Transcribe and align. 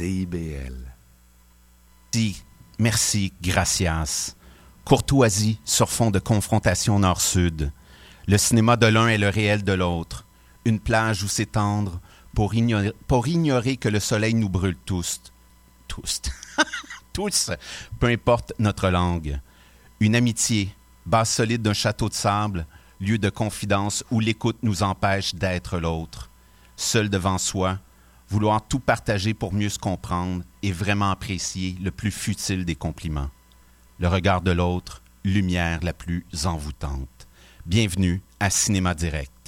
CIBL. 0.00 0.94
Merci, 2.78 3.34
gracias. 3.42 4.34
Courtoisie 4.86 5.58
sur 5.66 5.90
fond 5.90 6.10
de 6.10 6.18
confrontation 6.18 6.98
nord-sud. 6.98 7.70
Le 8.26 8.38
cinéma 8.38 8.78
de 8.78 8.86
l'un 8.86 9.08
est 9.08 9.18
le 9.18 9.28
réel 9.28 9.62
de 9.62 9.74
l'autre. 9.74 10.24
Une 10.64 10.80
plage 10.80 11.22
où 11.22 11.28
s'étendre 11.28 12.00
pour 12.34 12.54
ignorer, 12.54 12.94
pour 13.08 13.28
ignorer 13.28 13.76
que 13.76 13.90
le 13.90 14.00
soleil 14.00 14.32
nous 14.32 14.48
brûle 14.48 14.78
tous. 14.86 15.20
Tous. 15.86 16.22
tous, 17.12 17.50
peu 17.98 18.06
importe 18.06 18.54
notre 18.58 18.88
langue. 18.88 19.38
Une 20.00 20.16
amitié, 20.16 20.74
base 21.04 21.28
solide 21.28 21.60
d'un 21.60 21.74
château 21.74 22.08
de 22.08 22.14
sable, 22.14 22.66
lieu 23.00 23.18
de 23.18 23.28
confidence 23.28 24.02
où 24.10 24.18
l'écoute 24.18 24.62
nous 24.62 24.82
empêche 24.82 25.34
d'être 25.34 25.78
l'autre. 25.78 26.30
Seul 26.76 27.10
devant 27.10 27.36
soi, 27.36 27.78
vouloir 28.30 28.62
tout 28.66 28.78
partager 28.78 29.34
pour 29.34 29.52
mieux 29.52 29.68
se 29.68 29.78
comprendre 29.78 30.44
et 30.62 30.70
vraiment 30.70 31.10
apprécier 31.10 31.76
le 31.82 31.90
plus 31.90 32.12
futile 32.12 32.64
des 32.64 32.76
compliments. 32.76 33.30
Le 33.98 34.08
regard 34.08 34.40
de 34.40 34.52
l'autre, 34.52 35.02
lumière 35.24 35.80
la 35.82 35.92
plus 35.92 36.24
envoûtante. 36.44 37.28
Bienvenue 37.66 38.22
à 38.38 38.48
Cinéma 38.48 38.94
Direct. 38.94 39.39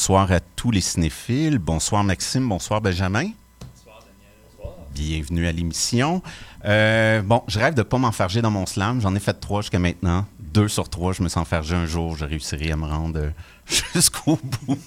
Bonsoir 0.00 0.32
à 0.32 0.40
tous 0.40 0.70
les 0.70 0.80
cinéphiles. 0.80 1.58
Bonsoir 1.58 2.02
Maxime, 2.02 2.48
bonsoir 2.48 2.80
Benjamin. 2.80 3.32
Bonsoir 3.60 3.98
Daniel. 4.00 4.32
Bonsoir. 4.56 4.74
Bienvenue 4.94 5.46
à 5.46 5.52
l'émission. 5.52 6.22
Euh, 6.64 7.20
bon, 7.20 7.42
je 7.48 7.58
rêve 7.58 7.74
de 7.74 7.80
ne 7.80 7.82
pas 7.82 7.98
m'enfarger 7.98 8.40
dans 8.40 8.50
mon 8.50 8.64
slam. 8.64 9.02
J'en 9.02 9.14
ai 9.14 9.20
fait 9.20 9.34
trois 9.34 9.60
jusqu'à 9.60 9.78
maintenant. 9.78 10.24
Deux 10.52 10.66
sur 10.66 10.88
trois, 10.88 11.12
je 11.12 11.22
me 11.22 11.28
sens 11.28 11.42
enfargé 11.42 11.76
un 11.76 11.86
jour. 11.86 12.16
Je 12.16 12.24
réussirai 12.24 12.72
à 12.72 12.76
me 12.76 12.84
rendre 12.84 13.30
jusqu'au 13.94 14.36
bout. 14.66 14.78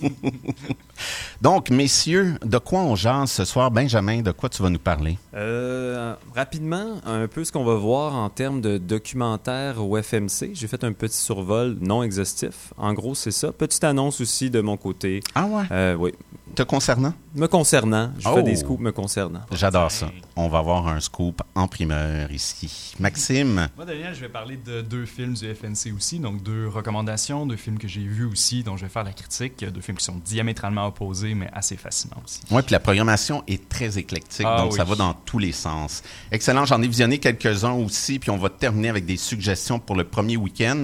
Donc, 1.42 1.70
messieurs, 1.70 2.38
de 2.44 2.58
quoi 2.58 2.82
on 2.82 2.96
jase 2.96 3.32
ce 3.32 3.46
soir? 3.46 3.72
Benjamin, 3.72 4.22
de 4.22 4.32
quoi 4.32 4.50
tu 4.50 4.62
vas 4.62 4.70
nous 4.70 4.80
parler? 4.80 5.18
Euh, 5.34 6.16
rapidement, 6.36 7.00
un 7.06 7.28
peu 7.30 7.46
ce 7.46 7.54
qu'on 7.54 7.64
va 7.64 7.76
voir 7.76 8.14
en 8.14 8.30
termes 8.30 8.60
de 8.60 8.78
documentaire 8.78 9.82
au 9.82 9.96
FMC. 10.02 10.52
J'ai 10.54 10.68
fait 10.68 10.84
un 10.84 10.92
petit 10.92 11.18
survol 11.18 11.78
non 11.80 12.04
exhaustif. 12.04 12.74
En 12.76 12.94
gros, 12.94 13.16
c'est 13.16 13.32
ça. 13.32 13.54
Petite 13.54 13.86
annonce 13.86 14.20
aussi 14.20 14.50
de 14.50 14.60
mon 14.60 14.76
côté. 14.76 15.22
Ah 15.34 15.46
ouais? 15.46 15.64
Euh, 15.72 15.96
oui. 15.96 16.12
Te 16.56 16.62
concernant? 16.62 17.14
Me 17.34 17.48
concernant. 17.48 18.12
Je 18.20 18.30
fais 18.30 18.44
des 18.44 18.54
Oh. 18.54 18.60
scoops 18.60 18.80
me 18.80 18.92
concernant. 18.92 19.40
J'adore 19.52 19.90
ça. 19.90 20.12
On 20.36 20.48
va 20.50 20.60
avoir 20.60 20.88
un 20.88 21.00
scoop 21.00 21.42
en 21.56 21.68
primeur 21.68 22.32
ici. 22.32 22.94
Maxime, 23.00 23.70
Moi, 23.76 23.86
Daniel, 23.86 24.14
je 24.14 24.20
vais 24.22 24.30
parler 24.30 24.58
de 24.58 24.82
deux 24.82 25.06
films 25.08 25.34
du 25.34 25.48
FNC 25.52 25.92
aussi, 25.96 26.20
donc 26.20 26.44
deux 26.44 26.68
recommandations, 26.68 27.48
deux 27.48 27.56
films 27.56 27.80
que 27.80 27.88
j'ai 27.88 28.02
vus 28.02 28.26
aussi, 28.26 28.62
dont 28.64 28.78
je 28.78 28.84
vais 28.84 28.90
faire 28.90 29.04
la 29.04 29.14
critique, 29.14 29.66
deux 29.66 29.82
films 29.82 29.98
qui 29.98 30.06
sont 30.06 30.22
diamétralement 30.24 30.86
opposés, 30.86 31.34
mais 31.34 31.50
assez 31.54 31.76
fascinants 31.76 32.22
aussi. 32.24 32.42
Oui, 32.52 32.62
puis 32.62 32.74
la 32.74 32.80
programmation 32.80 33.44
est 33.48 33.68
très 33.68 33.98
éclectique, 33.98 34.46
Ah 34.48 34.62
donc 34.62 34.74
ça 34.74 34.84
va 34.84 34.94
dans 34.96 35.14
tous 35.16 35.40
les 35.40 35.54
sens. 35.54 36.04
Excellent, 36.32 36.66
j'en 36.66 36.82
ai 36.84 36.88
visionné 36.88 37.18
quelques-uns 37.18 37.74
aussi, 37.74 38.20
puis 38.20 38.30
on 38.30 38.38
va 38.38 38.50
terminer 38.50 38.90
avec 38.90 39.06
des 39.06 39.18
suggestions 39.18 39.80
pour 39.80 39.96
le 39.96 40.04
premier 40.04 40.38
week-end. 40.38 40.84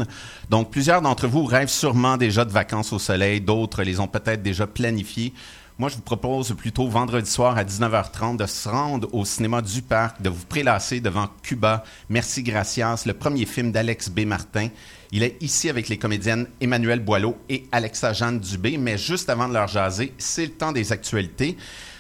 Donc, 0.50 0.72
plusieurs 0.72 1.04
d'entre 1.04 1.28
vous 1.28 1.46
rêvent 1.46 1.70
sûrement 1.70 2.18
déjà 2.18 2.44
de 2.44 2.52
vacances 2.52 2.92
au 2.92 2.98
soleil, 2.98 3.40
d'autres 3.40 3.84
les 3.84 4.00
ont 4.00 4.08
peut-être 4.08 4.42
déjà 4.42 4.66
planifiées. 4.66 5.32
Moi, 5.80 5.88
je 5.88 5.96
vous 5.96 6.02
propose 6.02 6.54
plutôt 6.58 6.90
vendredi 6.90 7.32
soir 7.32 7.58
à 7.58 7.64
19h30 7.64 8.36
de 8.36 8.46
se 8.46 8.68
rendre 8.68 9.08
au 9.14 9.24
cinéma 9.24 9.62
du 9.62 9.82
Parc, 9.82 10.22
de 10.22 10.28
vous 10.28 10.46
prélasser 10.46 11.00
devant 11.00 11.30
Cuba. 11.42 11.86
Merci 12.10 12.44
Gracias, 12.44 13.06
le 13.06 13.14
premier 13.14 13.46
film 13.46 13.72
d'Alex 13.72 14.10
B. 14.10 14.26
Martin. 14.26 14.68
Il 15.14 15.24
est 15.24 15.42
ici 15.42 15.70
avec 15.70 15.88
les 15.88 15.98
comédiennes 15.98 16.48
Emmanuel 16.60 17.00
Boileau 17.00 17.38
et 17.48 17.66
Alexa 17.72 18.12
Jeanne 18.12 18.42
Dubé, 18.42 18.78
mais 18.78 18.98
juste 18.98 19.30
avant 19.30 19.48
de 19.48 19.54
leur 19.54 19.70
jaser, 19.70 20.12
c'est 20.18 20.48
le 20.48 20.52
temps 20.52 20.74
des 20.74 20.92
actualités. 20.92 21.56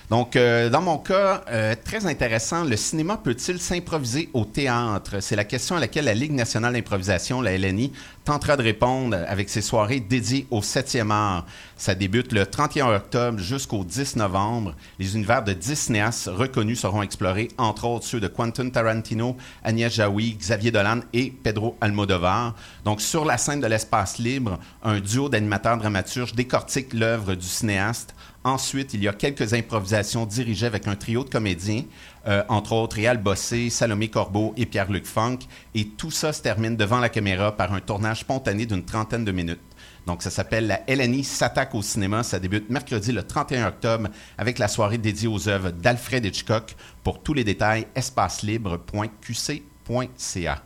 Donc, 0.09 0.35
euh, 0.35 0.71
dans 0.71 0.81
mon 0.81 0.97
cas, 0.97 1.43
euh, 1.51 1.75
très 1.83 2.07
intéressant, 2.07 2.63
le 2.63 2.75
cinéma 2.77 3.17
peut-il 3.17 3.59
s'improviser 3.59 4.29
au 4.33 4.43
théâtre? 4.43 5.19
C'est 5.19 5.35
la 5.35 5.43
question 5.43 5.75
à 5.75 5.79
laquelle 5.79 6.05
la 6.05 6.15
Ligue 6.15 6.31
nationale 6.31 6.73
d'improvisation, 6.73 7.41
la 7.41 7.55
LNI, 7.55 7.91
tentera 8.25 8.57
de 8.57 8.63
répondre 8.63 9.15
avec 9.27 9.49
ses 9.49 9.61
soirées 9.61 9.99
dédiées 9.99 10.47
au 10.49 10.61
7e 10.61 11.11
art. 11.11 11.45
Ça 11.77 11.93
débute 11.93 12.31
le 12.31 12.47
31 12.47 12.95
octobre 12.95 13.37
jusqu'au 13.37 13.83
10 13.83 14.15
novembre. 14.15 14.73
Les 14.97 15.13
univers 15.13 15.43
de 15.43 15.53
10 15.53 15.75
cinéastes 15.75 16.27
reconnus 16.33 16.79
seront 16.79 17.03
explorés, 17.03 17.49
entre 17.59 17.85
autres 17.85 18.05
ceux 18.05 18.19
de 18.19 18.27
Quentin 18.27 18.67
Tarantino, 18.71 19.37
Agnès 19.63 19.93
Jaoui, 19.93 20.35
Xavier 20.39 20.71
Dolan 20.71 21.01
et 21.13 21.29
Pedro 21.29 21.77
Almodovar. 21.81 22.55
Donc, 22.83 23.01
sur 23.01 23.25
la 23.25 23.37
scène 23.37 23.61
de 23.61 23.67
l'espace 23.67 24.17
libre, 24.17 24.57
un 24.81 24.99
duo 24.99 25.29
d'animateurs 25.29 25.77
dramaturges 25.77 26.33
décortique 26.33 26.93
l'œuvre 26.93 27.35
du 27.35 27.45
cinéaste 27.45 28.15
Ensuite, 28.45 28.93
il 28.93 29.03
y 29.03 29.09
a 29.09 29.13
quelques 29.13 29.53
improvisations 29.53 30.25
dirigées 30.25 30.65
avec 30.65 30.87
un 30.87 30.95
trio 30.95 31.25
de 31.25 31.29
comédiens, 31.29 31.83
euh, 32.25 32.41
entre 32.47 32.71
autres 32.71 32.95
Réal 32.95 33.17
Bossé, 33.17 33.69
Salomé 33.69 34.07
Corbeau 34.07 34.53
et 34.55 34.65
Pierre-Luc 34.65 35.05
Funk. 35.05 35.39
Et 35.75 35.85
tout 35.85 36.11
ça 36.11 36.31
se 36.31 36.41
termine 36.41 36.77
devant 36.77 36.99
la 36.99 37.09
caméra 37.09 37.57
par 37.57 37.73
un 37.73 37.81
tournage 37.81 38.21
spontané 38.21 38.65
d'une 38.65 38.85
trentaine 38.85 39.25
de 39.25 39.33
minutes. 39.33 39.59
Donc, 40.07 40.23
ça 40.23 40.29
s'appelle 40.29 40.67
La 40.67 40.79
LNI 40.87 41.25
s'attaque 41.25 41.75
au 41.75 41.81
cinéma. 41.81 42.23
Ça 42.23 42.39
débute 42.39 42.69
mercredi 42.69 43.11
le 43.11 43.23
31 43.23 43.67
octobre 43.67 44.07
avec 44.37 44.57
la 44.57 44.69
soirée 44.69 44.97
dédiée 44.97 45.27
aux 45.27 45.49
œuvres 45.49 45.71
d'Alfred 45.71 46.25
Hitchcock. 46.25 46.77
Pour 47.03 47.21
tous 47.21 47.33
les 47.33 47.43
détails, 47.43 47.87
espacelibre.qc.ca. 47.93 50.63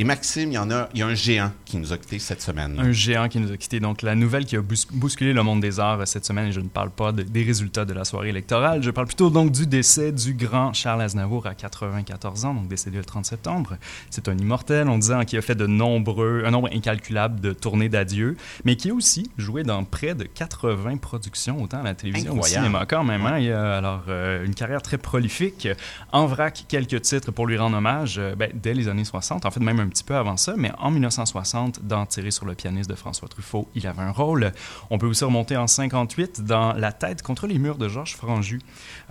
Et 0.00 0.04
Maxime, 0.04 0.52
il 0.52 0.54
y 0.54 0.58
en 0.58 0.70
a, 0.70 0.88
il 0.94 1.00
y 1.00 1.02
a 1.02 1.08
un 1.08 1.14
géant 1.16 1.50
qui 1.64 1.76
nous 1.76 1.92
a 1.92 1.98
quittés 1.98 2.20
cette 2.20 2.40
semaine. 2.40 2.76
Un 2.78 2.92
géant 2.92 3.28
qui 3.28 3.40
nous 3.40 3.50
a 3.50 3.56
quittés. 3.56 3.80
Donc, 3.80 4.02
la 4.02 4.14
nouvelle 4.14 4.44
qui 4.46 4.54
a 4.54 4.60
bous- 4.62 4.86
bousculé 4.92 5.32
le 5.32 5.42
monde 5.42 5.60
des 5.60 5.80
arts 5.80 5.98
euh, 6.00 6.04
cette 6.04 6.24
semaine, 6.24 6.46
et 6.46 6.52
je 6.52 6.60
ne 6.60 6.68
parle 6.68 6.90
pas 6.90 7.10
de- 7.10 7.24
des 7.24 7.42
résultats 7.42 7.84
de 7.84 7.92
la 7.92 8.04
soirée 8.04 8.28
électorale, 8.28 8.80
je 8.80 8.92
parle 8.92 9.08
plutôt 9.08 9.28
donc 9.28 9.50
du 9.50 9.66
décès 9.66 10.12
du 10.12 10.34
grand 10.34 10.72
Charles 10.72 11.02
Aznavour 11.02 11.48
à 11.48 11.54
94 11.56 12.44
ans, 12.44 12.54
donc 12.54 12.68
décédé 12.68 12.98
le 12.98 13.04
30 13.04 13.26
septembre. 13.26 13.76
C'est 14.08 14.28
un 14.28 14.38
immortel, 14.38 14.88
on 14.88 14.98
disait, 14.98 15.14
hein, 15.14 15.24
qui 15.24 15.36
a 15.36 15.42
fait 15.42 15.56
de 15.56 15.66
nombreux, 15.66 16.44
un 16.46 16.52
nombre 16.52 16.68
incalculable 16.72 17.40
de 17.40 17.52
tournées 17.52 17.88
d'adieu, 17.88 18.36
mais 18.64 18.76
qui 18.76 18.90
a 18.90 18.94
aussi 18.94 19.28
joué 19.36 19.64
dans 19.64 19.82
près 19.82 20.14
de 20.14 20.22
80 20.24 20.98
productions, 20.98 21.60
autant 21.60 21.80
à 21.80 21.82
la 21.82 21.94
télévision 21.96 22.30
qu'au 22.36 22.42
cinéma 22.60 22.86
quand 22.86 23.02
même. 23.02 23.26
hein. 23.26 23.38
Il 23.40 23.50
a 23.50 23.78
alors 23.78 24.04
euh, 24.08 24.44
une 24.44 24.54
carrière 24.54 24.80
très 24.80 24.96
prolifique. 24.98 25.66
En 26.12 26.26
vrac, 26.26 26.66
quelques 26.68 27.02
titres 27.02 27.32
pour 27.32 27.48
lui 27.48 27.58
rendre 27.58 27.76
hommage 27.76 28.18
euh, 28.18 28.36
ben, 28.36 28.48
dès 28.54 28.74
les 28.74 28.86
années 28.86 29.04
60, 29.04 29.44
en 29.44 29.50
fait 29.50 29.58
même 29.58 29.80
un 29.80 29.87
petit 29.88 30.04
peu 30.04 30.14
avant 30.14 30.36
ça, 30.36 30.54
mais 30.56 30.72
en 30.78 30.90
1960, 30.90 31.84
dans 31.84 32.06
Tirer 32.06 32.30
sur 32.30 32.46
le 32.46 32.54
pianiste 32.54 32.88
de 32.88 32.94
François 32.94 33.28
Truffaut, 33.28 33.68
il 33.74 33.86
avait 33.86 34.02
un 34.02 34.10
rôle. 34.10 34.52
On 34.90 34.98
peut 34.98 35.06
aussi 35.06 35.24
remonter 35.24 35.56
en 35.56 35.66
58 35.66 36.44
dans 36.44 36.72
La 36.72 36.92
tête 36.92 37.22
contre 37.22 37.46
les 37.46 37.58
murs 37.58 37.78
de 37.78 37.88
Georges 37.88 38.16
Franju. 38.16 38.60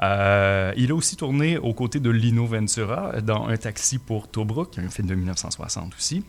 Euh, 0.04 0.74
il 0.78 0.92
a 0.92 0.96
aussi 0.96 1.16
tourné 1.16 1.58
aux 1.58 1.74
côtés 1.74 2.00
de 2.00 2.10
Lino 2.10 2.46
Ventura 2.46 3.22
dans 3.22 3.48
Un 3.48 3.58
taxi 3.58 3.98
pour 3.98 4.28
Tobruk, 4.30 4.78
un 4.78 4.90
film 4.90 5.08
de 5.08 5.16
1960 5.16 5.94
aussi. 5.96 6.24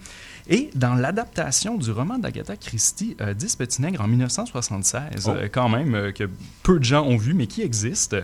Et 0.51 0.71
dans 0.75 0.95
l'adaptation 0.95 1.77
du 1.77 1.91
roman 1.91 2.19
d'Agatha 2.19 2.57
Christie, 2.57 3.17
euh, 3.21 3.35
10 3.35 3.57
petits 3.57 3.83
nègres 3.83 4.01
en 4.01 4.09
1976, 4.09 5.27
Oh. 5.27 5.31
euh, 5.31 5.49
quand 5.53 5.69
même, 5.69 5.95
euh, 5.95 6.13
que 6.13 6.29
peu 6.63 6.79
de 6.79 6.85
gens 6.85 7.03
ont 7.05 7.17
vu, 7.19 7.35
mais 7.35 7.47
qui 7.47 7.63
existe. 7.63 8.17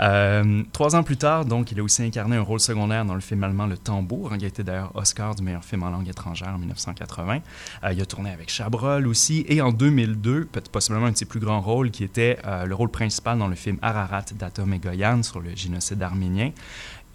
Euh, 0.00 0.62
trois 0.72 0.96
ans 0.96 1.02
plus 1.02 1.16
tard, 1.16 1.44
donc, 1.44 1.72
il 1.72 1.80
a 1.80 1.82
aussi 1.82 2.02
incarné 2.02 2.36
un 2.36 2.40
rôle 2.42 2.60
secondaire 2.60 3.04
dans 3.04 3.14
le 3.14 3.20
film 3.20 3.44
allemand 3.44 3.66
Le 3.66 3.76
Tambour, 3.76 4.32
hein, 4.32 4.38
qui 4.38 4.44
a 4.44 4.48
été 4.48 4.64
d'ailleurs 4.64 4.90
Oscar 4.94 5.34
du 5.34 5.42
meilleur 5.42 5.64
film 5.64 5.82
en 5.82 5.90
langue 5.90 6.08
étrangère 6.08 6.48
en 6.54 6.58
1980. 6.58 7.40
Euh, 7.84 7.92
il 7.92 8.00
a 8.00 8.06
tourné 8.06 8.30
avec 8.30 8.48
Chabrol 8.50 9.06
aussi. 9.06 9.44
Et 9.48 9.60
en 9.60 9.70
2002, 9.72 10.46
peut-être 10.46 10.70
possiblement 10.70 11.06
un 11.06 11.12
de 11.12 11.16
ses 11.16 11.24
plus 11.26 11.40
grands 11.40 11.60
rôles, 11.60 11.90
qui 11.90 12.04
était 12.04 12.38
euh, 12.46 12.64
le 12.64 12.74
rôle 12.74 12.90
principal 12.90 13.38
dans 13.38 13.48
le 13.48 13.54
film 13.54 13.78
Ararat 13.82 14.24
d'Atom 14.34 14.72
et 14.72 14.78
Goyan 14.78 15.22
sur 15.22 15.40
le 15.40 15.50
génocide 15.54 16.02
arménien. 16.02 16.50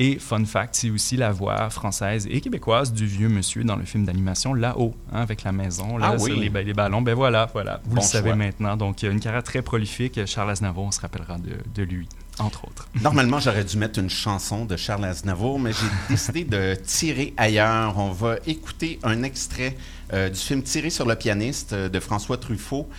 Et 0.04 0.18
fun 0.18 0.44
fact, 0.46 0.74
c'est 0.74 0.90
aussi 0.90 1.16
la 1.16 1.32
voix 1.32 1.70
française 1.70 2.28
et 2.28 2.42
québécoise 2.42 2.92
du 2.92 3.06
vieux 3.06 3.30
monsieur 3.30 3.64
dans 3.64 3.76
le 3.76 3.86
film 3.86 4.04
d'animation 4.04 4.56
Là-haut, 4.56 4.96
hein, 5.14 5.22
avec 5.22 5.44
la 5.44 5.52
maison, 5.52 5.96
là, 5.98 6.14
Ah 6.14 6.16
oui. 6.20 6.32
sur 6.32 6.40
les, 6.40 6.64
les 6.64 6.74
ballons. 6.74 7.04
Ben 7.04 7.14
voilà, 7.14 7.48
voilà, 7.54 7.82
vous 7.86 7.94
Bon 7.94 8.02
le 8.02 8.08
savez 8.08 8.30
choix. 8.30 8.36
maintenant. 8.36 8.76
Donc, 8.78 9.04
une 9.04 9.20
carrière 9.20 9.44
très 9.44 9.62
prolifique. 9.62 10.20
Charles 10.26 10.50
Aznavour, 10.50 10.86
on 10.86 10.92
se 10.92 11.00
rappellera 11.02 11.38
de, 11.38 11.52
de 11.76 11.84
lui, 11.84 12.10
entre 12.40 12.66
autres. 12.66 12.88
Normalement, 13.04 13.40
j'aurais 13.40 13.64
dû 13.64 13.78
mettre 13.78 14.00
une 14.00 14.10
chanson 14.10 14.66
de 14.66 14.76
Charles 14.76 15.06
Aznavour, 15.06 15.60
mais 15.60 15.72
j'ai 15.72 15.88
décidé 16.10 16.46
de 16.46 16.74
tirer 16.84 17.36
ailleurs. 17.38 17.96
On 18.00 18.10
va 18.12 18.38
écouter 18.48 18.98
un 19.04 19.22
extrait 19.22 19.78
euh, 20.14 20.30
du 20.30 20.40
film 20.40 20.64
Tiré 20.64 20.90
sur 20.90 21.06
le 21.06 21.14
pianiste 21.16 21.74
euh, 21.74 21.90
de 21.90 22.00
François 22.00 22.38
Truffaut. 22.38 22.90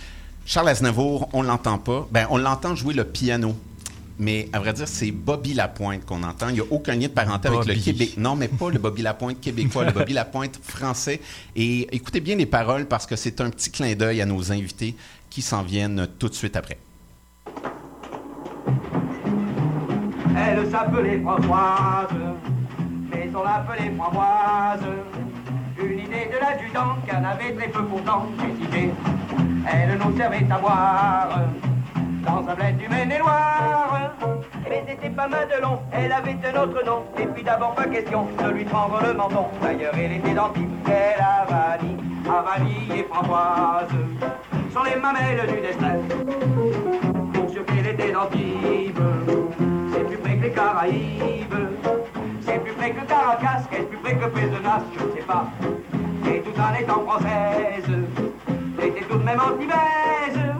Charles 0.45 0.69
Aznavour, 0.69 1.27
on 1.33 1.41
l'entend 1.41 1.79
pas. 1.79 2.07
Ben, 2.11 2.27
on 2.29 2.37
l'entend 2.37 2.75
jouer 2.75 2.93
le 2.93 3.03
piano. 3.03 3.57
Mais 4.19 4.47
à 4.53 4.59
vrai 4.59 4.73
dire, 4.73 4.87
c'est 4.87 5.11
Bobby 5.11 5.53
Lapointe 5.53 6.05
qu'on 6.05 6.23
entend. 6.23 6.49
Il 6.49 6.55
n'y 6.55 6.59
a 6.59 6.65
aucun 6.69 6.93
lien 6.93 7.07
de 7.07 7.13
parenté 7.13 7.47
avec 7.47 7.65
le. 7.65 7.73
Québec. 7.73 8.13
Non, 8.17 8.35
mais 8.35 8.47
pas 8.47 8.69
le 8.69 8.79
Bobby 8.79 9.01
Lapointe 9.01 9.39
québécois, 9.41 9.85
le 9.85 9.91
Bobby 9.91 10.13
Lapointe 10.13 10.59
français. 10.61 11.19
Et 11.55 11.87
écoutez 11.95 12.19
bien 12.19 12.35
les 12.35 12.45
paroles 12.45 12.85
parce 12.85 13.05
que 13.05 13.15
c'est 13.15 13.41
un 13.41 13.49
petit 13.49 13.71
clin 13.71 13.93
d'œil 13.95 14.21
à 14.21 14.25
nos 14.25 14.51
invités 14.51 14.95
qui 15.29 15.41
s'en 15.41 15.63
viennent 15.63 16.07
tout 16.19 16.29
de 16.29 16.35
suite 16.35 16.55
après. 16.55 16.77
Elle 20.35 20.69
s'appelait 20.69 21.19
Françoise, 21.21 22.07
mais 23.11 23.29
on 23.35 23.43
l'appelait 23.43 23.91
Framboise. 23.97 24.79
Une 25.77 25.99
idée 25.99 26.29
de 26.31 26.39
l'adjudant 26.39 26.97
qu'elle 27.05 27.25
avait 27.25 27.53
très 27.53 27.69
peu 27.69 27.83
pourtant 27.85 28.27
critiqué. 28.37 28.91
Elle 29.71 29.97
nous 29.97 30.15
servait 30.17 30.45
à 30.49 30.59
boire 30.59 31.41
dans 32.23 32.47
un 32.47 32.55
bled 32.55 32.77
du 32.77 32.87
Maine-et-Loire. 32.89 34.13
Mais 34.69 34.83
c'était 34.87 35.09
pas 35.09 35.27
Madelon, 35.27 35.79
elle 35.91 36.11
avait 36.11 36.37
un 36.43 36.61
autre 36.61 36.85
nom. 36.85 37.03
Et 37.19 37.25
puis 37.27 37.43
d'abord 37.43 37.75
pas 37.75 37.85
question 37.85 38.27
de 38.41 38.51
lui 38.51 38.65
prendre 38.65 38.99
le 39.05 39.13
menton. 39.13 39.47
D'ailleurs, 39.61 39.93
elle 39.95 40.13
était 40.13 40.33
dentiste, 40.33 40.69
quelle 40.85 41.21
Havanie, 41.21 41.97
Havanie 42.27 42.99
et 42.99 43.03
Framboise. 43.03 43.89
Sont 44.73 44.83
les 44.83 44.99
mamelles 44.99 45.47
du 45.47 45.61
destin 45.61 45.95
pour 47.33 47.49
sûr 47.49 47.65
qu'elle 47.65 47.87
était 47.87 48.11
d'Antibes. 48.11 48.99
C'est 49.93 50.03
plus 50.07 50.17
près 50.17 50.37
que 50.37 50.43
les 50.43 50.51
Caraïbes. 50.51 51.55
C'est 52.41 52.59
plus 52.59 52.73
près 52.73 52.91
que 52.91 53.05
Caracas, 53.05 53.63
qu'est-ce 53.69 53.83
plus 53.83 53.97
près 53.97 54.15
que 54.15 54.25
Pézenas, 54.25 54.81
je 54.97 55.05
ne 55.05 55.11
sais 55.11 55.21
pas. 55.21 55.45
Et 56.25 56.41
tout 56.41 56.59
en 56.59 56.73
étant 56.73 57.05
française, 57.05 57.91
était 58.81 59.05
tout 59.05 59.17
de 59.17 59.23
même 59.23 59.39
antibaise. 59.39 60.52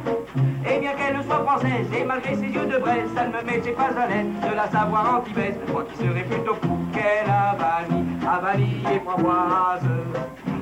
Et 0.66 0.80
bien 0.80 0.94
qu'elle 0.94 1.22
soit 1.24 1.44
française, 1.46 1.88
et 1.94 2.04
malgré 2.06 2.36
ses 2.36 2.48
yeux 2.48 2.66
de 2.66 2.78
braise, 2.78 3.10
ça 3.16 3.26
ne 3.28 3.34
me 3.34 3.42
mettait 3.44 3.72
pas 3.72 3.90
à 3.98 4.08
l'aise 4.08 4.28
de 4.50 4.56
la 4.56 4.70
savoir 4.70 5.16
antibaise. 5.18 5.56
Moi 5.72 5.84
qui 5.92 5.98
serais 5.98 6.24
plutôt 6.24 6.56
fou 6.56 6.78
qu'elle 6.94 7.30
Havanie, 7.30 8.06
Havanie 8.26 8.84
et 8.94 9.00
Framboise. 9.00 9.82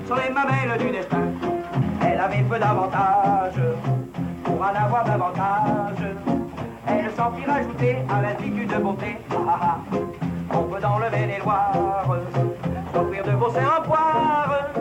Sur 0.06 0.16
les 0.16 0.30
mamelles 0.30 0.78
du 0.80 0.90
destin, 0.90 1.22
elle 2.04 2.20
avait 2.20 2.44
peu 2.44 2.58
d'avantages 2.58 3.62
pour 4.44 4.62
en 4.62 4.76
avoir 4.76 5.06
davantage. 5.06 6.04
Elle 6.88 7.12
s'en 7.12 7.32
fit 7.34 7.46
rajouter 7.46 7.98
à 8.10 8.22
l'altitude 8.22 8.74
de 8.74 8.78
beauté. 8.78 9.18
Ah, 9.30 9.36
ah, 9.48 9.60
ah. 9.62 9.98
On 10.54 10.64
peut 10.64 10.82
dans 10.82 10.98
le 10.98 11.10
Maine-et-Loire 11.12 12.06
s'offrir 12.94 13.24
de 13.24 13.32
beaux 13.32 13.52
seins 13.52 13.70
en 13.78 13.82
poire. 13.84 14.72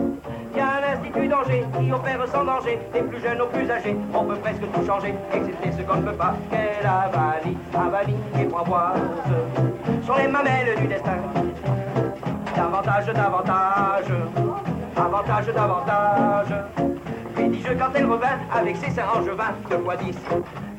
Qui 1.31 1.91
opère 1.93 2.27
sans 2.27 2.43
danger, 2.43 2.77
des 2.93 3.01
plus 3.03 3.21
jeunes 3.21 3.39
aux 3.39 3.47
plus 3.47 3.71
âgés. 3.71 3.95
On 4.13 4.25
peut 4.25 4.35
presque 4.35 4.69
tout 4.69 4.85
changer, 4.85 5.15
excepté 5.33 5.71
ce 5.71 5.81
qu'on 5.81 6.01
ne 6.01 6.09
peut 6.09 6.17
pas. 6.17 6.35
Quelle 6.49 6.85
avalie, 6.85 7.57
avalie 7.73 8.17
et 8.37 8.49
framboise 8.49 8.99
sur 10.03 10.17
les 10.17 10.27
mamelles 10.27 10.75
du 10.77 10.87
destin. 10.87 11.15
Davantage, 12.53 13.05
davantage, 13.13 14.11
avantage, 14.97 15.45
davantage. 15.55 16.53
Lui 17.37 17.47
dis-je 17.47 17.73
quand 17.75 17.91
elle 17.95 18.07
revint 18.07 18.39
avec 18.53 18.75
ses 18.75 18.91
seins 18.91 19.07
angevins, 19.15 19.55
de 19.69 19.75
quoi 19.77 19.95
dix 19.95 20.17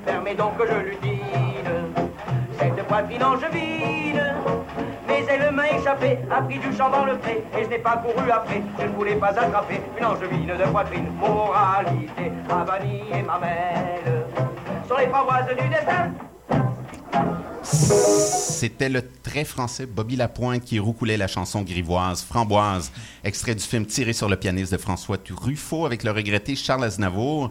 Permets 0.05 0.35
donc 0.35 0.59
que 0.59 0.67
je 0.67 0.91
l'utile, 0.91 1.71
cette 2.59 2.87
poitrine 2.87 3.25
angevine. 3.25 4.23
Mais 5.13 5.27
elle 5.29 5.55
m'a 5.55 5.69
échappé, 5.69 6.19
a 6.31 6.41
pris 6.41 6.59
du 6.59 6.75
champ 6.75 6.89
dans 6.89 7.05
le 7.05 7.19
pré, 7.19 7.45
et 7.59 7.65
je 7.65 7.69
n'ai 7.69 7.79
pas 7.79 7.99
couru 7.99 8.31
après, 8.31 8.63
je 8.79 8.87
ne 8.87 8.93
voulais 8.93 9.17
pas 9.17 9.29
attraper 9.29 9.81
une 9.99 10.05
angevine 10.07 10.47
de 10.47 10.71
poitrine. 10.71 11.07
Moralité, 11.21 12.33
Havanie 12.49 13.03
et 13.13 13.23
mamelle, 13.23 14.25
sont 14.89 14.97
les 14.97 15.09
paroisses 15.09 15.49
du 15.49 15.69
destin. 15.69 16.13
C'était 17.63 18.89
le 18.89 19.03
très 19.23 19.45
français 19.45 19.85
Bobby 19.87 20.17
Lapointe 20.17 20.65
qui 20.65 20.79
roucoulait 20.79 21.17
la 21.17 21.27
chanson 21.27 21.63
grivoise 21.63 22.23
Framboise, 22.23 22.91
extrait 23.23 23.55
du 23.55 23.63
film 23.63 23.85
tiré 23.85 24.13
sur 24.13 24.29
le 24.29 24.37
pianiste 24.37 24.73
de 24.73 24.79
François 24.79 25.19
Truffaut 25.19 25.85
avec 25.85 26.05
le 26.05 26.11
regretté 26.11 26.57
Charles 26.57 26.85
Aznavour, 26.85 27.51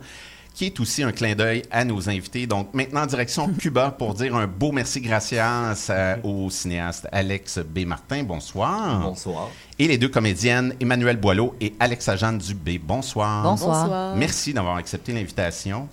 qui 0.53 0.65
est 0.65 0.79
aussi 0.79 1.01
un 1.03 1.11
clin 1.11 1.33
d'œil 1.33 1.63
à 1.71 1.85
nos 1.85 2.09
invités. 2.09 2.45
Donc 2.47 2.73
maintenant, 2.73 3.05
direction 3.05 3.47
Cuba 3.57 3.91
pour 3.91 4.13
dire 4.13 4.35
un 4.35 4.47
beau 4.47 4.71
merci 4.71 4.99
gracias 5.01 5.73
à- 5.89 6.17
au 6.25 6.49
cinéaste 6.49 7.07
Alex 7.11 7.59
B. 7.59 7.85
Martin. 7.85 8.23
Bonsoir. 8.23 8.99
Bonsoir. 9.01 9.49
Et 9.79 9.87
les 9.87 9.97
deux 9.97 10.09
comédiennes 10.09 10.75
Emmanuel 10.79 11.17
Boileau 11.17 11.55
et 11.61 11.73
Alexa 11.79 12.15
Jeanne 12.15 12.37
Dubé. 12.37 12.77
Bonsoir. 12.77 13.43
Bonsoir. 13.43 14.15
Merci 14.15 14.53
d'avoir 14.53 14.75
accepté 14.75 15.13
l'invitation. 15.13 15.87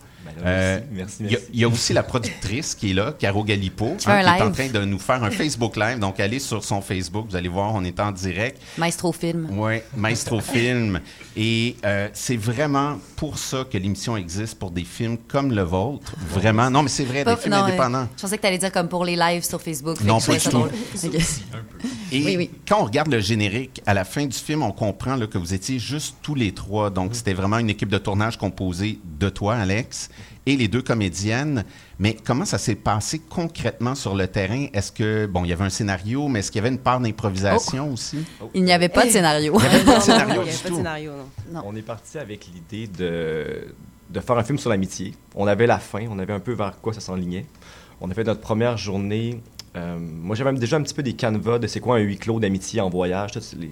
Euh, 0.44 0.80
merci, 0.92 1.16
Il 1.20 1.24
y, 1.26 1.28
a- 1.28 1.30
merci, 1.32 1.46
il 1.52 1.60
y 1.60 1.64
a 1.64 1.68
aussi 1.68 1.92
la 1.92 2.02
productrice 2.02 2.74
qui 2.74 2.90
est 2.90 2.94
là, 2.94 3.14
Caro 3.18 3.44
Galipo, 3.44 3.94
Qui 3.98 4.04
qui 4.04 4.10
est 4.10 4.42
en 4.42 4.52
train 4.52 4.68
de 4.68 4.84
nous 4.84 4.98
faire 4.98 5.22
un 5.24 5.30
Facebook 5.30 5.76
Live. 5.76 5.98
Donc, 5.98 6.20
allez 6.20 6.38
sur 6.38 6.62
son 6.64 6.80
Facebook, 6.80 7.26
vous 7.30 7.36
allez 7.36 7.48
voir, 7.48 7.74
on 7.74 7.84
est 7.84 7.98
en 8.00 8.12
direct. 8.12 8.60
Maestro 8.76 9.12
Film. 9.12 9.48
Oui, 9.52 9.80
Maestro 9.96 10.40
Film. 10.40 11.00
Et 11.36 11.76
euh, 11.84 12.08
c'est 12.12 12.36
vraiment 12.36 12.98
pour 13.16 13.38
ça 13.38 13.64
que 13.70 13.78
l'émission 13.78 14.16
existe, 14.16 14.58
pour 14.58 14.70
des 14.70 14.84
films 14.84 15.18
comme 15.28 15.52
le 15.52 15.62
vôtre. 15.62 16.12
Vraiment. 16.30 16.70
Non, 16.70 16.82
mais 16.82 16.88
c'est 16.88 17.04
vrai, 17.04 17.24
Pas- 17.24 17.34
des 17.34 17.40
films 17.42 17.54
non, 17.54 17.64
indépendants. 17.64 17.98
euh, 18.02 18.04
je 18.16 18.22
pensais 18.22 18.36
que 18.36 18.42
tu 18.42 18.46
allais 18.48 18.58
dire 18.58 18.72
comme 18.72 18.88
pour 18.88 19.04
les 19.04 19.16
lives 19.16 19.44
sur 19.44 19.60
Facebook. 19.60 20.00
Non, 20.02 20.20
pas 20.20 20.32
du 20.34 20.40
tout. 20.40 20.50
drôle. 20.50 20.70
Et 22.12 22.24
Oui, 22.24 22.36
oui. 22.36 22.50
quand 22.66 22.80
on 22.80 22.84
regarde 22.84 23.12
le 23.12 23.20
générique, 23.20 23.82
à 23.86 23.94
la 23.94 24.04
fin 24.04 24.24
du 24.26 24.36
film, 24.36 24.62
on 24.62 24.72
comprend 24.72 25.16
là, 25.16 25.26
que 25.26 25.36
vous 25.38 25.52
étiez 25.54 25.78
juste 25.78 26.16
tous 26.22 26.34
les 26.34 26.52
trois. 26.52 26.90
Donc, 26.90 27.14
c'était 27.14 27.34
vraiment 27.34 27.58
une 27.58 27.70
équipe 27.70 27.88
de 27.90 27.98
tournage 27.98 28.36
composée 28.38 28.98
de 29.18 29.28
toi, 29.28 29.56
Alex, 29.56 30.08
et 30.46 30.56
les 30.56 30.68
deux 30.68 30.80
comédiennes. 30.82 31.64
Mais 31.98 32.14
comment 32.14 32.44
ça 32.46 32.56
s'est 32.58 32.74
passé 32.76 33.18
concrètement 33.18 33.94
sur 33.94 34.14
le 34.14 34.26
terrain? 34.26 34.66
Est-ce 34.72 34.90
que, 34.92 35.26
bon, 35.26 35.44
il 35.44 35.48
y 35.50 35.52
avait 35.52 35.64
un 35.64 35.70
scénario, 35.70 36.28
mais 36.28 36.38
est-ce 36.40 36.50
qu'il 36.50 36.60
y 36.60 36.64
avait 36.64 36.74
une 36.74 36.78
part 36.80 37.00
d'improvisation 37.00 37.92
aussi? 37.92 38.18
Il 38.54 38.64
n'y 38.64 38.72
avait 38.72 38.88
pas 38.88 39.04
de 39.04 39.10
scénario. 39.10 39.52
Il 39.58 39.68
n'y 39.68 39.74
avait 39.74 39.84
pas 39.84 39.98
de 39.98 40.02
scénario 40.02 40.42
Il 40.42 40.44
n'y 40.44 40.44
du 40.44 40.50
avait 40.50 40.58
pas 40.62 40.64
de 40.64 40.68
tout. 40.70 40.76
scénario, 40.76 41.12
non. 41.12 41.54
Non. 41.60 41.62
On 41.66 41.76
est 41.76 41.82
parti 41.82 42.18
avec 42.18 42.46
l'idée 42.46 42.86
de, 42.86 43.74
de 44.08 44.20
faire 44.20 44.38
un 44.38 44.44
film 44.44 44.58
sur 44.58 44.70
l'amitié. 44.70 45.14
On 45.34 45.46
avait 45.46 45.66
la 45.66 45.78
fin, 45.78 46.06
on 46.10 46.18
avait 46.18 46.32
un 46.32 46.40
peu 46.40 46.52
vers 46.52 46.80
quoi 46.80 46.94
ça 46.94 47.00
s'enlignait. 47.00 47.44
On 48.00 48.10
a 48.10 48.14
fait 48.14 48.24
notre 48.24 48.40
première 48.40 48.76
journée. 48.78 49.40
Euh, 49.78 49.98
moi, 50.00 50.34
j'avais 50.36 50.52
déjà 50.58 50.76
un 50.76 50.82
petit 50.82 50.94
peu 50.94 51.02
des 51.02 51.14
canevas 51.14 51.58
de 51.58 51.66
c'est 51.66 51.80
quoi 51.80 51.96
un 51.96 52.00
huis 52.00 52.16
clos 52.18 52.40
d'amitié 52.40 52.80
en 52.80 52.90
voyage, 52.90 53.32
tout, 53.32 53.40
les- 53.58 53.70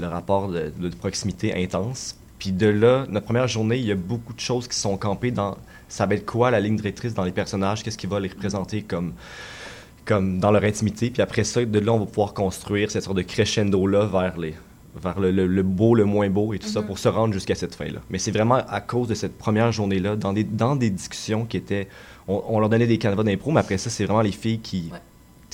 le 0.00 0.06
rapport 0.08 0.48
de, 0.48 0.72
de 0.78 0.88
proximité 0.94 1.54
intense. 1.62 2.16
Puis 2.38 2.52
de 2.52 2.66
là, 2.66 3.06
notre 3.08 3.24
première 3.24 3.48
journée, 3.48 3.76
il 3.78 3.86
y 3.86 3.92
a 3.92 3.94
beaucoup 3.94 4.34
de 4.34 4.40
choses 4.40 4.68
qui 4.68 4.76
sont 4.78 4.96
campées 4.98 5.30
dans 5.30 5.56
ça 5.88 6.04
va 6.04 6.16
être 6.16 6.26
quoi 6.26 6.50
la 6.50 6.58
ligne 6.60 6.76
directrice 6.76 7.14
dans 7.14 7.24
les 7.24 7.30
personnages, 7.32 7.82
qu'est-ce 7.82 7.96
qui 7.96 8.06
va 8.08 8.18
les 8.20 8.28
représenter 8.28 8.82
comme 8.82 9.12
comme 10.04 10.38
dans 10.38 10.50
leur 10.52 10.62
intimité. 10.64 11.10
Puis 11.10 11.22
après 11.22 11.44
ça, 11.44 11.64
de 11.64 11.78
là, 11.78 11.92
on 11.92 11.98
va 11.98 12.06
pouvoir 12.06 12.32
construire 12.34 12.90
cette 12.90 13.02
sorte 13.04 13.16
de 13.16 13.22
crescendo-là 13.22 14.06
vers, 14.06 14.38
les, 14.38 14.54
vers 15.02 15.18
le, 15.18 15.30
le- 15.32 15.46
le 15.46 15.62
beau, 15.62 15.94
le 15.94 16.04
moins 16.04 16.28
beau 16.30 16.52
et 16.54 16.58
tout 16.58 16.68
ça 16.68 16.82
pour 16.82 16.98
se 16.98 17.08
rendre 17.08 17.32
jusqu'à 17.34 17.54
cette 17.56 17.74
fin-là. 17.74 17.98
Mais 18.10 18.18
c'est 18.18 18.30
vraiment 18.30 18.56
à 18.68 18.80
cause 18.80 19.08
de 19.08 19.14
cette 19.14 19.36
première 19.36 19.72
journée-là, 19.72 20.14
dans 20.16 20.32
des, 20.32 20.44
dans 20.44 20.76
des 20.76 20.90
discussions 20.90 21.44
qui 21.44 21.56
étaient... 21.56 21.88
On, 22.28 22.42
on 22.48 22.60
leur 22.60 22.68
donnait 22.68 22.86
des 22.86 22.98
canevas 22.98 23.24
d'impro, 23.24 23.50
mais 23.50 23.60
après 23.60 23.78
ça, 23.78 23.90
c'est 23.90 24.04
vraiment 24.04 24.22
les 24.22 24.32
filles 24.32 24.60
qui, 24.60 24.90
Ouais. 24.92 24.98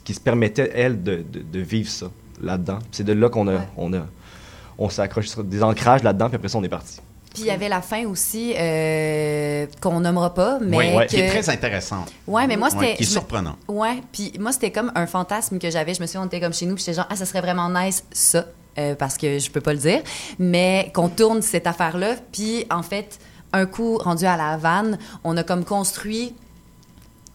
Qui 0.05 0.15
se 0.15 0.21
permettaient, 0.21 0.71
elles, 0.75 1.03
de, 1.03 1.17
de- 1.17 1.41
de 1.43 1.59
vivre 1.61 1.89
ça 1.91 2.07
là-dedans. 2.43 2.79
C'est 2.91 3.05
de 3.05 3.13
là 3.13 3.29
qu'on 3.29 3.49
a... 3.49 3.55
Ouais. 3.55 3.69
On 3.77 3.93
a 3.93 4.01
on 4.79 4.89
s'est 4.89 5.03
accroché 5.03 5.29
sur 5.29 5.45
des 5.45 5.63
ancrages 5.63 6.03
là-dedans, 6.03 6.29
puis 6.29 6.37
après 6.37 6.49
ça, 6.49 6.59
on 6.59 6.65
est 6.65 6.69
parti. 6.69 6.97
Puis 7.35 7.43
il 7.43 7.47
y 7.47 7.51
avait 7.51 7.69
la 7.69 7.83
fin 7.83 8.05
aussi 8.07 8.53
euh, 8.59 9.67
qu'on 9.81 10.01
nommera 10.01 10.35
pas, 10.35 10.59
mais 10.61 10.77
Oui, 10.77 10.85
Ouais. 10.97 11.07
que... 11.07 11.11
qui 11.11 11.21
est 11.21 11.29
très 11.29 11.49
intéressant. 11.51 12.05
Ouais, 12.27 12.47
mais 12.47 12.57
moi 12.57 12.69
c'était 12.71 12.81
Ouais, 12.83 12.95
qui 12.97 13.03
est 13.05 13.07
surprenant. 13.07 13.57
Ouais, 13.69 14.03
puis 14.13 14.33
moi 14.41 14.51
c'était 14.51 14.71
comme 14.73 14.91
un 14.95 15.07
fantasme 15.07 15.59
que 15.59 15.71
j'avais. 15.71 15.95
Je 15.95 16.01
me 16.01 16.07
souviens 16.07 16.23
on 16.23 16.27
était 16.27 16.41
comme 16.41 16.53
chez 16.53 16.67
nous, 16.67 16.75
puis 16.75 16.85
j'étais 16.85 16.97
genre 16.97 17.07
ah 17.11 17.17
ça 17.17 17.27
serait 17.27 17.41
vraiment 17.43 17.69
nice 17.71 18.03
ça 18.13 18.47
euh, 18.79 18.95
parce 18.95 19.17
que 19.19 19.39
je 19.39 19.51
peux 19.51 19.61
pas 19.61 19.73
le 19.75 19.79
dire, 19.79 20.01
mais 20.39 20.91
qu'on 20.95 21.09
tourne 21.09 21.43
cette 21.43 21.67
affaire-là, 21.67 22.17
puis 22.33 22.67
en 22.71 22.83
fait 22.83 23.19
un 23.53 23.67
coup 23.67 23.99
rendu 23.99 24.25
à 24.25 24.37
la 24.37 24.49
Havane, 24.53 24.99
on 25.25 25.37
a 25.37 25.43
comme 25.45 25.65
construit 25.65 26.35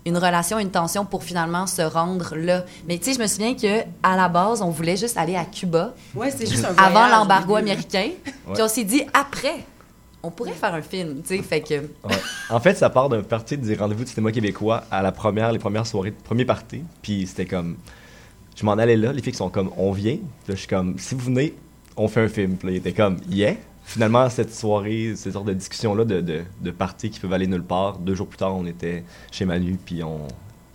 une 0.07 0.17
relation, 0.17 0.57
une 0.57 0.71
tension 0.71 1.05
pour 1.05 1.23
finalement 1.23 1.67
se 1.67 1.81
rendre 1.81 2.35
là. 2.35 2.63
Mais 2.87 2.97
tu 2.97 3.05
sais, 3.05 3.13
je 3.13 3.19
me 3.19 3.27
souviens 3.27 3.55
que 3.55 3.81
à 4.01 4.15
la 4.15 4.29
base, 4.29 4.61
on 4.61 4.69
voulait 4.69 4.97
juste 4.97 5.17
aller 5.17 5.35
à 5.35 5.45
Cuba 5.45 5.93
Ouais, 6.15 6.31
c'est 6.31 6.45
juste 6.45 6.65
un 6.65 6.75
avant 6.75 6.91
voyage 6.91 7.11
l'embargo 7.11 7.55
américain. 7.55 8.09
Puis 8.53 8.61
on 8.61 8.67
s'est 8.67 8.85
dit 8.85 9.03
après, 9.13 9.65
on 10.23 10.31
pourrait 10.31 10.53
faire 10.53 10.73
un 10.73 10.81
film, 10.81 11.21
tu 11.21 11.37
sais, 11.37 11.43
fait 11.43 11.61
que 11.61 11.73
Ouais. 11.75 12.15
En 12.49 12.59
fait, 12.59 12.75
ça 12.75 12.89
part 12.89 13.09
d'un 13.09 13.21
parti 13.21 13.57
des 13.57 13.75
rendez-vous 13.75 14.05
de 14.05 14.09
cinéma 14.09 14.31
québécois 14.31 14.83
à 14.89 15.01
la 15.01 15.11
première, 15.11 15.51
les 15.51 15.59
premières 15.59 15.85
soirées, 15.85 16.11
premier 16.11 16.45
party. 16.45 16.83
Puis 17.01 17.27
c'était 17.27 17.45
comme. 17.45 17.75
Je 18.55 18.65
m'en 18.65 18.73
allais 18.73 18.97
là, 18.97 19.13
les 19.13 19.21
filles 19.21 19.33
qui 19.33 19.37
sont 19.37 19.49
comme, 19.49 19.71
on 19.77 19.91
vient. 19.91 20.15
Puis 20.15 20.47
là, 20.47 20.55
je 20.55 20.59
suis 20.59 20.67
comme, 20.67 20.97
si 20.97 21.13
vous 21.13 21.25
venez, 21.25 21.53
on 21.95 22.07
fait 22.07 22.21
un 22.21 22.27
film. 22.27 22.55
Puis 22.55 22.67
là, 22.67 22.73
ils 22.73 22.77
étaient 22.77 22.93
comme, 22.93 23.17
yeah. 23.29 23.53
Finalement, 23.87 24.29
cette 24.29 24.53
soirée, 24.53 25.13
ces 25.15 25.31
sortes 25.31 25.47
de 25.47 25.53
discussions-là, 25.53 26.03
de, 26.03 26.19
de, 26.19 26.41
de 26.61 26.71
parties 26.71 27.09
qui 27.09 27.19
peuvent 27.21 27.31
aller 27.31 27.47
nulle 27.47 27.63
part, 27.63 27.97
deux 27.99 28.15
jours 28.15 28.27
plus 28.27 28.37
tard, 28.37 28.53
on 28.55 28.65
était 28.65 29.03
chez 29.31 29.45
Manu, 29.45 29.77
puis 29.83 30.03
on, 30.03 30.27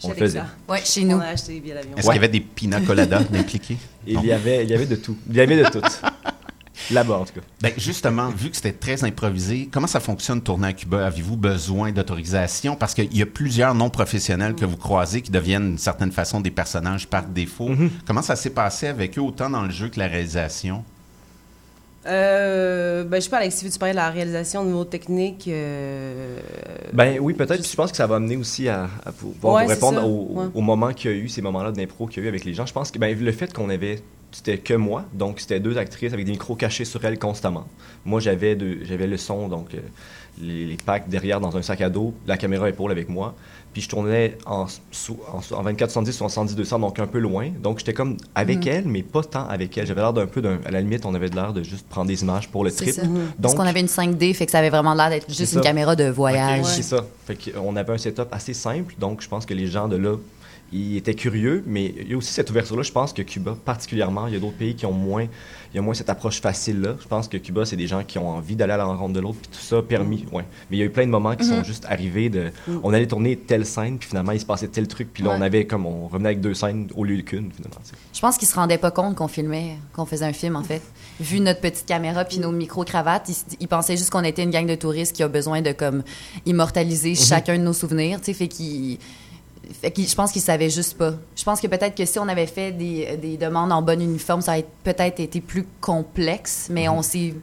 on 0.03 0.09
le 0.09 0.15
faisait. 0.15 0.41
Ouais, 0.67 0.81
chez 0.83 1.03
On 1.05 1.09
nous. 1.17 1.21
a 1.21 1.25
acheté 1.27 1.53
des 1.55 1.61
billets 1.61 1.75
d'avion. 1.75 1.97
Est-ce 1.97 2.07
Ouais. 2.09 2.15
qu'il 2.15 2.23
y 2.23 2.25
avait 2.25 2.33
des 2.33 2.41
pina 2.41 2.81
coladas 2.81 3.21
impliqués? 3.35 3.77
Il 4.07 4.25
y 4.25 4.33
avait, 4.33 4.65
il 4.65 4.71
y 4.71 4.75
avait 4.75 4.87
de 4.87 4.97
tout. 4.97 5.17
Il 5.29 5.37
y 5.37 5.41
avait 5.43 5.63
de 5.63 5.69
tout. 5.69 5.83
Là-bas, 6.91 7.19
en 7.19 7.25
tout 7.27 7.35
cas. 7.35 7.41
Ben, 7.61 7.73
justement, 7.77 8.31
vu 8.31 8.49
que 8.49 8.57
c'était 8.57 8.73
très 8.73 9.05
improvisé, 9.05 9.69
comment 9.71 9.87
ça 9.87 10.01
fonctionne 10.01 10.41
tourner 10.41 10.69
à 10.69 10.73
Cuba? 10.73 11.07
Avez-vous 11.07 11.37
besoin 11.37 11.93
d'autorisation? 11.93 12.77
Parce 12.77 12.95
qu'il 12.95 13.15
y 13.17 13.21
a 13.23 13.27
plusieurs 13.27 13.75
non-professionnels 13.75 14.55
que 14.55 14.65
vous 14.65 14.79
croisez 14.79 15.21
qui 15.21 15.31
deviennent 15.31 15.69
d'une 15.69 15.79
certaine 15.79 16.11
façon 16.13 16.41
des 16.41 16.51
personnages 16.51 17.07
par 17.07 17.25
défaut. 17.27 17.71
Comment 18.07 18.23
ça 18.23 18.37
s'est 18.37 18.51
passé 18.51 18.87
avec 18.89 19.19
eux, 19.19 19.21
autant 19.21 19.51
dans 19.51 19.63
le 19.63 19.71
jeu 19.71 19.91
que 19.91 20.01
la 20.01 20.07
réalisation? 20.09 20.83
Euh, 22.07 23.05
ben, 23.05 23.17
je 23.19 23.25
sais 23.25 23.31
pas, 23.31 23.39
Alexis, 23.39 23.65
veux-tu 23.65 23.79
parler 23.79 23.93
de 23.93 23.97
la 23.99 24.11
réalisation 24.11 24.63
au 24.63 24.65
niveau 24.65 24.85
technique? 24.85 25.47
euh, 25.49 26.39
Ben 26.93 27.19
oui, 27.21 27.33
peut-être. 27.35 27.67
Je 27.69 27.77
pense 27.77 27.91
que 27.93 27.97
ça 27.97 28.07
va 28.07 28.17
amener 28.17 28.37
aussi 28.37 28.69
à, 28.69 28.89
à 29.05 29.13
pouvoir 29.13 29.55
Ouais, 29.55 29.63
vous 29.65 29.69
c'est 29.69 29.75
répondre 29.75 30.05
au, 30.09 30.41
Ouais. 30.41 30.47
au 30.55 30.61
moment 30.63 30.93
qu'il 30.93 31.11
y 31.11 31.15
a 31.15 31.17
eu, 31.17 31.29
ces 31.29 31.43
moments-là 31.43 31.71
d'impro 31.73 32.07
qu'il 32.07 32.23
y 32.23 32.25
a 32.25 32.27
eu 32.27 32.29
avec 32.29 32.45
les 32.45 32.55
gens. 32.55 32.67
Je 32.67 32.73
pense 32.73 32.91
que 32.91 32.99
ben, 32.99 33.17
le 33.19 33.33
fait 33.33 33.53
qu'on 33.53 33.71
avait, 33.71 34.01
c'était 34.33 34.59
que 34.59 34.75
moi, 34.75 35.05
donc 35.13 35.39
c'était 35.41 35.61
deux 35.61 35.79
actrices 35.79 36.13
avec 36.13 36.25
des 36.27 36.33
micros 36.33 36.57
cachés 36.57 36.85
sur 36.85 37.05
elles 37.05 37.19
constamment. 37.19 37.67
Moi, 38.05 38.19
j'avais 38.21 38.57
de- 38.57 38.79
j'avais 38.83 39.07
le 39.07 39.17
son, 39.17 39.47
donc 39.49 39.75
euh, 39.75 39.79
les, 40.41 40.67
les 40.67 40.77
packs 40.77 41.09
derrière 41.09 41.39
dans 41.41 41.57
un 41.57 41.63
sac 41.63 41.81
à 41.83 41.89
dos, 41.91 42.15
la 42.27 42.37
caméra 42.37 42.69
épaule 42.69 42.91
avec 42.91 43.09
moi. 43.09 43.35
Puis 43.73 43.81
je 43.83 43.89
tournais 43.89 44.37
en, 44.45 44.67
sous- 44.91 45.19
en, 45.33 45.39
en 45.57 45.65
24-70 45.73 46.21
ou 46.21 46.25
en 46.25 46.45
110-200, 46.45 46.81
donc 46.81 46.99
un 46.99 47.07
peu 47.07 47.19
loin. 47.19 47.49
Donc 47.63 47.79
j'étais 47.79 47.95
comme 47.95 48.17
avec 48.35 48.67
elle, 48.67 48.87
mais 48.87 49.03
pas 49.03 49.23
tant 49.25 49.47
avec 49.49 49.77
elle. 49.79 49.87
J'avais 49.87 50.03
l'air 50.03 50.13
d'un 50.13 50.27
peu 50.27 50.43
d'un. 50.43 50.59
À 50.67 50.71
la 50.71 50.81
limite, 50.81 51.07
on 51.07 51.15
avait 51.15 51.29
l'air 51.29 51.53
de 51.55 51.63
juste 51.63 51.87
prendre 51.89 52.09
des 52.09 52.23
images 52.23 52.49
pour 52.51 52.65
le 52.65 52.71
trip. 52.71 52.91
ça. 52.95 53.03
Donc, 53.07 53.19
Parce 53.41 53.55
qu'on 53.55 53.63
avait 53.67 53.81
une 53.81 53.87
5D, 53.87 54.35
fait 54.35 54.45
que 54.47 54.53
ça 54.53 54.59
avait 54.59 54.71
vraiment 54.71 54.93
l'air 54.95 55.09
d'être 55.09 55.29
juste 55.33 55.55
une 55.55 55.61
caméra 55.63 55.97
de 55.97 56.05
voyage. 56.11 56.65
C'est 56.67 56.83
ça. 56.83 57.05
Fait 57.27 57.37
qu'on 57.53 57.75
avait 57.77 57.93
un 57.95 57.99
setup 57.99 58.29
assez 58.31 58.53
simple, 58.55 58.95
donc 58.99 59.23
je 59.23 59.29
pense 59.29 59.47
que 59.47 59.55
les 59.55 59.67
gens 59.69 59.89
de 59.89 59.97
là, 59.97 60.17
ils 60.73 60.97
étaient 60.97 61.15
curieux, 61.15 61.63
mais 61.67 61.95
il 62.01 62.11
y 62.11 62.15
a 62.15 62.17
aussi 62.17 62.33
cette 62.33 62.51
ouverture-là. 62.51 62.83
Je 62.83 62.93
pense 62.93 63.13
que 63.13 63.23
Cuba, 63.23 63.57
particulièrement, 63.65 64.27
il 64.27 64.33
y 64.35 64.37
a 64.37 64.41
d'autres 64.41 64.57
pays 64.57 64.75
qui 64.75 64.87
ont 64.87 64.93
moins, 64.93 65.25
il 65.25 65.77
y 65.77 65.79
a 65.79 65.83
moins 65.83 65.95
cette 65.95 66.09
approche 66.11 66.41
facile-là. 66.41 66.97
Je 67.01 67.07
pense 67.07 67.29
que 67.29 67.37
Cuba, 67.37 67.65
c'est 67.67 67.77
des 67.77 67.87
gens 67.87 68.03
qui 68.05 68.19
ont 68.19 68.29
envie 68.29 68.57
d'aller 68.57 68.73
à 68.73 68.77
la 68.79 68.85
rencontre 68.85 69.13
de 69.13 69.21
l'autre, 69.21 69.39
puis 69.43 69.51
tout 69.53 69.65
ça 69.65 69.83
permis, 69.83 70.25
ouais. 70.33 70.45
Mais 70.71 70.77
il 70.77 70.81
y 70.81 70.83
a 70.83 70.87
eu 70.87 70.91
plein 70.91 71.05
de 71.05 71.11
moments 71.11 71.37
qui 71.37 71.45
sont 71.45 71.63
juste 71.63 71.85
arrivés 71.89 72.31
de, 72.31 72.51
on 72.83 72.93
allait 72.95 73.07
tourner 73.07 73.37
telle 73.37 73.67
scène, 73.67 73.99
puis 73.99 74.09
finalement 74.09 74.33
il 74.33 74.41
se 74.41 74.47
passait 74.47 74.69
tel 74.69 74.89
truc, 74.89 75.09
puis 75.13 75.23
là 75.23 75.31
Ouais. 75.31 75.37
on 75.39 75.43
avait 75.43 75.67
comme, 75.67 75.85
on 75.87 76.09
revenait 76.09 76.31
avec 76.31 76.41
deux 76.41 76.55
scènes 76.55 76.89
au 76.95 77.05
lieu 77.05 77.17
qu'une, 77.23 77.53
finalement. 77.53 77.81
tu 77.85 77.91
sais. 77.91 77.97
Je 78.15 78.21
pense 78.21 78.39
qu'ils 78.39 78.49
se 78.49 78.55
rendaient 78.55 78.79
pas 78.79 78.91
compte 78.91 79.15
qu'on 79.17 79.29
filmait, 79.29 79.77
qu'on 79.93 80.07
faisait 80.07 80.25
un 80.25 80.33
film, 80.33 80.57
en 80.57 80.63
fait. 80.63 80.83
Vu 81.21 81.41
notre 81.41 81.61
petite 81.61 81.87
caméra 81.87 82.25
puis 82.25 82.39
nos 82.39 82.51
micro-cravates, 82.53 83.29
ils, 83.29 83.57
ils 83.61 83.69
pensaient 83.69 83.97
juste 83.97 84.11
qu'on 84.11 84.25
était 84.25 84.43
une 84.43 84.51
gang 84.51 84.67
de 84.67 84.75
touristes 84.75 85.15
qui 85.15 85.23
a 85.23 85.29
besoin 85.29 85.61
de, 85.63 85.73
comme, 85.73 86.03
immortaliser 86.47 87.15
chacun 87.15 87.59
de 87.59 87.63
nos 87.63 87.73
souvenirs, 87.73 88.19
tu 88.21 88.27
sais, 88.27 88.33
fait 88.35 88.49
qu'ils... 88.49 88.99
Fait 89.81 89.93
je 89.97 90.15
pense 90.15 90.33
qu'ils 90.33 90.43
savaient 90.43 90.71
juste 90.71 90.99
pas. 90.99 91.15
Je 91.37 91.45
pense 91.45 91.61
que 91.61 91.67
peut-être 91.67 91.95
que 91.97 92.05
si 92.05 92.19
on 92.19 92.29
avait 92.29 92.47
fait 92.47 92.73
des, 92.73 93.17
des 93.17 93.37
demandes 93.37 93.73
en 93.73 93.81
bon 93.83 94.01
uniforme, 94.01 94.41
ça 94.41 94.53
aurait 94.53 94.67
peut-être 94.85 95.21
été 95.21 95.41
plus 95.41 95.67
complexe, 95.81 96.69
mais 96.71 96.89
on 96.89 97.03
s'est 97.03 97.35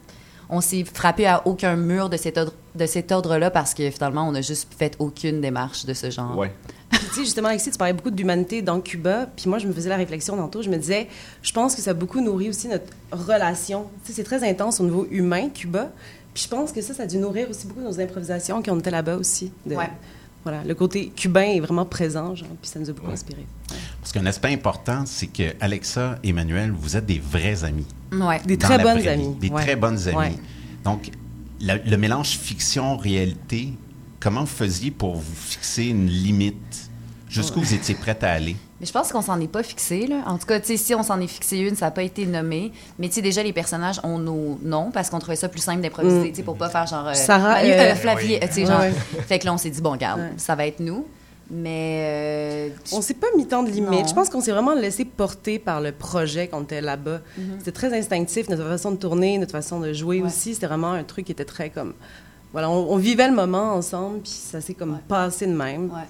on 0.52 0.62
s'est 0.62 0.84
frappé 0.84 1.28
à 1.28 1.46
aucun 1.46 1.76
mur 1.76 2.10
de 2.10 2.18
cet 2.18 2.38
ordre 2.38 2.54
de 2.76 2.86
cet 2.86 3.12
ordre-là 3.12 3.52
parce 3.52 3.74
que 3.74 3.90
finalement 3.92 4.28
on 4.28 4.32
n'a 4.32 4.42
juste 4.42 4.68
fait 4.78 4.96
aucune 5.00 5.42
démarche 5.42 5.86
de 5.86 5.94
ce 5.94 6.10
genre. 6.10 6.38
Ouais. 6.38 6.52
Puis, 6.90 7.00
tu 7.10 7.14
sais, 7.16 7.22
justement, 7.26 7.50
Alexis, 7.50 7.70
tu 7.70 7.78
parlais 7.78 7.94
beaucoup 7.94 8.10
d'humanité 8.10 8.64
dans 8.64 8.82
Cuba. 8.82 9.28
Puis 9.36 9.48
moi, 9.48 9.60
je 9.60 9.68
me 9.68 9.74
faisais 9.74 9.90
la 9.90 9.96
réflexion 9.96 10.36
tantôt. 10.36 10.64
Je 10.64 10.72
me 10.72 10.78
disais, 10.78 11.08
je 11.44 11.52
pense 11.54 11.76
que 11.76 11.82
ça 11.84 11.92
a 11.92 11.94
beaucoup 11.94 12.20
nourri 12.20 12.50
aussi 12.50 12.68
notre 12.68 12.92
relation. 13.12 13.86
Tu 14.04 14.08
sais, 14.12 14.16
c'est 14.16 14.24
très 14.24 14.44
intense 14.48 14.80
au 14.80 14.86
niveau 14.86 15.08
humain, 15.12 15.50
Cuba. 15.50 15.92
Puis 16.34 16.44
je 16.46 16.50
pense 16.50 16.72
que 16.72 16.82
ça, 16.82 16.96
ça 16.96 17.04
a 17.04 17.06
dû 17.06 17.18
nourrir 17.20 17.48
aussi 17.48 17.68
beaucoup 17.68 17.82
nos 17.82 18.00
improvisations 18.00 18.64
quand 18.64 18.72
on 18.74 18.80
était 18.80 18.90
là-bas 18.90 19.18
aussi. 19.18 19.52
De- 19.68 19.76
Ouais. 19.76 19.90
Voilà, 20.44 20.64
le 20.64 20.74
côté 20.74 21.12
cubain 21.16 21.42
est 21.56 21.60
vraiment 21.60 21.86
présent, 21.86 22.34
genre, 22.34 22.48
puis 22.62 22.70
ça 22.72 22.80
nous 22.80 22.90
a 22.90 22.94
beaucoup 22.94 23.08
Ouais. 23.08 23.14
inspiré. 23.14 23.46
Parce 24.00 24.12
qu'un 24.14 24.26
aspect 24.26 24.54
important, 24.54 25.04
c'est 25.06 25.28
que 25.28 25.54
Alexa 25.60 26.18
et 26.24 26.32
Manuel, 26.32 26.72
vous 26.72 26.96
êtes 26.96 27.06
des 27.06 27.20
vrais 27.20 27.64
amis. 27.66 27.86
Ouais. 28.14 28.40
Des 28.46 28.58
très 28.58 28.78
bonnes 28.82 29.06
amies. 29.08 29.36
Des 29.40 29.50
Ouais. 29.50 29.62
très 29.62 29.76
bonnes 29.76 30.08
amies. 30.08 30.16
Ouais. 30.18 30.34
Donc, 30.86 31.12
la- 31.60 31.78
le 31.78 31.98
mélange 31.98 32.30
fiction-réalité, 32.38 33.74
comment 34.20 34.42
vous 34.42 34.48
faisiez 34.48 34.92
pour 34.92 35.16
vous 35.18 35.36
fixer 35.36 35.86
une 35.88 36.08
limite? 36.08 36.90
Jusqu'où 37.30 37.60
vous 37.62 37.74
étiez 37.74 37.94
prête 37.96 38.24
à 38.24 38.32
aller? 38.32 38.56
Mais 38.80 38.86
je 38.86 38.92
pense 38.94 39.12
qu'on 39.12 39.22
s'en 39.22 39.40
est 39.42 39.48
pas 39.48 39.62
fixé, 39.64 40.08
là. 40.08 40.24
En 40.26 40.38
tout 40.38 40.46
cas, 40.46 40.60
tu 40.60 40.68
sais, 40.68 40.78
si 40.78 40.96
on 40.96 41.04
s'en 41.04 41.20
est 41.20 41.28
fixé 41.28 41.58
une, 41.58 41.76
ça 41.76 41.86
n'a 41.88 41.92
pas 41.92 42.04
été 42.04 42.26
nommé. 42.26 42.72
Mais 42.98 43.08
tu 43.10 43.16
sais, 43.16 43.22
déjà, 43.22 43.44
les 43.44 43.52
personnages 43.54 44.00
ont 44.04 44.18
nos 44.20 44.58
noms 44.64 44.90
parce 44.92 45.10
qu'on 45.10 45.20
trouvait 45.20 45.36
ça 45.36 45.50
plus 45.50 45.60
simple 45.62 45.82
d'improviser, 45.82 46.30
Mm. 46.30 46.30
tu 46.30 46.36
sais, 46.36 46.44
pour 46.44 46.56
pas 46.56 46.70
faire 46.70 46.88
genre. 46.88 47.08
euh, 47.08 47.14
Sarah, 47.14 47.56
Manu- 47.62 47.72
euh, 47.72 47.92
euh, 47.92 47.96
Flavie, 47.96 48.36
euh, 48.36 48.40
tu 48.48 48.54
sais, 48.54 48.62
Ouais, 48.62 48.66
genre. 48.68 48.82
Fait 49.28 49.38
que 49.40 49.46
là, 49.46 49.54
on 49.54 49.58
s'est 49.58 49.70
dit, 49.70 49.82
bon, 49.82 49.92
regarde, 49.92 50.22
Ouais. 50.22 50.32
ça 50.38 50.56
va 50.56 50.66
être 50.66 50.80
nous. 50.80 51.06
Mais. 51.52 52.70
euh, 52.70 52.70
On 52.94 53.02
s'est 53.02 53.16
pas 53.16 53.28
mis 53.36 53.48
tant 53.48 53.64
de 53.64 53.72
limites. 53.72 53.90
Non. 53.92 54.08
Je 54.08 54.14
pense 54.14 54.30
qu'on 54.30 54.40
s'est 54.42 54.52
vraiment 54.52 54.76
laissé 54.76 55.04
porter 55.04 55.58
par 55.60 55.82
le 55.82 55.92
projet 55.92 56.48
quand 56.48 56.60
on 56.60 56.64
était 56.64 56.80
là-bas. 56.82 57.22
C'était 57.58 57.72
très 57.72 57.98
instinctif, 57.98 58.50
notre 58.50 58.68
façon 58.68 58.92
de 58.92 58.98
tourner, 58.98 59.38
notre 59.40 59.52
façon 59.54 59.80
de 59.80 59.92
jouer 59.94 60.22
Ouais. 60.22 60.28
aussi. 60.28 60.54
C'était 60.54 60.68
vraiment 60.68 60.92
un 60.92 61.04
truc 61.04 61.26
qui 61.26 61.32
était 61.32 61.46
très 61.46 61.70
comme... 61.70 61.94
Voilà, 62.52 62.70
on, 62.70 62.92
on 62.94 62.98
vivait 62.98 63.28
le 63.28 63.36
moment 63.36 63.74
ensemble, 63.74 64.20
puis 64.22 64.32
ça 64.32 64.62
s'est 64.62 64.74
comme 64.74 64.94
Ouais. 64.94 65.00
passé 65.08 65.46
de 65.48 65.54
même. 65.54 65.86
Ouais. 65.92 66.02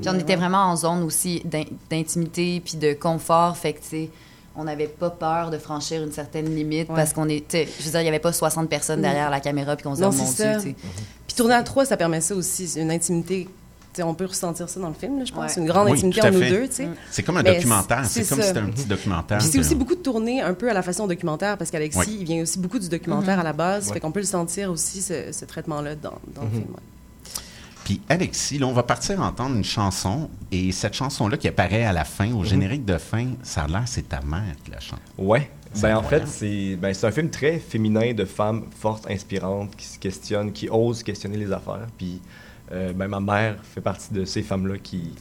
Puis 0.00 0.10
on 0.10 0.18
était 0.18 0.36
vraiment 0.36 0.64
en 0.66 0.76
zone 0.76 1.02
aussi 1.02 1.42
d'in- 1.44 1.64
d'intimité 1.90 2.60
puis 2.64 2.76
de 2.76 2.92
confort. 2.94 3.56
Fait 3.56 3.72
que, 3.72 3.80
tu 3.80 3.88
sais, 3.88 4.10
on 4.56 4.64
n'avait 4.64 4.86
pas 4.88 5.10
peur 5.10 5.50
de 5.50 5.58
franchir 5.58 6.02
une 6.02 6.12
certaine 6.12 6.54
limite 6.54 6.88
Ouais. 6.88 6.96
parce 6.96 7.12
qu'on 7.12 7.28
était. 7.28 7.68
Je 7.78 7.84
veux 7.84 7.90
dire, 7.90 8.00
il 8.00 8.04
n'y 8.04 8.08
avait 8.08 8.18
pas 8.18 8.32
60 8.32 8.68
personnes 8.68 9.02
derrière 9.02 9.30
la 9.30 9.40
caméra 9.40 9.76
puis 9.76 9.84
qu'on 9.84 9.94
se 9.94 10.00
Non, 10.00 10.10
disait, 10.10 10.22
mon 10.24 10.30
c'est 10.30 10.42
Dieu, 10.44 10.52
ça. 10.54 10.60
tu 10.60 10.68
sais. 10.70 10.74
Puis 11.26 11.36
tourner 11.36 11.54
à 11.54 11.62
trois, 11.62 11.84
ça 11.84 11.96
permet 11.96 12.20
ça 12.20 12.34
aussi, 12.34 12.72
une 12.80 12.90
intimité. 12.90 13.46
Tu 13.94 13.96
sais, 13.96 14.02
on 14.02 14.14
peut 14.14 14.26
ressentir 14.26 14.68
ça 14.68 14.80
dans 14.80 14.88
le 14.88 14.94
film, 14.94 15.18
là, 15.18 15.24
je 15.24 15.32
pense. 15.32 15.56
Ouais. 15.56 15.62
Une 15.62 15.66
grande 15.68 15.86
Oui, 15.86 15.92
intimité 15.92 16.20
entre 16.22 16.32
nous 16.32 16.40
deux, 16.40 16.68
tu 16.68 16.74
sais. 16.74 16.86
Mm. 16.86 16.94
C'est 17.10 17.22
comme 17.22 17.36
un 17.38 17.42
Mais 17.42 17.54
documentaire. 17.54 18.04
c'est 18.04 18.22
C'est 18.22 18.28
comme 18.28 18.38
ça. 18.38 18.42
si 18.44 18.48
c'était 18.48 18.60
un 18.60 18.70
petit 18.70 18.84
documentaire. 18.84 19.38
Puis 19.38 19.46
c'est 19.50 19.58
aussi 19.58 19.74
beaucoup 19.74 19.94
de 19.94 20.00
tourner 20.02 20.40
un 20.42 20.52
peu 20.54 20.68
à 20.70 20.74
la 20.74 20.82
façon 20.82 21.06
documentaire, 21.06 21.56
parce 21.56 21.70
qu'Alexis, 21.70 22.18
il 22.20 22.24
vient 22.24 22.42
aussi 22.42 22.58
beaucoup 22.58 22.78
du 22.78 22.88
documentaire 22.88 23.38
à 23.40 23.42
la 23.42 23.52
base, 23.54 23.86
Ouais. 23.88 23.94
fait 23.94 24.00
qu'on 24.00 24.12
peut 24.12 24.20
le 24.20 24.26
sentir 24.26 24.70
aussi, 24.70 25.00
ce, 25.00 25.32
ce 25.32 25.44
traitement-là, 25.46 25.94
dans, 25.94 26.12
dans 26.34 26.42
le 26.42 26.50
film. 26.50 26.66
Puis 27.88 28.02
Alexis, 28.10 28.58
là, 28.58 28.66
on 28.66 28.74
va 28.74 28.82
partir 28.82 29.18
entendre 29.22 29.56
une 29.56 29.64
chanson. 29.64 30.28
Et 30.52 30.72
cette 30.72 30.92
chanson-là 30.92 31.38
qui 31.38 31.48
apparaît 31.48 31.84
à 31.84 31.94
la 31.94 32.04
fin, 32.04 32.34
au 32.34 32.44
générique 32.44 32.84
de 32.84 32.98
fin, 32.98 33.28
ça 33.42 33.62
a 33.62 33.66
l'air 33.66 33.84
c'est 33.86 34.10
ta 34.10 34.20
mère 34.20 34.54
qui 34.62 34.70
la 34.70 34.78
chante. 34.78 35.00
Ouais. 35.16 35.50
Ben, 35.80 35.96
en 35.96 36.02
fait, 36.02 36.28
c'est 36.28 36.76
ben, 36.76 36.92
c'est 36.92 37.06
un 37.06 37.10
film 37.10 37.30
très 37.30 37.58
féminin 37.58 38.12
de 38.12 38.26
femmes 38.26 38.64
fortes, 38.78 39.10
inspirantes, 39.10 39.74
qui 39.74 39.86
se 39.86 39.98
questionnent, 39.98 40.52
qui 40.52 40.68
osent 40.68 41.02
questionner 41.02 41.38
les 41.38 41.50
affaires. 41.50 41.86
Puis, 41.96 42.20
euh, 42.72 42.92
ben, 42.92 43.08
ma 43.08 43.20
mère 43.20 43.56
fait 43.62 43.80
partie 43.80 44.12
de 44.12 44.26
ces 44.26 44.42
femmes-là 44.42 44.76
qui, 44.76 45.14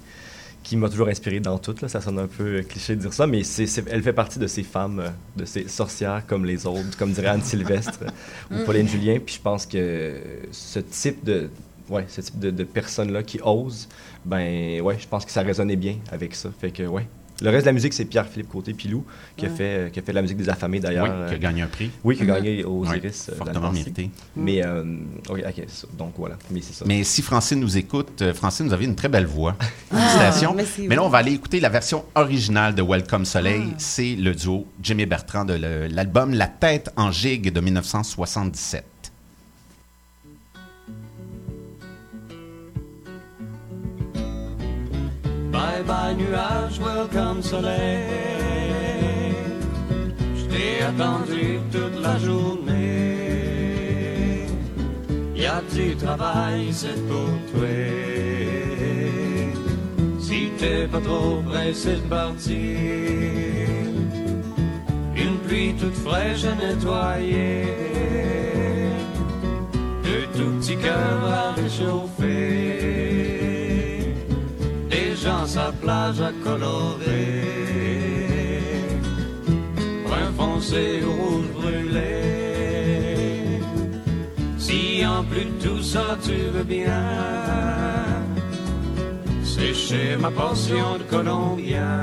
qui 0.61 0.75
m'a 0.75 0.89
toujours 0.89 1.07
inspiré 1.07 1.39
dans 1.39 1.59
tout. 1.59 1.75
Là. 1.81 1.87
Ça 1.87 2.01
sonne 2.01 2.19
un 2.19 2.27
peu 2.27 2.63
cliché 2.63 2.97
de 2.97 2.99
dire 2.99 3.13
ça, 3.13 3.27
mais 3.27 3.43
elle 3.89 4.03
fait 4.03 4.11
partie 4.11 4.39
de 4.39 4.47
ces 4.47 4.63
femmes, 4.63 5.13
de 5.37 5.45
ces 5.45 5.69
sorcières 5.69 6.23
comme 6.27 6.43
les 6.43 6.65
autres, 6.65 6.97
comme 6.97 7.13
dirait 7.13 7.29
Anne 7.29 7.43
Sylvestre 7.43 8.03
ou 8.51 8.65
Pauline 8.65 8.89
Julien. 8.89 9.19
Puis 9.25 9.35
je 9.35 9.41
pense 9.41 9.65
que 9.65 10.21
ce 10.51 10.79
type 10.79 11.23
de, 11.23 11.49
ouais, 11.89 12.05
ce 12.07 12.21
type 12.21 12.39
de, 12.39 12.51
de 12.51 12.63
personnes-là 12.63 13.23
qui 13.23 13.39
osent, 13.43 13.87
ben 14.25 14.81
ouais, 14.81 14.97
je 14.99 15.07
pense 15.07 15.25
que 15.25 15.31
ça 15.31 15.41
résonnait 15.41 15.75
bien 15.75 15.95
avec 16.11 16.35
ça. 16.35 16.49
Fait 16.59 16.71
que 16.71 16.83
ouais. 16.83 17.07
Le 17.39 17.51
reste 17.51 17.65
de 17.65 17.69
la 17.69 17.73
musique, 17.73 17.93
c'est 17.93 18.05
Pierre-Philippe 18.05 18.49
Côté-Pilou, 18.49 19.05
qui, 19.35 19.45
a 19.45 19.49
Ouais. 19.49 19.55
fait, 19.55 19.63
euh, 19.63 19.89
qui 19.89 19.99
a 19.99 20.01
fait 20.01 20.11
de 20.11 20.15
la 20.15 20.23
musique 20.23 20.37
des 20.37 20.49
affamés 20.49 20.79
d'ailleurs. 20.79 21.03
Oui, 21.05 21.27
qui 21.27 21.33
a 21.33 21.35
euh, 21.35 21.39
gagné 21.39 21.61
un 21.61 21.67
prix. 21.67 21.91
oui, 22.03 22.15
qui 22.15 22.23
a 22.23 22.25
Mhm. 22.25 22.31
gagné 22.33 22.63
aux 22.63 22.83
Ouais, 22.83 22.97
Iris. 22.97 23.29
euh, 23.29 23.35
fortement 23.35 23.71
mérité. 23.71 24.09
Mais, 24.35 24.65
euh, 24.65 24.83
donc 25.95 26.13
voilà. 26.17 26.35
Mais 26.49 26.61
c'est 26.61 26.73
ça. 26.73 26.85
Mais 26.87 27.03
si 27.03 27.21
Francine 27.21 27.59
nous 27.59 27.77
écoute, 27.77 28.23
euh, 28.23 28.33
Francine, 28.33 28.65
vous 28.65 28.73
avez 28.73 28.85
une 28.85 28.95
très 28.95 29.07
belle 29.07 29.27
voix. 29.27 29.55
Félicitations. 29.91 30.55
mais 30.55 30.65
c'est 30.65 30.87
Mais 30.87 30.95
là, 30.95 31.03
on 31.03 31.09
va 31.09 31.19
aller 31.19 31.33
écouter 31.33 31.59
la 31.59 31.69
version 31.69 32.05
originale 32.15 32.73
de 32.73 32.81
Welcome 32.81 33.23
Soleil. 33.25 33.65
C'est 33.77 34.15
le 34.15 34.33
duo 34.33 34.65
Jimmy 34.81 35.05
Bertrand 35.05 35.45
de 35.45 35.53
l'album 35.93 36.33
La 36.33 36.47
tête 36.47 36.89
en 36.95 37.11
gigue 37.11 37.53
de 37.53 37.59
1977. 37.61 38.83
Bye 45.57 45.81
bye 45.81 46.13
nuage, 46.13 46.77
welcome 46.79 47.41
soleil. 47.41 48.05
Je 50.37 50.43
t'ai 50.51 50.83
attendu 50.83 51.59
toute 51.71 51.99
la 51.99 52.19
journée. 52.19 52.85
Y 55.35 55.45
a 55.47 55.61
du 55.73 55.95
travail, 55.95 56.67
c'est 56.71 57.01
pour 57.07 57.31
toi. 57.51 57.67
Si 60.19 60.51
t'es 60.59 60.85
pas 60.85 61.01
trop 61.01 61.41
pressé 61.49 61.95
de 61.95 62.07
partir, 62.07 62.77
une 65.15 65.37
pluie 65.43 65.73
toute 65.79 65.95
fraîche 66.05 66.45
à 66.45 66.53
nettoyer. 66.53 67.65
Deux 70.03 70.27
tout 70.35 70.51
petits 70.59 70.77
cœurs 70.77 71.25
à 71.25 71.53
réchauffer 71.59 73.06
gens 75.27 75.45
sa 75.45 75.71
plage 75.81 76.21
à 76.21 76.31
colorer. 76.43 77.57
pensée 80.41 80.99
au 81.09 81.13
rouge 81.21 81.49
brûlé. 81.59 82.19
Si 84.65 84.79
en 85.15 85.23
plus 85.29 85.47
de 85.51 85.57
tout 85.65 85.81
ça 85.93 86.05
tu 86.25 86.37
veux 86.53 86.67
bien 86.77 87.03
sécher 89.43 90.07
ma 90.23 90.31
portion 90.41 90.87
de 91.01 91.05
colombien, 91.15 91.97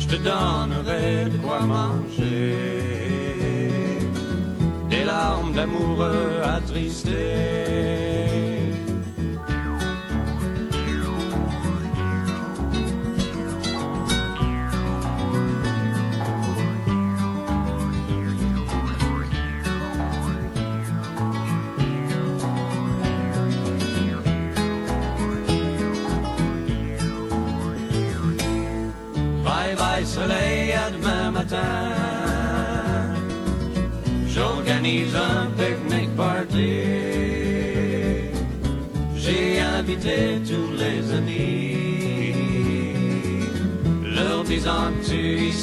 je 0.00 0.06
te 0.12 0.16
donnerai 0.28 1.06
de 1.32 1.38
quoi 1.44 1.60
manger. 1.74 2.56
Des 4.90 5.04
larmes 5.12 5.52
d'amoureux 5.56 6.34
attristés. 6.56 7.93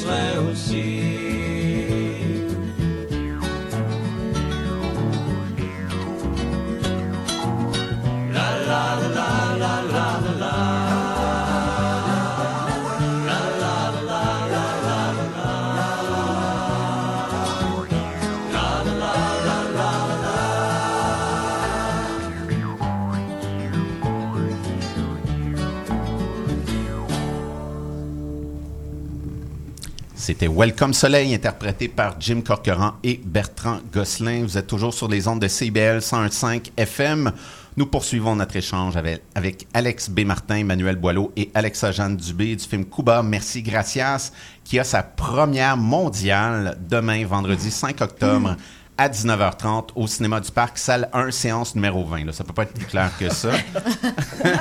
Tu 0.02 0.41
C'était 30.32 30.48
Welcome 30.48 30.94
Soleil, 30.94 31.36
interprété 31.36 31.90
par 31.90 32.16
Jim 32.18 32.40
Corcoran 32.40 32.94
et 33.04 33.20
Bertrand 33.22 33.80
Gosselin. 33.92 34.44
Vous 34.44 34.58
êtes 34.58 34.66
toujours 34.66 34.94
sur 34.94 35.10
les 35.10 35.28
ondes 35.28 35.42
de 35.42 35.48
CBL 35.50 35.98
101.5 35.98 36.72
FM. 36.78 37.34
Nous 37.76 37.86
poursuivons 37.86 38.38
notre 38.38 38.56
échange 38.56 38.96
avec, 38.96 39.68
Alex 39.74 40.10
B. 40.10 40.22
Martin, 40.22 40.64
Manuel 40.64 40.96
Boileau 40.96 41.34
et 41.36 41.52
Alexa 41.54 41.92
Jeanne 41.92 42.16
Dubé 42.16 42.56
du 42.56 42.64
film 42.64 42.86
Cuba 42.86 43.22
Merci 43.24 43.62
Gracias, 43.62 44.32
qui 44.64 44.80
a 44.80 44.86
sa 44.86 45.04
première 45.04 45.76
mondiale 45.76 46.78
demain, 46.80 47.26
vendredi 47.26 47.70
5 47.70 48.00
octobre. 48.00 48.56
À 49.02 49.10
19h30 49.10 49.88
au 49.96 50.06
cinéma 50.06 50.40
du 50.40 50.52
Parc, 50.52 50.78
salle 50.78 51.10
1, 51.12 51.32
séance 51.32 51.74
numéro 51.74 52.06
20. 52.06 52.24
Là. 52.26 52.34
Ça 52.34 52.44
peut 52.44 52.54
pas 52.54 52.62
être 52.62 52.74
plus 52.76 52.86
clair 52.86 53.10
que 53.18 53.34
ça. 53.34 53.50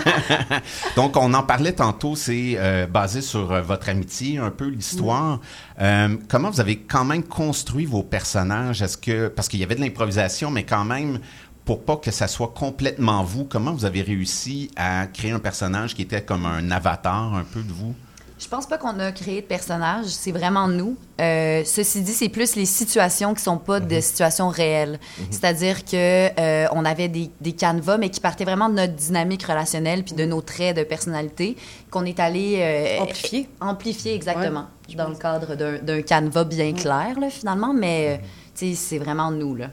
Donc, 0.97 1.18
on 1.18 1.35
en 1.35 1.42
parlait 1.42 1.75
tantôt, 1.75 2.16
c'est 2.16 2.54
euh, 2.56 2.87
basé 2.87 3.20
sur 3.20 3.52
euh, 3.52 3.61
votre 3.61 3.90
amitié, 3.90 4.38
un 4.38 4.49
peu 4.49 4.68
l'histoire. 4.68 5.40
Euh, 5.78 6.16
comment 6.30 6.49
vous 6.49 6.61
avez 6.62 6.78
quand 6.78 7.04
même 7.04 7.23
construit 7.23 7.85
vos 7.85 8.02
personnages? 8.02 8.80
Est-ce 8.80 8.97
que 8.97 9.28
parce 9.28 9.47
qu'il 9.47 9.61
y 9.61 9.62
avait 9.62 9.75
de 9.75 9.82
l'improvisation, 9.82 10.50
mais 10.50 10.64
quand 10.64 10.87
même 10.87 11.18
pour 11.66 11.85
pas 11.85 11.99
que 11.99 12.11
ça 12.11 12.26
soit 12.26 12.54
complètement 12.56 13.23
vous, 13.23 13.44
comment 13.44 13.75
vous 13.75 13.85
avez 13.85 14.00
réussi 14.00 14.70
à 14.75 15.06
créer 15.06 15.32
un 15.32 15.38
personnage 15.38 15.94
qui 15.94 16.00
était 16.00 16.23
comme 16.23 16.47
un 16.47 16.70
avatar 16.70 17.35
un 17.35 17.44
peu 17.44 17.61
de 17.61 17.73
vous? 17.73 17.94
Je 18.40 18.49
pense 18.49 18.66
pas 18.66 18.78
qu'on 18.78 18.99
a 19.00 19.12
créé 19.12 19.42
de 19.42 19.47
personnage, 19.47 20.06
c'est 20.06 20.32
vraiment 20.32 20.66
nous. 20.66 20.97
Euh, 21.20 21.62
ceci 21.66 22.00
dit, 22.00 22.12
c'est 22.12 22.30
plus 22.30 22.56
les 22.56 22.64
situations 22.64 23.35
qui 23.35 23.42
sont 23.42 23.59
pas 23.59 23.80
de 23.80 24.00
situations 24.00 24.49
réelles. 24.49 24.99
C'est-à-dire 25.30 25.85
que 25.85 26.30
euh, 26.40 26.66
on 26.73 26.87
avait 26.87 27.09
des, 27.09 27.30
des 27.42 27.52
canevas, 27.52 27.99
mais 27.99 28.09
qui 28.09 28.18
partaient 28.18 28.47
vraiment 28.47 28.70
de 28.70 28.75
notre 28.76 28.94
dynamique 28.94 29.42
relationnelle 29.42 30.04
puis 30.04 30.14
de 30.14 30.25
nos 30.25 30.40
traits 30.40 30.75
de 30.75 30.85
personnalité 30.85 31.54
qu'on 31.90 32.07
est 32.07 32.18
allé 32.18 32.57
euh, 32.61 33.03
Amplifier. 33.03 33.48
amplifier 33.61 34.14
exactement 34.14 34.64
Ouais, 34.88 34.94
dans 34.94 35.05
pense. 35.05 35.12
le 35.16 35.20
cadre 35.20 35.55
d'un 35.55 35.79
d'un 35.79 36.00
canevas 36.00 36.44
bien 36.44 36.72
clair 36.72 37.20
là, 37.20 37.29
finalement, 37.29 37.74
mais 37.74 38.18
euh, 38.22 38.26
sais, 38.55 38.74
c'est 38.74 38.98
vraiment 38.98 39.31
nous 39.31 39.55
là. 39.55 39.66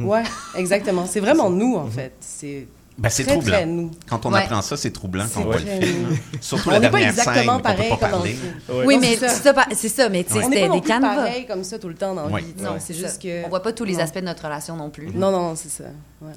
Ouais, 0.00 0.22
exactement. 0.56 1.04
C'est 1.06 1.20
vraiment 1.20 1.50
nous, 1.50 1.76
en 1.76 1.86
fait. 1.86 2.12
C'est 2.20 2.66
Ben, 2.98 3.08
c'est 3.10 3.22
troublant. 3.24 3.52
très 3.52 3.64
nous. 3.66 3.90
Quand 4.08 4.26
on 4.26 4.32
Ouais. 4.32 4.40
apprend 4.42 4.60
ça, 4.60 4.76
c'est 4.76 4.90
troublant 4.90 5.24
quand 5.32 5.42
on 5.42 5.44
voit 5.44 5.58
le 5.58 5.66
film. 5.66 6.08
nous. 6.10 6.16
Surtout 6.40 6.68
On 6.68 6.72
la 6.72 6.80
pas 6.80 6.88
dernière 6.98 7.10
scène, 7.14 7.18
exactement 7.20 7.52
on 7.52 7.56
peut 7.58 7.62
pareil 7.62 7.88
pas 7.90 7.96
parler. 7.96 8.36
Oui, 8.84 8.94
Non, 8.96 9.00
mais 9.00 9.16
c'est 9.16 9.28
ça. 9.28 9.34
ça, 9.34 9.54
pas- 9.54 9.66
c'est 9.72 9.88
ça, 9.88 10.08
mais 10.08 10.24
tu 10.24 10.32
sais, 10.32 10.44
On 10.44 10.48
n'est 10.48 10.56
c'était 10.64 10.68
des 10.68 10.80
canevas. 10.80 11.14
pareil 11.14 11.46
comme 11.46 11.62
ça 11.62 11.78
tout 11.78 11.86
le 11.88 11.94
temps 11.94 12.14
dans 12.14 12.26
la 12.26 12.32
Ouais. 12.32 12.40
vie. 12.42 12.54
Non, 12.60 12.72
c'est 12.80 12.94
juste 12.94 13.22
que... 13.22 13.44
On 13.46 13.48
voit 13.50 13.62
pas 13.62 13.72
tous 13.72 13.84
les 13.84 13.94
Non. 13.94 14.00
aspects 14.00 14.18
de 14.18 14.24
notre 14.24 14.42
relation 14.44 14.76
non 14.76 14.90
plus. 14.90 15.10
Non, 15.14 15.30
non, 15.30 15.54
c'est 15.54 15.68
ça. 15.70 15.84
Ouais. 16.20 16.32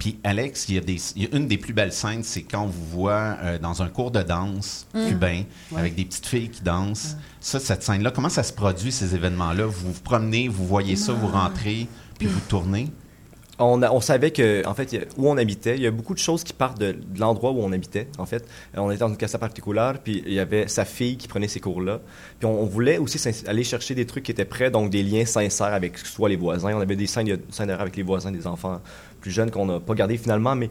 Puis 0.00 0.18
Alex, 0.24 0.70
il 0.70 0.76
y, 0.76 0.78
a 0.78 0.80
des, 0.80 0.96
il 1.16 1.22
y 1.24 1.26
a 1.26 1.36
une 1.36 1.46
des 1.48 1.58
plus 1.58 1.74
belles 1.74 1.92
scènes, 1.92 2.22
c'est 2.22 2.42
quand 2.44 2.62
on 2.62 2.66
vous 2.66 2.86
voit 2.86 3.36
euh, 3.42 3.58
dans 3.58 3.82
un 3.82 3.88
cours 3.88 4.10
de 4.10 4.22
danse 4.22 4.86
Mm. 4.94 5.08
cubain 5.08 5.42
avec 5.76 5.94
des 5.94 6.06
petites 6.06 6.26
filles 6.26 6.48
qui 6.48 6.62
dansent. 6.62 7.16
Ça, 7.40 7.60
cette 7.60 7.82
scène-là, 7.82 8.10
comment 8.10 8.30
ça 8.30 8.42
se 8.42 8.54
produit 8.54 8.90
ces 8.90 9.14
événements-là? 9.14 9.66
Vous 9.66 9.92
vous 9.92 10.00
promenez, 10.02 10.48
vous 10.48 10.66
voyez 10.66 10.96
ça, 10.96 11.12
vous 11.12 11.28
rentrez, 11.28 11.86
puis 12.18 12.26
vous 12.26 12.40
tournez? 12.48 12.88
On, 13.58 14.00
savait 14.00 14.32
que, 14.32 14.66
en 14.66 14.74
fait, 14.74 15.08
où 15.16 15.30
on 15.30 15.36
habitait, 15.38 15.76
il 15.76 15.82
y 15.82 15.86
a 15.86 15.90
beaucoup 15.90 16.12
de 16.12 16.18
choses 16.18 16.44
qui 16.44 16.52
partent 16.52 16.78
de, 16.78 16.96
l'endroit 17.18 17.52
où 17.52 17.62
on 17.62 17.72
habitait, 17.72 18.08
en 18.18 18.26
fait. 18.26 18.44
Euh, 18.76 18.80
on 18.80 18.90
était 18.90 19.00
dans 19.00 19.08
une 19.08 19.16
casa 19.16 19.38
particulière, 19.38 19.94
puis 20.02 20.22
il 20.26 20.34
y 20.34 20.40
avait 20.40 20.68
sa 20.68 20.84
fille 20.84 21.16
qui 21.16 21.26
prenait 21.26 21.48
ces 21.48 21.60
cours-là. 21.60 22.00
Puis 22.38 22.46
on, 22.46 22.66
voulait 22.66 22.98
aussi 22.98 23.18
aller 23.46 23.64
chercher 23.64 23.94
des 23.94 24.04
trucs 24.04 24.24
qui 24.24 24.32
étaient 24.32 24.44
prêts, 24.44 24.70
donc 24.70 24.90
des 24.90 25.02
liens 25.02 25.24
sincères 25.24 25.72
avec 25.72 25.98
soit 25.98 26.28
les 26.28 26.36
voisins. 26.36 26.74
On 26.74 26.80
avait 26.80 26.96
des 26.96 27.06
scènes, 27.06 27.38
scènes 27.50 27.70
avec 27.70 27.96
les 27.96 28.02
voisins, 28.02 28.30
des 28.30 28.46
enfants 28.46 28.80
plus 29.26 29.32
jeunes 29.32 29.50
qu'on 29.50 29.66
n'a 29.66 29.80
pas 29.80 29.94
gardés 29.94 30.16
finalement, 30.18 30.54
mais 30.54 30.70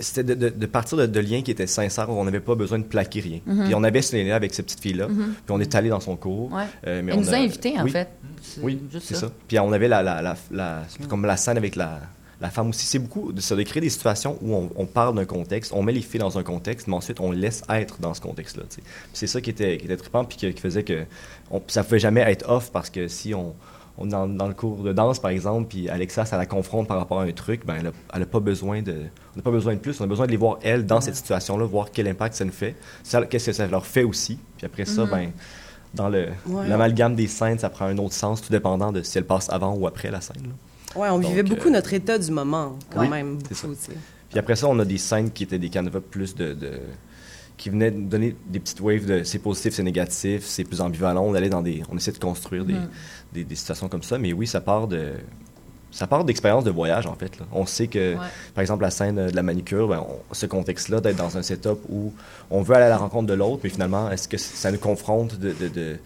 c'était 0.00 0.24
de, 0.24 0.34
de- 0.34 0.48
de 0.48 0.66
partir 0.66 0.98
de, 0.98 1.06
de 1.06 1.20
liens 1.20 1.42
qui 1.42 1.52
étaient 1.52 1.68
sincères, 1.68 2.10
où 2.10 2.14
on 2.14 2.24
n'avait 2.24 2.40
pas 2.40 2.56
besoin 2.56 2.80
de 2.80 2.84
plaquer 2.84 3.20
rien. 3.20 3.38
Puis 3.64 3.72
on 3.74 3.84
avait 3.84 4.02
ce 4.02 4.16
lien-là 4.16 4.34
avec 4.34 4.52
cette 4.52 4.66
petite 4.66 4.80
fille-là, 4.80 5.06
puis 5.06 5.16
on 5.50 5.60
est 5.60 5.72
allé 5.76 5.88
dans 5.90 6.00
son 6.00 6.16
cours. 6.16 6.52
Ouais. 6.52 6.64
Euh, 6.88 7.02
mais 7.04 7.12
Elle 7.12 7.18
on 7.18 7.22
nous 7.22 7.32
a 7.32 7.36
invités, 7.36 7.78
en 7.78 7.84
Oui. 7.84 7.90
fait. 7.92 8.08
C'est 8.42 8.60
Oui, 8.62 8.80
c'est 9.00 9.14
ça. 9.14 9.30
Puis 9.46 9.58
on 9.60 9.72
avait 9.72 9.86
la, 9.86 10.02
la, 10.02 10.20
la, 10.22 10.34
la- 10.50 10.82
comme 11.08 11.24
la 11.24 11.36
scène 11.36 11.56
avec 11.56 11.76
la, 11.76 12.00
la 12.40 12.50
femme 12.50 12.70
aussi. 12.70 12.84
C'est 12.84 12.98
beaucoup 12.98 13.32
de, 13.32 13.40
ça, 13.40 13.54
de 13.54 13.62
créer 13.62 13.80
des 13.80 13.88
situations 13.90 14.36
où 14.42 14.54
on, 14.54 14.70
on 14.74 14.86
parle 14.86 15.14
d'un 15.14 15.24
contexte, 15.24 15.72
on 15.72 15.82
met 15.84 15.92
les 15.92 16.00
filles 16.02 16.18
dans 16.20 16.36
un 16.36 16.42
contexte, 16.42 16.88
mais 16.88 16.94
ensuite 16.94 17.20
on 17.20 17.30
laisse 17.30 17.62
être 17.70 18.00
dans 18.00 18.12
ce 18.12 18.20
contexte-là. 18.20 18.64
C'est 19.12 19.28
ça 19.28 19.40
qui 19.40 19.50
était, 19.50 19.78
qui 19.78 19.84
était 19.84 19.96
trippant, 19.96 20.24
puis 20.24 20.36
qui, 20.36 20.52
qui 20.52 20.60
faisait 20.60 20.82
que 20.82 21.04
on, 21.50 21.62
ça 21.68 21.84
pouvait 21.84 22.00
jamais 22.00 22.22
être 22.22 22.50
off 22.50 22.72
parce 22.72 22.90
que 22.90 23.06
si 23.08 23.32
on, 23.34 23.54
on 23.98 24.06
est 24.06 24.10
dans, 24.10 24.26
dans 24.26 24.48
le 24.48 24.54
cours 24.54 24.82
de 24.82 24.92
danse, 24.92 25.18
par 25.20 25.30
exemple, 25.30 25.68
puis 25.68 25.88
Alexa, 25.88 26.24
ça 26.24 26.36
la 26.36 26.46
confronte 26.46 26.88
par 26.88 26.98
rapport 26.98 27.20
à 27.20 27.24
un 27.24 27.32
truc, 27.32 27.64
ben 27.64 27.76
elle 27.78 27.86
a, 27.88 27.90
elle 28.14 28.22
a 28.22 28.26
pas 28.26 28.40
besoin 28.40 28.82
de, 28.82 28.92
on 29.34 29.36
n'a 29.36 29.42
pas 29.42 29.50
besoin 29.52 29.74
de 29.74 29.78
plus. 29.78 30.00
On 30.00 30.04
a 30.04 30.06
besoin 30.08 30.26
de 30.26 30.30
les 30.32 30.36
voir 30.36 30.58
elles 30.62 30.84
dans 30.84 31.00
cette 31.00 31.14
situation-là, 31.16 31.64
voir 31.64 31.90
quel 31.92 32.08
impact 32.08 32.34
ça 32.34 32.44
nous 32.44 32.52
fait, 32.52 32.74
qu'est-ce 33.30 33.46
que 33.46 33.52
ça 33.52 33.66
leur 33.66 33.86
fait 33.86 34.02
aussi. 34.04 34.38
Puis 34.56 34.66
après 34.66 34.84
ça, 34.84 35.04
ben 35.06 35.30
dans 35.94 36.10
Ouais. 36.10 36.68
l'amalgame 36.68 37.14
des 37.14 37.28
scènes, 37.28 37.58
ça 37.60 37.70
prend 37.70 37.84
un 37.84 37.96
autre 37.98 38.14
sens, 38.14 38.42
tout 38.42 38.50
dépendant 38.50 38.90
de 38.90 39.02
si 39.02 39.16
elle 39.16 39.26
passe 39.26 39.48
avant 39.48 39.74
ou 39.76 39.86
après 39.86 40.10
la 40.10 40.20
scène. 40.20 40.42
là. 40.42 41.00
Ouais, 41.00 41.08
on 41.10 41.18
Donc, 41.20 41.28
vivait 41.30 41.42
beaucoup 41.44 41.68
euh, 41.68 41.72
notre 41.72 41.92
état 41.92 42.18
du 42.18 42.30
moment, 42.32 42.76
quand 42.92 43.00
oui, 43.00 43.08
même. 43.08 43.36
beaucoup. 43.36 43.74
Puis 44.30 44.38
après 44.40 44.56
ça, 44.56 44.66
on 44.68 44.78
a 44.80 44.84
des 44.84 44.98
scènes 44.98 45.30
qui 45.30 45.44
étaient 45.44 45.58
des 45.58 45.68
canevas 45.68 46.00
plus 46.00 46.34
de, 46.34 46.52
de- 46.54 46.80
qui 47.56 47.70
venaient 47.70 47.90
nous 47.90 48.08
donner 48.08 48.34
des 48.48 48.58
petites 48.60 48.80
waves 48.80 49.06
de 49.06 49.22
c'est 49.22 49.38
positif, 49.38 49.74
c'est 49.74 49.82
négatif, 49.82 50.44
c'est 50.44 50.64
plus 50.64 50.80
ambivalent. 50.80 51.22
On 51.24 51.34
allait 51.34 51.48
dans 51.48 51.62
des, 51.62 51.82
on 51.90 51.96
essaie 51.96 52.12
de 52.12 52.18
construire 52.18 52.64
des, 52.64 52.76
des, 53.32 53.44
des 53.44 53.54
situations 53.54 53.88
comme 53.88 54.02
ça. 54.02 54.18
Mais 54.18 54.32
oui, 54.32 54.46
ça 54.46 54.60
part 54.60 54.88
de, 54.88 55.12
ça 55.92 56.08
part 56.08 56.24
d'expériences 56.24 56.64
de 56.64 56.72
voyage 56.72 57.06
en 57.06 57.14
fait. 57.14 57.38
là. 57.38 57.46
On 57.52 57.64
sait 57.66 57.86
que, 57.86 58.14
Ouais. 58.14 58.26
par 58.54 58.62
exemple, 58.62 58.82
la 58.82 58.90
scène 58.90 59.26
de 59.28 59.36
la 59.36 59.42
manicure, 59.44 59.86
ben, 59.88 60.00
on- 60.06 60.34
ce 60.34 60.46
contexte-là 60.46 61.00
d'être 61.00 61.16
dans 61.16 61.36
un 61.36 61.42
setup 61.42 61.78
où 61.88 62.12
on 62.50 62.62
veut 62.62 62.74
aller 62.74 62.86
à 62.86 62.88
la 62.88 62.96
rencontre 62.98 63.28
de 63.28 63.34
l'autre, 63.34 63.60
mais 63.62 63.70
finalement, 63.70 64.10
est-ce 64.10 64.26
que 64.26 64.36
ça 64.36 64.72
nous 64.72 64.78
confronte 64.78 65.38
de, 65.38 65.52
de- 65.52 65.68
de- 65.68 65.96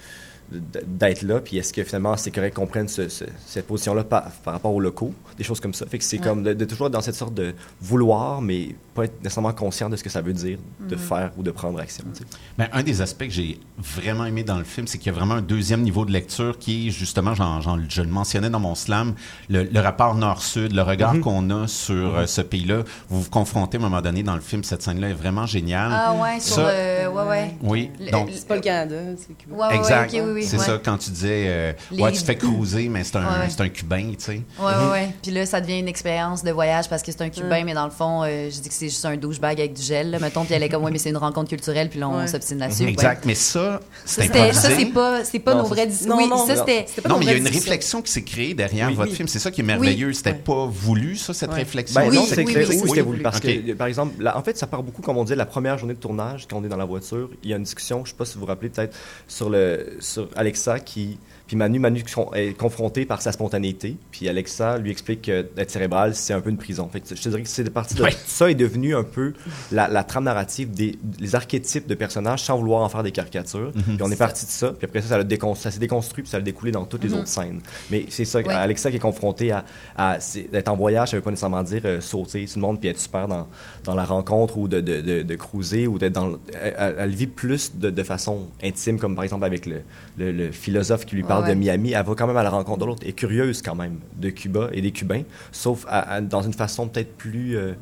de- 0.51 0.83
d'être 0.87 1.23
là, 1.23 1.41
puis 1.41 1.59
est-ce 1.59 1.75
que 1.75 1.85
finalement 1.85 2.17
c'est 2.17 2.31
correct 2.31 2.55
qu'on 2.55 2.67
prenne 2.67 2.89
ce- 2.89 3.09
ce- 3.11 3.25
cette 3.47 3.67
position-là 3.67 4.03
par, 4.05 4.31
par 4.45 4.55
rapport 4.55 4.73
aux 4.75 4.81
locaux, 4.81 5.13
des 5.37 5.45
choses 5.45 5.61
comme 5.61 5.75
ça. 5.75 5.85
Fait 5.87 5.99
que 5.99 6.05
c'est 6.05 6.17
comme 6.19 6.43
de, 6.43 6.55
de 6.55 6.65
toujours 6.65 6.87
être 6.87 6.93
dans 6.95 7.03
cette 7.03 7.17
sorte 7.17 7.35
de 7.35 7.55
vouloir, 7.83 8.41
mais 8.41 8.75
pas 8.99 9.05
être 9.05 9.23
nécessairement 9.23 9.53
conscient 9.53 9.89
de 9.89 9.97
ce 9.97 10.03
que 10.03 10.11
ça 10.11 10.21
veut 10.21 10.33
dire 10.33 10.59
de 10.81 10.97
faire 10.97 11.31
ou 11.37 11.43
de 11.43 11.51
prendre 11.51 11.79
action. 11.81 12.05
tu 12.13 12.21
sais. 12.21 12.25
Ben, 12.59 12.69
un 12.73 12.83
des 12.83 13.01
aspects 13.01 13.25
que 13.27 13.31
j'ai 13.31 13.59
vraiment 13.79 14.25
aimé 14.25 14.43
dans 14.43 14.59
le 14.59 14.65
film, 14.65 14.87
c'est 14.87 14.99
qu'il 14.99 15.13
y 15.13 15.15
a 15.15 15.19
vraiment 15.19 15.35
un 15.35 15.41
deuxième 15.43 15.83
niveau 15.83 16.05
de 16.05 16.11
lecture 16.13 16.59
qui 16.59 16.89
est 16.89 16.91
justement, 16.91 17.35
j'en- 17.35 17.61
j'en- 17.61 17.79
je 17.89 18.03
le 18.03 18.09
mentionnais 18.09 18.51
dans 18.51 18.61
mon 18.61 18.75
slam, 18.75 19.15
le, 19.49 19.63
le 19.65 19.81
rapport 19.81 20.15
nord-sud, 20.15 20.73
le 20.73 20.83
regard 20.83 21.15
Mhm. 21.15 21.21
qu'on 21.21 21.51
a 21.51 21.67
sur 21.69 22.17
euh, 22.17 22.27
ce 22.27 22.41
pays-là. 22.41 22.83
Vous 23.09 23.23
vous 23.23 23.31
confrontez 23.31 23.77
à 23.79 23.81
un 23.81 23.85
moment 23.85 24.01
donné 24.03 24.23
dans 24.23 24.35
le 24.35 24.41
film, 24.41 24.65
cette 24.65 24.83
scène-là 24.83 25.11
est 25.11 25.15
vraiment 25.15 25.47
géniale. 25.47 25.91
Ah 25.93 26.15
ouais, 26.15 26.41
sur 26.41 26.57
Ça- 26.57 26.73
le... 26.73 27.09
Ouais, 27.09 27.23
ouais. 27.29 27.55
Oui, 27.63 27.91
donc 28.13 28.31
C'est 28.33 28.49
pas 28.49 28.57
le 28.57 28.61
Canada, 28.63 28.97
c'est 29.17 29.37
Cuba. 29.39 29.55
Ouais, 29.57 29.67
ouais, 29.69 29.77
Exact. 29.77 30.13
oui, 30.13 30.21
oui. 30.35 30.45
C'est 30.45 30.59
ouais. 30.59 30.65
ça, 30.65 30.79
quand 30.85 30.99
tu 30.99 31.11
disais, 31.11 31.45
euh, 31.49 31.73
ouais, 31.93 32.13
tu 32.13 32.21
te 32.21 32.25
fais 32.25 32.37
cruiser, 32.37 32.89
mais 32.89 33.05
c'est 33.05 33.17
un, 33.17 33.27
un 33.59 33.69
Cubain, 33.69 34.11
tu 34.11 34.17
sais. 34.19 34.43
Ouais, 34.59 34.65
ouais, 34.65 34.91
ouais. 34.93 35.15
Puis 35.23 35.31
là, 35.31 35.47
ça 35.47 35.61
devient 35.61 35.79
une 35.79 35.89
expérience 35.89 36.43
de 36.43 36.51
voyage 36.51 36.89
parce 36.89 37.03
que 37.03 37.13
c'est 37.13 37.23
un 37.23 37.29
Cubain, 37.31 37.65
mais 37.65 37.75
dans 37.75 37.85
le 37.85 37.91
fond, 37.91 38.23
euh, 38.25 38.49
je 38.51 38.61
dis 38.61 38.69
que 38.69 38.75
c'est 38.75 38.88
juste 38.91 39.05
un 39.05 39.17
douchebag 39.17 39.61
avec 39.61 39.73
du 39.75 39.83
gel, 39.83 40.11
là, 40.11 40.19
mettons. 40.19 40.45
Puis 40.45 40.55
elle 40.55 40.63
est 40.63 40.69
comme, 40.69 40.85
ouais, 40.85 40.91
mais 40.91 40.99
c'est 40.99 41.11
une 41.11 41.17
rencontre 41.17 41.49
culturelle, 41.49 41.89
puis 41.89 41.99
là, 42.01 42.09
on 42.09 42.19
Ouais. 42.19 42.27
s'obstine 42.27 42.59
là-dessus. 42.59 42.83
Mhm. 42.85 42.89
Exact, 42.89 43.25
mais 43.25 43.35
ça, 43.35 43.81
c'est 44.05 44.23
Ça, 44.23 44.27
c'était- 44.27 44.39
ça, 44.53 44.69
improvisé. 44.69 44.75
c'est 44.87 44.93
pas, 44.93 45.25
c'est 45.25 45.39
pas 45.39 45.55
Non, 45.55 45.63
nos 45.63 45.69
vrais 45.69 45.83
c'est- 45.83 45.87
discours. 45.89 46.09
non, 46.09 46.17
Oui, 46.23 46.29
non, 46.29 46.47
ça, 46.47 46.57
c'était. 46.57 46.87
Non, 47.09 47.19
mais 47.19 47.25
il 47.27 47.31
y 47.31 47.35
a 47.35 47.37
une 47.37 47.47
réflexion 47.49 48.03
qui 48.03 48.13
s'est 48.13 48.23
créée 48.23 48.55
derrière 48.55 48.89
Oui. 48.89 48.95
votre 48.95 49.11
Oui. 49.11 49.17
film. 49.17 49.29
C'est 49.29 49.39
ça 49.39 49.51
qui 49.51 49.61
est 49.61 49.65
merveilleux. 49.65 50.13
C'était 50.13 50.31
Ouais. 50.31 50.37
pas 50.45 50.67
voulu, 50.67 51.17
ça, 51.17 51.33
cette 51.35 51.51
Ouais. 51.51 51.57
réflexion. 51.57 52.01
Ben 52.01 52.09
Oui, 52.11 52.17
non, 52.17 52.23
c'est 52.27 52.35
c'est 52.37 52.47
c'était 52.87 53.01
voulu. 53.03 53.23
Parce 53.23 53.41
que, 53.41 53.73
par 53.75 53.87
exemple, 53.87 54.15
en 54.35 54.43
fait, 54.43 54.57
ça 54.59 54.67
part 54.67 54.83
beaucoup, 54.83 55.03
comme 55.03 55.17
on 55.17 55.25
dit, 55.25 55.35
la 55.35 55.47
première 55.47 55.79
journée 55.79 55.95
de 55.95 55.99
tournage, 56.01 56.47
quand 56.49 56.59
on 56.59 56.65
est 56.65 56.69
dans 56.69 56.77
la 56.77 56.85
voiture, 56.85 57.31
il 57.43 57.51
y 57.51 57.53
a 57.53 57.57
une 57.57 57.63
discussion, 57.65 58.05
je 58.05 58.11
sais 58.11 58.17
pas 58.17 58.25
si 58.25 58.35
vous 58.35 58.41
vous 58.41 58.47
rappelez 58.47 58.69
peut-être, 58.71 58.97
sur, 59.27 59.51
le, 59.51 59.97
sur 60.01 60.29
Alexa 60.37 60.79
qui. 60.81 61.19
Puis 61.49 61.57
Manu, 61.57 61.81
Manu 61.81 62.05
est 62.35 62.57
confronté 62.57 63.05
par 63.07 63.21
sa 63.21 63.33
spontanéité. 63.33 63.97
Puis 64.13 64.29
Alexa 64.29 64.79
lui 64.79 64.91
explique 64.93 65.23
que 65.23 65.45
d'être 65.57 65.71
cérébrale, 65.73 66.15
c'est 66.15 66.33
un 66.35 66.41
peu 66.41 66.51
une 66.51 66.57
prison. 66.59 66.89
Fait 66.93 67.01
que 67.01 67.09
je 67.17 67.21
te 67.21 67.29
dirais 67.29 67.43
que 67.43 67.49
c'est 67.49 67.69
parti 67.71 67.95
de 67.95 68.03
Ouais. 68.03 68.13
ça 68.27 68.51
est 68.51 68.55
devenu 68.55 68.95
un 68.95 69.03
peu 69.03 69.33
la, 69.73 69.89
la 69.89 70.05
trame 70.05 70.25
narrative 70.25 70.71
des 70.71 70.97
les 71.19 71.35
archétypes 71.35 71.87
de 71.89 71.95
personnages 71.97 72.43
sans 72.45 72.57
vouloir 72.59 72.83
en 72.83 72.89
faire 72.89 73.03
des 73.03 73.11
caricatures. 73.13 73.73
Puis 73.73 73.99
on 74.03 74.11
est 74.11 74.17
parti 74.17 74.45
de 74.47 74.51
ça. 74.51 74.69
Puis 74.73 74.85
après 74.85 75.01
ça, 75.03 75.09
ça, 75.09 75.19
l'a 75.19 75.25
décon- 75.25 75.55
ça 75.57 75.71
s'est 75.71 75.79
déconstruit 75.81 76.23
puis 76.23 76.31
ça 76.31 76.37
a 76.37 76.41
découlé 76.41 76.71
dans 76.71 76.85
toutes 76.85 77.03
les 77.03 77.13
autres 77.15 77.27
scènes. 77.29 77.61
Mais 77.91 78.05
c'est 78.11 78.25
ça, 78.25 78.39
Ouais. 78.41 78.53
Alexa 78.53 78.91
qui 78.91 78.97
est 78.97 79.01
confrontée 79.01 79.51
à, 79.53 79.65
d'être 80.53 80.69
en 80.69 80.77
voyage, 80.77 81.11
ça 81.11 81.17
veut 81.17 81.23
pas 81.23 81.31
nécessairement 81.31 81.63
dire 81.63 81.83
euh, 81.87 82.01
sauter 82.01 82.47
sur 82.47 82.61
le 82.61 82.67
monde 82.67 82.79
puis 82.81 82.89
être 82.89 83.01
super 83.01 83.27
dans, 83.27 83.47
dans 83.85 83.95
la 83.95 84.05
rencontre 84.05 84.59
ou 84.59 84.69
de, 84.69 84.81
de, 84.81 85.01
de, 85.01 85.23
de 85.23 85.35
cruiser 85.35 85.87
ou 85.87 85.99
d'être 85.99 86.13
dans. 86.13 86.27
le- 86.29 86.39
Elle, 86.61 86.75
elle- 86.79 86.95
elle 86.99 87.11
vit 87.15 87.27
plus 87.27 87.73
de, 87.77 87.91
de 87.91 88.03
façon 88.03 88.49
intime, 88.63 88.99
comme 88.99 89.15
par 89.15 89.25
exemple 89.25 89.45
avec 89.45 89.67
le, 89.67 89.81
le, 90.19 90.31
le 90.33 90.53
philosophe 90.53 91.07
qui 91.07 91.17
lui 91.17 91.23
parle 91.23 91.38
Ouais. 91.43 91.49
de 91.51 91.55
Miami. 91.55 91.93
Elle 91.93 92.05
va 92.05 92.15
quand 92.15 92.27
même 92.27 92.37
à 92.37 92.43
la 92.43 92.51
rencontre 92.51 92.79
de 92.79 92.85
l'autre. 92.87 93.01
Elle 93.03 93.11
est 93.11 93.13
curieuse 93.13 93.63
quand 93.63 93.75
même 93.75 93.99
de 94.17 94.31
Cuba 94.31 94.69
et 94.73 94.81
des 94.81 94.91
Cubains, 94.93 95.23
sauf 95.53 95.85
à- 95.89 96.15
à- 96.15 96.21
dans 96.21 96.43
une 96.43 96.53
façon 96.55 96.89
peut-être 96.89 97.17
plus. 97.17 97.57
euh, 97.57 97.73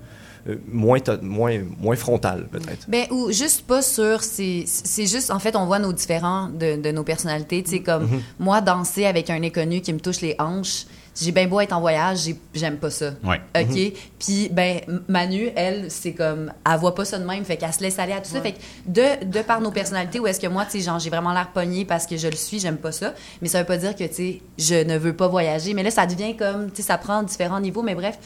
euh, 0.49 0.55
moins, 0.69 0.99
moins, 1.23 1.59
moins 1.81 1.97
frontale, 1.97 2.47
peut-être. 2.53 2.89
Ben, 2.89 3.07
ou 3.11 3.33
juste 3.33 3.67
pas 3.67 3.83
sur. 3.83 4.23
C'est 4.23 4.65
juste, 5.07 5.33
en 5.33 5.41
fait, 5.41 5.57
on 5.57 5.67
voit 5.67 5.81
nos 5.81 5.93
différents 5.93 6.49
de, 6.49 6.81
de 6.81 6.91
nos 6.93 7.03
personnalités. 7.03 7.65
Tu 7.65 7.71
sais, 7.71 7.81
comme 7.81 8.05
Mm-hmm. 8.05 8.21
moi, 8.39 8.61
danser 8.61 9.07
avec 9.07 9.29
un 9.29 9.43
inconnu 9.43 9.81
qui 9.81 9.93
me 9.93 9.99
touche 9.99 10.21
les 10.21 10.37
hanches, 10.39 10.85
j'ai 11.21 11.33
bien 11.33 11.47
beau 11.49 11.61
être 11.61 11.73
en 11.73 11.81
voyage, 11.81 12.19
j'ai- 12.25 12.37
j'aime 12.55 12.77
pas 12.77 12.91
ça. 12.91 13.11
Ouais. 13.25 13.41
OK? 13.59 13.93
Puis, 14.19 14.49
ben, 14.53 14.81
Manu, 15.09 15.51
elle, 15.57 15.91
c'est 15.91 16.13
comme. 16.13 16.53
Elle 16.71 16.79
voit 16.79 16.95
pas 16.95 17.05
ça 17.05 17.19
de 17.19 17.25
même, 17.25 17.45
fait 17.45 17.57
qu'elle 17.57 17.73
se 17.73 17.81
laisse 17.81 17.99
aller 17.99 18.13
à 18.13 18.21
tout 18.21 18.31
ça. 18.31 18.41
Fait 18.41 18.53
que 18.53 18.59
de, 18.87 19.25
de 19.25 19.43
par 19.43 19.61
nos 19.61 19.71
personnalités, 19.71 20.21
où 20.21 20.27
est-ce 20.27 20.41
que 20.41 20.47
moi, 20.47 20.65
tu 20.65 20.73
sais, 20.73 20.81
genre, 20.81 20.99
j'ai 20.99 21.11
vraiment 21.11 21.33
l'air 21.33 21.49
pognée 21.53 21.85
parce 21.85 22.07
que 22.07 22.17
je 22.17 22.29
le 22.29 22.37
suis, 22.37 22.59
j'aime 22.61 22.77
pas 22.79 22.93
ça. 22.93 23.15
Mais 23.43 23.49
ça 23.49 23.61
veut 23.61 23.67
pas 23.67 23.77
dire 23.79 23.97
que, 23.97 24.05
tu 24.05 24.15
sais, 24.15 24.43
je 24.59 24.75
ne 24.85 24.99
veux 24.99 25.15
pas 25.15 25.29
voyager. 25.29 25.73
Mais 25.75 25.83
là, 25.83 25.91
ça 25.91 26.07
devient 26.07 26.37
comme. 26.37 26.71
Tu 26.71 26.77
sais, 26.77 26.83
ça 26.83 26.99
prend 26.99 27.23
différents 27.23 27.61
niveaux, 27.61 27.83
mais 27.83 27.95
bref. 27.95 28.19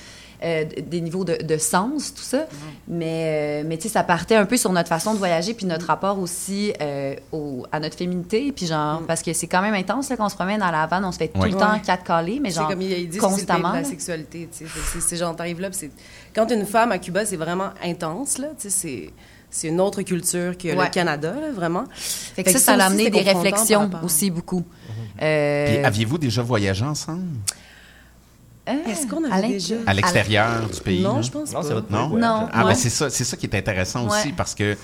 Euh, 0.43 0.65
des 0.87 1.01
niveaux 1.01 1.25
de, 1.25 1.37
de 1.43 1.57
sens, 1.59 2.15
tout 2.15 2.23
ça. 2.23 2.47
Mais, 2.89 3.61
euh, 3.63 3.67
mais 3.67 3.77
tu 3.77 3.85
sais, 3.85 3.89
ça 3.91 4.03
partait 4.03 4.37
un 4.37 4.47
peu 4.47 4.57
sur 4.57 4.73
notre 4.73 4.89
façon 4.89 5.13
de 5.13 5.19
voyager, 5.19 5.53
puis 5.55 5.67
notre 5.67 5.87
rapport 5.87 6.19
aussi 6.19 6.73
euh, 6.81 7.15
au- 7.33 7.67
à 7.73 7.79
notre 7.81 7.97
féminité, 7.97 8.51
puis 8.53 8.67
genre, 8.67 9.03
parce 9.07 9.23
que 9.23 9.33
c'est 9.33 9.47
quand 9.47 9.61
même 9.63 9.75
intense, 9.75 10.09
là, 10.09 10.17
qu'on 10.17 10.29
se 10.29 10.35
promène 10.35 10.61
dans 10.61 10.71
la 10.71 10.87
vanne, 10.87 11.05
on 11.05 11.13
se 11.13 11.19
fait 11.19 11.29
tout 11.29 11.43
le 11.43 11.53
temps 11.53 11.73
Ouais. 11.75 11.81
quatre 11.85 12.05
calés, 12.05 12.41
mais 12.43 12.51
C'est 12.51 12.57
genre, 12.57 12.69
comme 12.69 12.81
il 12.83 12.89
dit, 12.89 12.95
c'est 12.97 13.05
le 13.05 13.11
pays 13.11 13.21
constamment. 13.21 13.71
de 13.73 13.77
la 13.79 13.85
sexualité. 13.85 14.49
tu 14.51 14.59
sais. 14.59 14.65
Fait 14.65 14.81
que 14.81 14.87
C'est 14.93 15.01
c'est 15.09 15.17
genre, 15.17 15.37
t'arrives 15.37 15.61
là, 15.61 15.69
puis 15.71 15.79
c'est... 15.79 15.91
Quand 16.35 16.51
une 16.51 16.65
femme 16.65 16.93
à 16.93 16.99
Cuba, 16.99 17.25
c'est 17.27 17.37
vraiment 17.37 17.71
intense, 17.85 18.39
là. 18.39 18.49
Tu 18.59 18.69
sais, 18.69 18.71
c'est... 18.71 19.11
C'est 19.53 19.67
une 19.67 19.81
autre 19.81 20.03
culture 20.03 20.57
que 20.57 20.69
Ouais. 20.69 20.85
le 20.85 20.91
Canada, 20.91 21.33
là, 21.35 21.51
vraiment. 21.53 21.83
Fait 21.93 22.45
que 22.45 22.53
ça, 22.53 22.61
ça 22.61 22.73
a 22.73 22.77
aussi, 22.77 22.85
amené 22.87 23.05
c'est 23.07 23.11
des 23.11 23.23
réflexions 23.23 23.91
aussi 24.05 24.31
beaucoup. 24.31 24.63
Euh, 25.21 25.67
Puis 25.67 25.85
aviez-vous 25.85 26.19
déjà 26.19 26.41
voyagé 26.41 26.85
ensemble? 26.85 27.25
Euh, 28.71 28.91
Est-ce 28.91 29.07
qu'on 29.07 29.25
Alain? 29.31 29.49
déjà... 29.49 29.77
À 29.87 29.95
l'extérieur 29.95 30.69
du 30.73 30.81
pays? 30.81 31.03
Non, 31.03 31.17
là? 31.17 31.23
je 31.23 31.31
pense 31.31 31.53
Non, 31.53 31.61
pas. 31.61 31.67
c'est 31.67 31.75
votre 31.75 31.91
Non? 31.93 32.09
Non. 32.11 32.49
Ah, 32.53 32.65
Ouais. 32.65 32.73
ben 32.73 32.75
c'est 32.79 32.91
ça, 32.91 33.11
c'est 33.11 33.25
ça 33.25 33.37
qui 33.37 33.47
est 33.47 33.55
intéressant 33.57 34.07
aussi 34.07 34.29
Ouais. 34.29 34.35
parce 34.37 34.55
que 34.55 34.77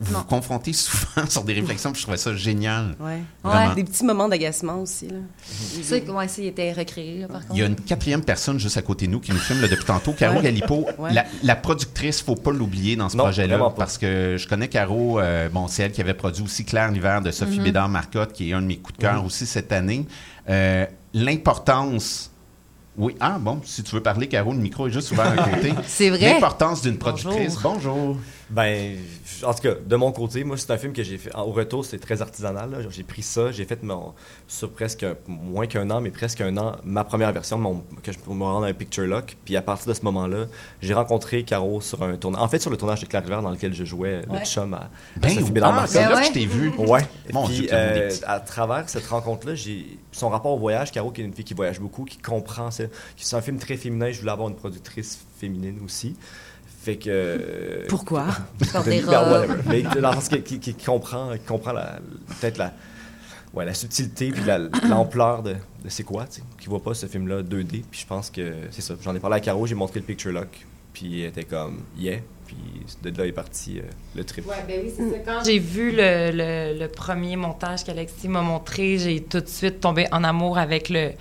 vous 0.00 0.12
Non. 0.12 0.18
vous 0.18 0.24
confrontez 0.24 0.72
souvent 0.72 1.24
sur 1.28 1.44
des 1.44 1.52
réflexions, 1.52 1.92
puis 1.92 2.00
je 2.00 2.04
trouvais 2.06 2.16
ça 2.18 2.34
génial. 2.34 2.96
Ouais. 2.98 3.20
Des 3.76 3.84
petits 3.84 4.04
moments 4.04 4.26
d'agacement 4.28 4.80
aussi, 4.80 5.06
là. 5.06 5.18
Ça, 5.84 6.00
comment 6.00 6.26
ça, 6.26 6.42
il 6.42 6.46
était 6.48 6.72
recréé, 6.72 7.20
là, 7.20 7.28
par 7.28 7.42
contre? 7.42 7.52
Il 7.54 7.60
y 7.60 7.62
a 7.62 7.66
une 7.66 7.76
quatrième 7.76 8.24
personne 8.24 8.58
juste 8.58 8.76
à 8.76 8.82
côté 8.82 9.06
de 9.06 9.12
nous 9.12 9.20
qui 9.20 9.30
nous 9.30 9.38
filme 9.38 9.60
là, 9.60 9.68
depuis 9.68 9.84
tantôt, 9.84 10.12
Caro 10.18 10.38
Ouais. 10.38 10.42
Galipo. 10.42 10.84
Ouais. 10.98 11.12
La, 11.12 11.24
la 11.44 11.54
productrice, 11.54 12.22
faut 12.22 12.34
pas 12.34 12.50
l'oublier 12.50 12.96
dans 12.96 13.08
ce 13.08 13.16
projet-là, 13.16 13.72
parce 13.76 13.96
que 13.96 14.34
je 14.36 14.48
connais 14.48 14.66
Caro, 14.66 15.20
euh, 15.20 15.48
bon, 15.48 15.68
c'est 15.68 15.84
elle 15.84 15.92
qui 15.92 16.00
avait 16.00 16.14
produit 16.14 16.42
aussi 16.42 16.64
Claire 16.64 16.90
l'hiver 16.90 17.20
de 17.22 17.30
Mm-hmm. 17.30 17.32
Sophie 17.32 17.60
Bédard-Marcotte, 17.60 18.32
qui 18.32 18.50
est 18.50 18.52
un 18.52 18.62
de 18.62 18.66
mes 18.66 18.78
coups 18.78 18.98
de 18.98 19.02
cœur 19.02 19.24
aussi 19.24 19.46
cette 19.46 19.70
année. 19.70 20.06
Euh, 20.50 20.86
L'importance... 21.38 22.30
Oui, 22.96 23.16
ah 23.18 23.38
bon, 23.40 23.60
si 23.64 23.82
tu 23.82 23.94
veux 23.94 24.02
parler, 24.02 24.28
Caro, 24.28 24.52
le 24.52 24.58
micro 24.58 24.86
est 24.86 24.92
juste 24.92 25.10
ouvert 25.10 25.26
à 25.26 25.50
côté. 25.50 25.72
C'est 25.86 26.10
vrai? 26.10 26.34
L'importance 26.34 26.82
d'une 26.82 26.96
productrice. 26.96 27.58
Bonjour. 27.60 28.16
Ben, 28.50 28.98
en 29.42 29.54
tout 29.54 29.62
cas, 29.62 29.74
de 29.74 29.96
mon 29.96 30.12
côté, 30.12 30.44
moi, 30.44 30.56
c'est 30.56 30.70
un 30.70 30.76
film 30.76 30.92
que 30.92 31.02
j'ai 31.02 31.16
fait. 31.18 31.34
Au 31.34 31.52
retour, 31.52 31.84
c'est 31.84 31.98
très 31.98 32.20
artisanal. 32.20 32.86
J'ai 32.90 33.02
pris 33.02 33.22
ça, 33.22 33.50
j'ai 33.50 33.64
fait 33.64 33.82
mon, 33.82 34.12
sur 34.46 34.70
presque 34.70 35.06
moins 35.26 35.66
qu'un 35.66 35.90
an, 35.90 36.00
mais 36.00 36.10
presque 36.10 36.40
un 36.40 36.56
an, 36.58 36.76
ma 36.84 37.04
première 37.04 37.32
version 37.32 37.58
mon, 37.58 37.82
que 38.02 38.12
je 38.12 38.18
me 38.28 38.42
rendre 38.44 38.66
à 38.66 38.68
un 38.68 38.74
picture 38.74 39.06
lock. 39.06 39.36
Puis 39.44 39.56
à 39.56 39.62
partir 39.62 39.88
de 39.88 39.94
ce 39.94 40.02
moment-là, 40.02 40.46
j'ai 40.82 40.94
rencontré 40.94 41.44
Caro 41.44 41.80
sur 41.80 42.02
un 42.02 42.16
tournage. 42.16 42.42
En 42.42 42.48
fait, 42.48 42.58
sur 42.58 42.70
le 42.70 42.76
tournage 42.76 43.00
de 43.00 43.06
Claire 43.06 43.22
River 43.22 43.40
dans 43.42 43.50
lequel 43.50 43.74
je 43.74 43.84
jouais 43.84 44.22
le 44.30 44.44
chum 44.44 44.74
à, 44.74 44.76
à 44.76 44.90
Ben, 45.16 45.30
Sophie 45.30 45.52
ah, 45.62 45.84
c'est 45.86 45.98
Ben 45.98 46.08
là 46.08 46.14
ouais. 46.16 46.20
que 46.20 46.26
je 46.28 46.32
t'ai 46.32 46.46
vu. 46.46 46.70
Ouais. 46.78 47.00
Mon 47.32 47.46
Puis, 47.46 47.60
Dieu, 47.60 47.68
euh, 47.72 48.10
à 48.26 48.40
travers 48.40 48.88
cette 48.88 49.06
rencontre-là, 49.06 49.54
j'ai 49.54 49.98
son 50.12 50.28
rapport 50.28 50.52
au 50.52 50.58
voyage. 50.58 50.92
Caro, 50.92 51.10
qui 51.10 51.22
est 51.22 51.24
une 51.24 51.32
fille 51.32 51.44
qui 51.44 51.54
voyage 51.54 51.80
beaucoup, 51.80 52.04
qui 52.04 52.18
comprend. 52.18 52.70
C'est 52.70 52.90
c'est 53.16 53.36
un 53.36 53.42
film 53.42 53.58
très 53.58 53.76
féminin. 53.76 54.10
Je 54.10 54.20
voulais 54.20 54.32
avoir 54.32 54.48
une 54.48 54.56
productrice 54.56 55.24
féminine 55.38 55.80
aussi. 55.84 56.14
Fait 56.84 56.96
que. 56.96 57.08
euh, 57.08 57.84
Pourquoi? 57.88 58.26
Des 58.84 59.00
Ben, 59.00 59.06
whatever. 59.08 59.54
Mais 59.66 59.82
dans 59.82 60.10
le 60.10 60.14
sens 60.16 60.28
qui, 60.28 60.42
qui- 60.42 60.60
qui 60.60 60.84
comprend, 60.84 61.32
qui 61.32 61.44
comprend 61.46 61.72
la- 61.72 61.98
peut-être 62.40 62.58
la, 62.58 62.72
ouais, 63.54 63.64
la 63.64 63.72
subtilité 63.74 64.30
puis 64.30 64.42
la- 64.44 64.58
l'ampleur 64.88 65.42
de, 65.42 65.52
de 65.54 65.88
c'est 65.88 66.02
quoi, 66.02 66.26
tu 66.26 66.40
sais, 66.40 66.42
qui 66.60 66.68
voit 66.68 66.82
pas 66.82 66.92
ce 66.94 67.06
film-là 67.06 67.42
2D. 67.42 67.82
Puis 67.90 68.00
je 68.00 68.06
pense 68.06 68.28
que 68.30 68.52
c'est 68.70 68.82
ça. 68.82 68.94
J'en 69.02 69.14
ai 69.14 69.18
parlé 69.18 69.36
à 69.36 69.40
Caro, 69.40 69.66
j'ai 69.66 69.74
montré 69.74 70.00
le 70.00 70.04
picture 70.06 70.32
lock, 70.32 70.66
puis 70.92 71.22
elle 71.22 71.28
était 71.30 71.44
comme 71.44 71.80
yeah. 71.98 72.18
Puis 72.46 72.56
de 73.02 73.18
là 73.18 73.26
est 73.26 73.32
parti 73.32 73.78
euh, 73.78 73.82
le 74.14 74.22
trip. 74.22 74.46
Ouais, 74.46 74.56
ben 74.68 74.80
oui, 74.84 74.92
c'est 74.94 75.10
ça. 75.10 75.18
Quand 75.24 75.42
j'ai 75.46 75.58
vu 75.58 75.90
le, 75.90 76.30
le- 76.32 76.78
le 76.78 76.88
premier 76.88 77.36
montage 77.36 77.82
qu'Alexis 77.84 78.28
m'a 78.28 78.42
montré, 78.42 78.98
j'ai 78.98 79.22
tout 79.22 79.40
de 79.40 79.48
suite 79.48 79.80
tombé 79.80 80.06
en 80.12 80.22
amour 80.22 80.58
avec 80.58 80.90
le, 80.90 81.12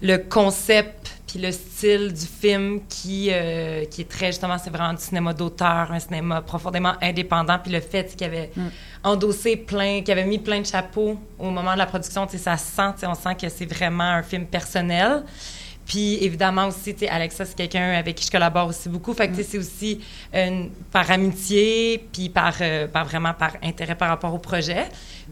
le 0.00 0.18
concept 0.18 1.17
puis 1.28 1.38
le 1.38 1.52
style 1.52 2.12
du 2.12 2.24
film 2.26 2.80
qui, 2.88 3.28
euh, 3.30 3.84
qui 3.84 4.00
est 4.00 4.08
très, 4.08 4.26
justement, 4.28 4.56
c'est 4.58 4.70
vraiment 4.70 4.94
du 4.94 5.00
cinéma 5.02 5.32
d'auteur, 5.34 5.92
un 5.92 6.00
cinéma 6.00 6.40
profondément 6.42 6.94
indépendant. 7.02 7.58
Puis 7.62 7.70
le 7.70 7.80
fait 7.80 8.16
qu'il 8.16 8.26
avait 8.26 8.50
endossé 9.04 9.56
plein, 9.56 10.00
qu'il 10.02 10.10
avait 10.10 10.24
mis 10.24 10.38
plein 10.38 10.60
de 10.60 10.66
chapeaux 10.66 11.16
au 11.38 11.50
moment 11.50 11.74
de 11.74 11.78
la 11.78 11.86
production, 11.86 12.26
tu 12.26 12.32
sais, 12.32 12.38
ça 12.38 12.56
se 12.56 12.66
sent, 12.74 13.06
on 13.06 13.14
sent 13.14 13.36
que 13.40 13.48
c'est 13.48 13.66
vraiment 13.72 14.04
un 14.04 14.22
film 14.22 14.46
personnel. 14.46 15.22
Puis 15.86 16.22
évidemment 16.22 16.66
aussi, 16.66 16.92
tu 16.94 17.00
sais, 17.00 17.08
Alexa, 17.08 17.44
c'est 17.46 17.54
quelqu'un 17.56 17.92
avec 17.92 18.16
qui 18.16 18.26
je 18.26 18.30
collabore 18.30 18.68
aussi 18.68 18.88
beaucoup. 18.90 19.14
Fait 19.14 19.28
que 19.28 19.32
tu 19.36 19.42
sais, 19.42 19.48
c'est 19.52 19.58
aussi 19.58 20.00
une- 20.34 20.70
par 20.92 21.10
amitié, 21.10 22.06
puis 22.12 22.28
par, 22.28 22.54
euh, 22.60 22.86
par 22.88 23.06
vraiment 23.06 23.32
par 23.32 23.52
intérêt 23.62 23.94
par 23.94 24.08
rapport 24.08 24.34
au 24.34 24.38
projet. 24.38 24.84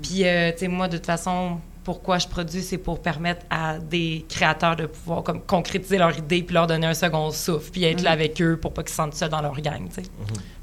Puis, 0.02 0.24
euh, 0.26 0.52
tu 0.52 0.58
sais, 0.60 0.68
moi, 0.68 0.88
de 0.88 0.96
toute 0.96 1.06
façon, 1.06 1.58
pourquoi 1.86 2.18
je 2.18 2.26
produis, 2.26 2.62
c'est 2.62 2.78
pour 2.78 3.00
permettre 3.00 3.46
à 3.48 3.78
des 3.78 4.26
créateurs 4.28 4.74
de 4.74 4.86
pouvoir 4.86 5.22
comme 5.22 5.40
concrétiser 5.40 5.98
leur 5.98 6.18
idée, 6.18 6.42
puis 6.42 6.52
leur 6.52 6.66
donner 6.66 6.88
un 6.88 6.94
second 6.94 7.30
souffle, 7.30 7.70
puis 7.70 7.84
être 7.84 8.02
là 8.02 8.10
avec 8.10 8.42
eux 8.42 8.58
pour 8.60 8.72
pas 8.74 8.82
qu'ils 8.82 8.90
se 8.90 8.96
sentent 8.96 9.14
seuls 9.14 9.28
dans 9.28 9.40
leur 9.40 9.60
gang, 9.60 9.88
tu 9.88 10.02
sais. 10.02 10.10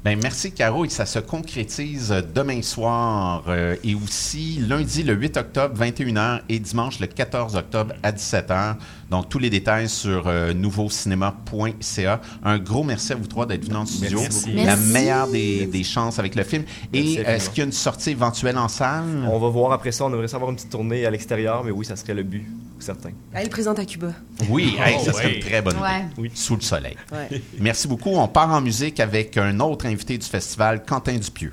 Ben, 0.04 0.18
merci, 0.22 0.52
Caro. 0.52 0.84
Et 0.84 0.90
ça 0.90 1.06
se 1.06 1.18
concrétise 1.18 2.14
demain 2.34 2.60
soir 2.60 3.44
euh, 3.48 3.74
et 3.82 3.94
aussi 3.94 4.58
lundi 4.68 5.02
le 5.02 5.14
8 5.14 5.38
octobre, 5.38 5.74
21h 5.82 6.40
et 6.50 6.58
dimanche 6.58 7.00
le 7.00 7.06
14 7.06 7.56
octobre 7.56 7.94
à 8.02 8.12
17h. 8.12 8.74
Donc, 9.10 9.30
tous 9.30 9.38
les 9.38 9.48
détails 9.48 9.88
sur 9.88 10.24
euh, 10.26 10.52
nouveaucinéma.ca. 10.52 12.20
Un 12.44 12.58
gros 12.58 12.82
merci 12.82 13.12
à 13.12 13.16
vous 13.16 13.26
trois 13.26 13.46
d'être 13.46 13.62
venus 13.64 13.76
en 13.78 13.86
studio. 13.86 14.20
Merci 14.20 14.44
beaucoup. 14.50 14.56
La 14.58 14.64
Merci. 14.76 14.92
meilleure 14.92 15.28
des, 15.28 15.66
des 15.66 15.84
chances 15.84 16.18
avec 16.18 16.34
le 16.34 16.42
film. 16.44 16.64
Merci 16.92 17.14
Et 17.16 17.20
est-ce 17.20 17.48
qu'il 17.48 17.58
y 17.58 17.62
a 17.62 17.64
une 17.64 17.72
sortie 17.72 18.10
éventuelle 18.10 18.58
en 18.58 18.68
salle? 18.68 19.04
On 19.26 19.38
va 19.38 19.48
voir 19.48 19.72
après 19.72 19.92
ça, 19.92 20.04
on 20.04 20.12
aimerait 20.12 20.28
savoir 20.28 20.50
une 20.50 20.56
petite 20.56 20.70
tournée 20.70 21.06
à 21.06 21.10
l'extérieur, 21.10 21.64
mais 21.64 21.70
oui, 21.70 21.84
ça 21.86 21.96
serait 21.96 22.14
le 22.14 22.24
but, 22.24 22.46
certain. 22.78 23.10
Elle 23.32 23.48
présente 23.48 23.78
à 23.78 23.84
Cuba. 23.84 24.12
Oui, 24.50 24.76
hey, 24.84 24.96
ça 25.02 25.10
Oh, 25.10 25.12
serait 25.12 25.26
ouais. 25.26 25.34
une 25.36 25.40
très 25.42 25.62
bonne 25.62 25.76
Ouais. 25.78 26.04
idée. 26.18 26.30
Sous 26.34 26.56
le 26.56 26.62
soleil. 26.62 26.96
Ouais. 27.12 27.40
Merci 27.60 27.86
beaucoup. 27.88 28.10
On 28.10 28.28
part 28.28 28.50
en 28.50 28.60
musique 28.60 29.00
avec 29.00 29.36
un 29.36 29.60
autre 29.60 29.86
invité 29.94 30.18
du 30.18 30.26
festival, 30.26 30.84
Quentin 30.84 31.16
Dupieux. 31.16 31.52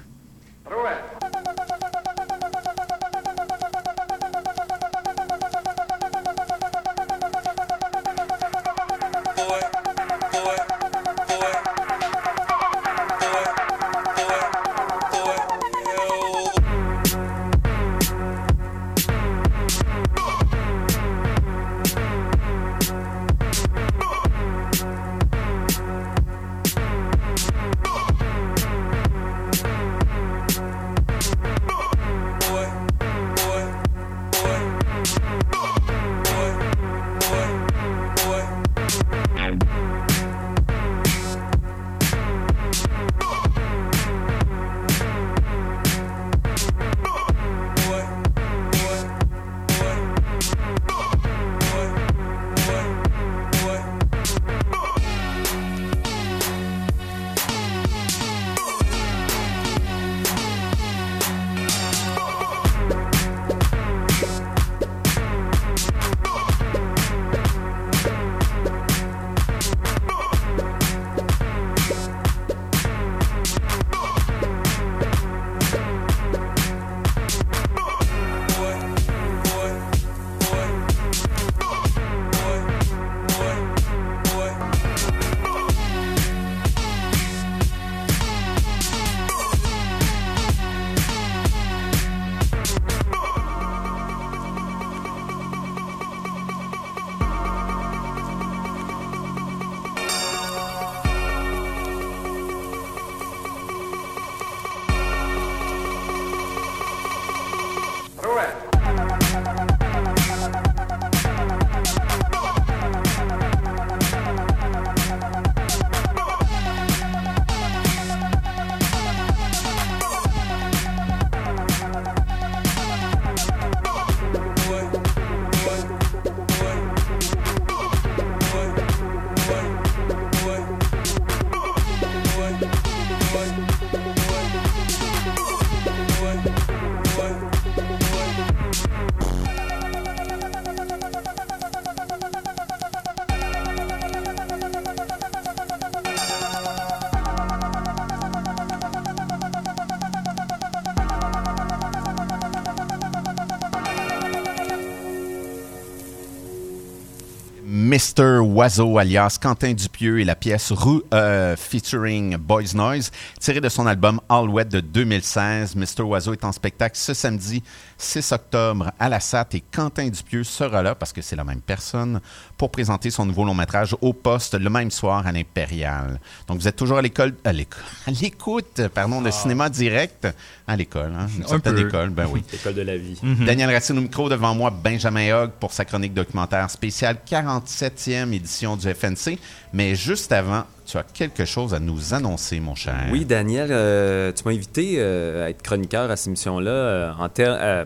Mr. 158.02 158.42
Oiseau 158.42 158.98
alias 158.98 159.38
Quentin 159.38 159.76
Et 160.04 160.24
la 160.24 160.36
pièce 160.36 160.72
Rue 160.72 161.04
euh, 161.14 161.56
featuring 161.56 162.36
Boys 162.36 162.74
Noise, 162.74 163.12
tirée 163.40 163.62
de 163.62 163.70
son 163.70 163.86
album 163.86 164.20
All 164.30 164.50
Wet 164.50 164.66
de 164.66 164.80
2016. 164.80 165.76
Mr. 165.76 166.02
Oiseau 166.02 166.34
est 166.34 166.44
en 166.44 166.52
spectacle 166.52 166.98
ce 166.98 167.14
samedi 167.14 167.62
6 168.00 168.32
octobre 168.32 168.92
à 169.00 169.10
la 169.10 169.20
SAT 169.20 169.50
et 169.54 169.64
Quentin 169.72 170.10
Dupieux 170.10 170.44
sera 170.44 170.82
là, 170.82 170.96
parce 170.96 171.14
que 171.14 171.22
c'est 171.22 171.36
la 171.36 171.44
même 171.44 171.62
personne, 171.62 172.20
pour 172.58 172.72
présenter 172.72 173.12
son 173.12 173.28
nouveau 173.28 173.46
long 173.46 173.54
métrage 173.54 173.96
au 174.02 174.12
poste 174.14 174.56
le 174.56 174.72
même 174.72 174.90
soir 174.90 175.28
à 175.28 175.32
l'Impérial. 175.32 176.20
Donc 176.48 176.58
vous 176.60 176.68
êtes 176.68 176.76
toujours 176.78 176.98
à 176.98 177.04
l'école, 177.04 177.36
à 177.46 177.54
l'école, 177.54 177.84
à 178.08 178.12
l'écoute, 178.12 178.82
pardon, 178.96 179.22
de 179.22 179.30
cinéma 179.30 179.70
direct 179.70 180.28
à 180.68 180.76
l'école, 180.76 181.14
hein, 181.16 181.28
une 181.38 181.44
Un 181.44 181.48
certaine 181.48 181.76
peu. 181.76 181.88
école, 181.88 182.10
ben 182.10 182.26
oui. 182.32 182.44
École 182.54 182.74
de 182.74 182.82
la 182.82 182.98
vie. 182.98 183.20
Daniel 183.46 183.72
Racine 183.72 184.00
au 184.00 184.02
micro, 184.02 184.30
devant 184.30 184.56
moi, 184.56 184.72
Benjamin 184.72 185.32
Hogg 185.36 185.52
pour 185.60 185.72
sa 185.74 185.86
chronique 185.86 186.16
documentaire 186.16 186.72
spéciale 186.72 187.18
47e 187.30 188.34
édition 188.34 188.76
du 188.76 188.92
FNC. 188.92 189.38
Mais 189.74 189.96
juste 189.96 190.32
avant, 190.32 190.64
tu 190.86 190.98
as 190.98 191.04
quelque 191.04 191.46
chose 191.46 191.74
à 191.74 191.80
nous 191.80 192.14
annoncer, 192.14 192.60
mon 192.60 192.76
cher. 192.76 193.08
Oui, 193.12 193.24
Daniel, 193.26 193.70
euh, 193.72 194.32
tu 194.34 194.44
m'as 194.46 194.52
invité 194.52 194.96
euh, 194.98 195.46
à 195.46 195.50
être 195.50 195.62
chroniqueur 195.62 196.12
à 196.12 196.16
cette 196.16 196.28
émission-là 196.28 196.70
euh, 196.72 197.12
en, 197.18 197.30
ter- 197.30 197.58
euh, 197.58 197.86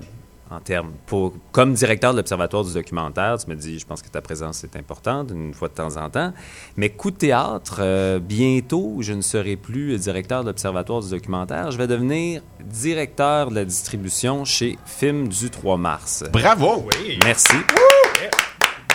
en 0.50 0.60
termes. 0.60 0.94
Pour, 1.06 1.34
comme 1.52 1.74
directeur 1.76 2.12
de 2.14 2.18
l'Observatoire 2.18 2.64
du 2.64 2.74
documentaire, 2.74 3.38
tu 3.38 3.48
me 3.52 3.56
dis, 3.56 3.78
je 3.78 3.86
pense 3.86 4.02
que 4.02 4.10
ta 4.10 4.22
présence 4.22 4.64
est 4.64 4.76
importante, 4.76 5.30
une 5.32 5.54
fois 5.54 5.68
de 5.68 5.74
temps 5.76 5.96
en 5.98 6.10
temps. 6.10 6.34
Mais 6.76 6.90
coup 6.90 7.12
de 7.12 7.18
théâtre, 7.18 7.78
euh, 7.80 8.18
bientôt, 8.20 8.98
je 9.02 9.14
ne 9.14 9.22
serai 9.22 9.56
plus 9.56 9.96
directeur 10.00 10.42
de 10.42 10.48
l'Observatoire 10.48 11.02
du 11.02 11.10
documentaire. 11.12 11.70
Je 11.70 11.78
vais 11.78 11.88
devenir 11.88 12.42
directeur 12.64 13.52
de 13.52 13.56
la 13.56 13.66
distribution 13.66 14.44
chez 14.44 14.80
Film 14.88 15.28
du 15.28 15.52
3 15.52 15.78
mars. 15.78 16.24
Bravo! 16.34 16.90
Merci. 17.24 17.54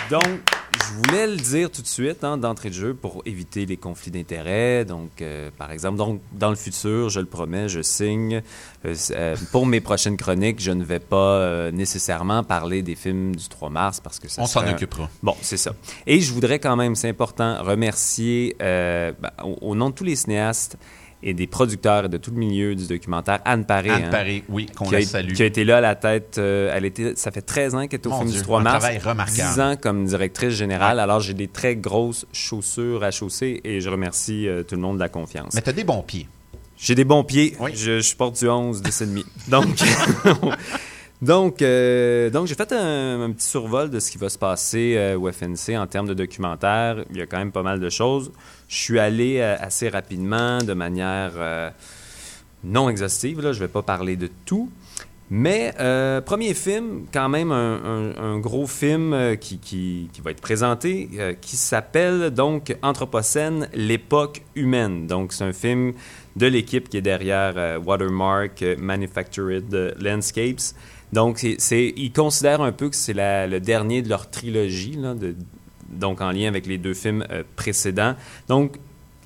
Donc, 0.09 0.25
je 0.73 0.93
voulais 0.93 1.27
le 1.27 1.35
dire 1.37 1.69
tout 1.69 1.81
de 1.81 1.87
suite, 1.87 2.23
hein, 2.23 2.37
d'entrée 2.37 2.69
de 2.69 2.73
jeu, 2.73 2.93
pour 2.93 3.21
éviter 3.25 3.65
les 3.65 3.77
conflits 3.77 4.11
d'intérêts. 4.11 4.85
Donc, 4.85 5.21
euh, 5.21 5.49
par 5.57 5.71
exemple, 5.71 5.97
donc, 5.97 6.21
dans 6.31 6.49
le 6.49 6.55
futur, 6.55 7.09
je 7.09 7.19
le 7.19 7.25
promets, 7.25 7.67
je 7.69 7.81
signe. 7.81 8.41
euh, 8.85 8.95
euh, 9.11 9.35
pour 9.51 9.65
mes 9.65 9.81
prochaines 9.81 10.17
chroniques, 10.17 10.59
je 10.61 10.71
ne 10.71 10.83
vais 10.83 10.99
pas 10.99 11.15
euh, 11.37 11.71
nécessairement 11.71 12.43
parler 12.43 12.81
des 12.83 12.95
films 12.95 13.35
du 13.35 13.47
3 13.47 13.69
mars 13.69 13.99
parce 13.99 14.19
que 14.19 14.29
ça 14.29 14.41
On 14.41 14.45
s'en 14.45 14.61
un- 14.61 14.71
occupera. 14.71 15.09
Bon, 15.21 15.35
c'est 15.41 15.57
ça. 15.57 15.73
Et 16.07 16.21
je 16.21 16.31
voudrais 16.33 16.59
quand 16.59 16.75
même, 16.75 16.95
c'est 16.95 17.09
important, 17.09 17.61
remercier 17.63 18.55
euh, 18.61 19.11
ben, 19.19 19.31
au, 19.43 19.57
au 19.71 19.75
nom 19.75 19.89
de 19.89 19.95
tous 19.95 20.03
les 20.05 20.15
cinéastes 20.15 20.77
et 21.23 21.33
des 21.33 21.45
producteurs 21.47 22.09
de 22.09 22.17
tout 22.17 22.31
le 22.31 22.37
milieu 22.37 22.73
du 22.75 22.87
documentaire, 22.87 23.39
Anne 23.45 23.65
Paré. 23.65 23.89
Anne 23.91 24.05
hein, 24.05 24.09
Paré, 24.09 24.43
oui, 24.49 24.65
qu'on 24.75 24.89
la 24.89 25.01
salue. 25.03 25.33
qui 25.33 25.43
a 25.43 25.45
été 25.45 25.63
là 25.63 25.77
à 25.77 25.81
la 25.81 25.95
tête. 25.95 26.37
euh, 26.39 26.71
elle 26.73 26.85
était, 26.85 27.13
ça 27.15 27.31
fait 27.31 27.41
13 27.43 27.75
ans 27.75 27.87
qu'elle 27.87 27.99
est 27.99 28.07
au 28.07 28.09
Mon 28.09 28.17
film 28.19 28.29
Dieu, 28.31 28.39
du 28.39 28.43
3 28.43 28.59
un 28.59 28.63
mars. 28.63 28.79
travail 28.79 28.97
remarquable. 28.99 29.49
10 29.53 29.59
ans 29.59 29.75
comme 29.79 30.05
directrice 30.05 30.53
générale. 30.53 30.99
Alors, 30.99 31.19
j'ai 31.19 31.33
des 31.35 31.47
très 31.47 31.75
grosses 31.75 32.25
chaussures 32.33 33.03
à 33.03 33.11
chausser 33.11 33.61
et 33.63 33.81
je 33.81 33.89
remercie 33.89 34.47
euh, 34.47 34.63
tout 34.63 34.75
le 34.75 34.81
monde 34.81 34.95
de 34.95 35.01
la 35.01 35.09
confiance. 35.09 35.53
Mais 35.53 35.61
tu 35.61 35.69
as 35.69 35.73
des 35.73 35.83
bons 35.83 36.01
pieds. 36.01 36.27
J'ai 36.77 36.95
des 36.95 37.05
bons 37.05 37.23
pieds. 37.23 37.55
Oui. 37.59 37.71
Je, 37.75 37.99
je 37.99 38.15
porte 38.15 38.39
du 38.39 38.49
11, 38.49 38.81
10 38.81 39.01
et 39.01 39.05
demi. 39.05 39.25
Donc, 39.49 39.67
donc, 41.21 41.61
euh, 41.61 42.29
donc 42.31 42.47
j'ai 42.47 42.55
fait 42.55 42.71
un, 42.71 43.21
un 43.21 43.31
petit 43.31 43.47
survol 43.47 43.91
de 43.91 43.99
ce 43.99 44.09
qui 44.09 44.17
va 44.17 44.29
se 44.29 44.39
passer 44.39 44.95
euh, 44.97 45.19
au 45.19 45.31
FNC 45.31 45.77
en 45.77 45.85
termes 45.85 46.07
de 46.07 46.15
documentaire. 46.15 47.03
Il 47.11 47.17
y 47.17 47.21
a 47.21 47.27
quand 47.27 47.37
même 47.37 47.51
pas 47.51 47.61
mal 47.61 47.79
de 47.79 47.89
choses. 47.89 48.31
Je 48.71 48.77
suis 48.77 48.99
allé 48.99 49.39
euh, 49.39 49.57
assez 49.59 49.89
rapidement, 49.89 50.59
de 50.59 50.71
manière 50.71 51.33
euh, 51.35 51.69
non 52.63 52.89
exhaustive. 52.89 53.41
Là. 53.41 53.51
Je 53.51 53.59
ne 53.59 53.65
vais 53.65 53.71
pas 53.71 53.81
parler 53.81 54.15
de 54.15 54.29
tout. 54.45 54.71
Mais 55.29 55.73
euh, 55.81 56.21
premier 56.21 56.53
film, 56.53 57.05
quand 57.13 57.27
même 57.27 57.51
un, 57.51 58.39
gros 58.39 58.67
film 58.67 59.37
qui, 59.39 60.09
va 60.23 60.31
être 60.31 60.41
présenté, 60.41 61.09
qui 61.39 61.55
s'appelle 61.55 62.31
donc 62.31 62.75
Anthropocène, 62.81 63.69
l'époque 63.73 64.41
humaine. 64.55 65.07
Donc 65.07 65.31
c'est 65.31 65.45
un 65.45 65.53
film 65.53 65.93
de 66.35 66.47
l'équipe 66.47 66.89
qui 66.89 66.97
est 66.97 67.01
derrière 67.01 67.79
Watermark, 67.85 68.61
Manufactured 68.77 69.95
Landscapes. 70.01 70.75
Donc 71.13 71.43
ils 71.43 72.11
considèrent 72.13 72.61
un 72.61 72.73
peu 72.73 72.89
que 72.89 72.97
c'est 72.97 73.15
le 73.15 73.59
dernier 73.59 74.01
de 74.01 74.09
leur 74.09 74.29
trilogie, 74.29 74.97
donc 75.91 76.21
en 76.21 76.31
lien 76.31 76.47
avec 76.47 76.65
les 76.67 76.77
deux 76.77 76.93
films 76.93 77.25
euh, 77.31 77.43
précédents. 77.55 78.15
Donc 78.47 78.77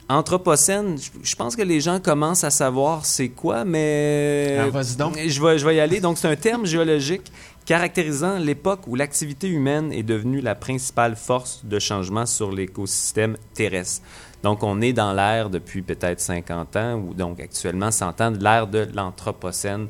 Anthropocène, 0.07 0.97
je- 1.23 1.35
pense 1.35 1.55
que 1.55 1.63
les 1.63 1.81
gens 1.81 1.99
commencent 1.99 2.43
à 2.43 2.51
savoir 2.51 3.05
c'est 3.05 3.29
quoi, 3.29 3.65
mais 3.65 4.57
Ah, 4.59 4.69
vas-y 4.69 4.95
donc. 4.97 5.17
je 5.17 5.41
vais, 5.41 5.57
je 5.57 5.65
vais 5.65 5.75
y 5.77 5.79
aller. 5.79 5.99
Donc, 5.99 6.19
c'est 6.19 6.27
un 6.27 6.35
terme 6.35 6.63
géologique 6.67 7.31
caractérisant 7.65 8.37
l'époque 8.37 8.81
où 8.85 8.93
l'activité 8.95 9.47
humaine 9.47 9.91
est 9.91 10.03
devenue 10.03 10.41
la 10.41 10.53
principale 10.53 11.15
force 11.15 11.61
de 11.65 11.79
changement 11.79 12.27
sur 12.27 12.51
l'écosystème 12.51 13.35
terrestre. 13.55 14.03
Donc, 14.43 14.61
on 14.61 14.79
est 14.81 14.93
dans 14.93 15.11
l'ère 15.11 15.49
depuis 15.49 15.81
peut-être 15.81 16.19
50 16.21 16.75
ans, 16.75 16.93
ou 16.99 17.15
donc 17.15 17.39
actuellement 17.39 17.89
100 17.89 18.21
ans, 18.21 18.29
de 18.29 18.43
l'ère 18.43 18.67
de 18.67 18.87
l'Anthropocène 18.93 19.87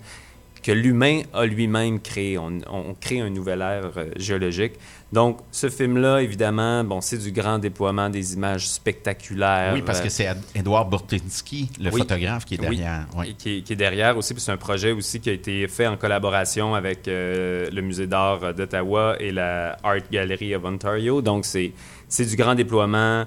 que 0.66 0.72
l'humain 0.72 1.22
a 1.32 1.46
lui-même 1.46 2.00
créé. 2.00 2.40
On, 2.40 2.60
on 2.72 2.96
crée 3.00 3.20
un 3.20 3.30
nouvel 3.30 3.62
ère 3.62 3.92
euh, 3.98 4.10
géologique. 4.18 4.74
Donc, 5.14 5.38
ce 5.52 5.70
film-là, 5.70 6.22
évidemment, 6.24 6.84
bon, 6.84 7.02
c'est 7.02 7.20
du 7.20 7.32
grand 7.32 7.60
déploiement 7.60 8.10
des 8.10 8.34
images 8.34 8.68
spectaculaires. 8.68 9.74
Oui, 9.76 9.84
parce 9.84 10.00
euh, 10.00 10.04
que 10.06 10.10
c'est 10.10 10.28
Edouard 10.56 10.90
Burtynsky, 10.90 11.70
le 11.80 11.92
Oui. 11.92 12.00
photographe, 12.00 12.46
qui 12.46 12.56
est 12.56 12.58
derrière. 12.58 13.06
Oui. 13.16 13.36
qui, 13.38 13.58
est- 13.58 13.62
qui 13.62 13.74
est 13.74 13.76
derrière 13.76 14.18
aussi. 14.18 14.34
puis 14.34 14.42
C'est 14.42 14.52
un 14.54 14.58
projet 14.58 14.92
aussi 14.92 15.20
qui 15.20 15.30
a 15.30 15.34
été 15.34 15.68
fait 15.68 15.86
en 15.86 15.98
collaboration 15.98 16.74
avec 16.74 17.08
euh, 17.08 17.70
le 17.72 17.82
Musée 17.84 18.08
d'art 18.08 18.54
d'Ottawa 18.56 19.18
et 19.20 19.32
la 19.32 19.78
Art 19.84 20.00
Gallery 20.12 20.56
of 20.56 20.66
Ontario. 20.66 21.22
Donc, 21.22 21.46
c'est 21.46 21.74
c'est 22.08 22.26
du 22.26 22.36
grand 22.36 22.56
déploiement. 22.56 23.26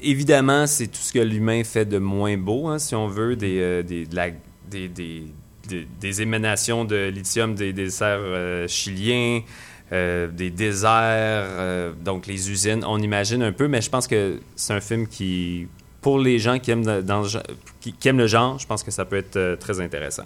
Évidemment, 0.00 0.66
c'est 0.66 0.88
tout 0.88 0.98
ce 1.00 1.12
que 1.12 1.18
l'humain 1.20 1.62
fait 1.64 1.84
de 1.86 1.98
moins 1.98 2.36
beau, 2.36 2.66
hein, 2.68 2.78
si 2.78 2.94
on 2.94 3.06
veut, 3.06 3.36
des, 3.36 3.58
euh, 3.60 3.82
des, 3.82 4.04
de 4.06 4.14
la- 4.16 4.30
des, 4.68 4.88
des, 4.88 5.24
des- 5.70 5.86
des 6.00 6.22
émanations 6.22 6.84
de 6.84 7.08
lithium 7.08 7.54
des 7.54 7.72
déserts 7.72 8.18
euh, 8.20 8.66
chiliens, 8.68 9.40
euh, 9.92 10.28
des 10.28 10.50
déserts, 10.50 10.90
euh, 10.92 11.92
donc 12.04 12.26
les 12.26 12.50
usines. 12.50 12.84
On 12.86 12.98
imagine 12.98 13.42
un 13.42 13.52
peu, 13.52 13.66
mais 13.68 13.80
je 13.80 13.90
pense 13.90 14.06
que 14.06 14.38
c'est 14.56 14.74
un 14.74 14.80
film 14.80 15.06
qui, 15.06 15.66
pour 16.00 16.18
les 16.18 16.38
gens 16.38 16.58
qui 16.58 16.70
aiment, 16.70 17.02
qui 17.80 18.08
aiment 18.08 18.18
le 18.18 18.26
genre, 18.26 18.58
je 18.58 18.66
pense 18.66 18.82
que 18.82 18.90
ça 18.90 19.04
peut 19.04 19.16
être 19.16 19.36
euh, 19.36 19.56
très 19.56 19.80
intéressant. 19.80 20.24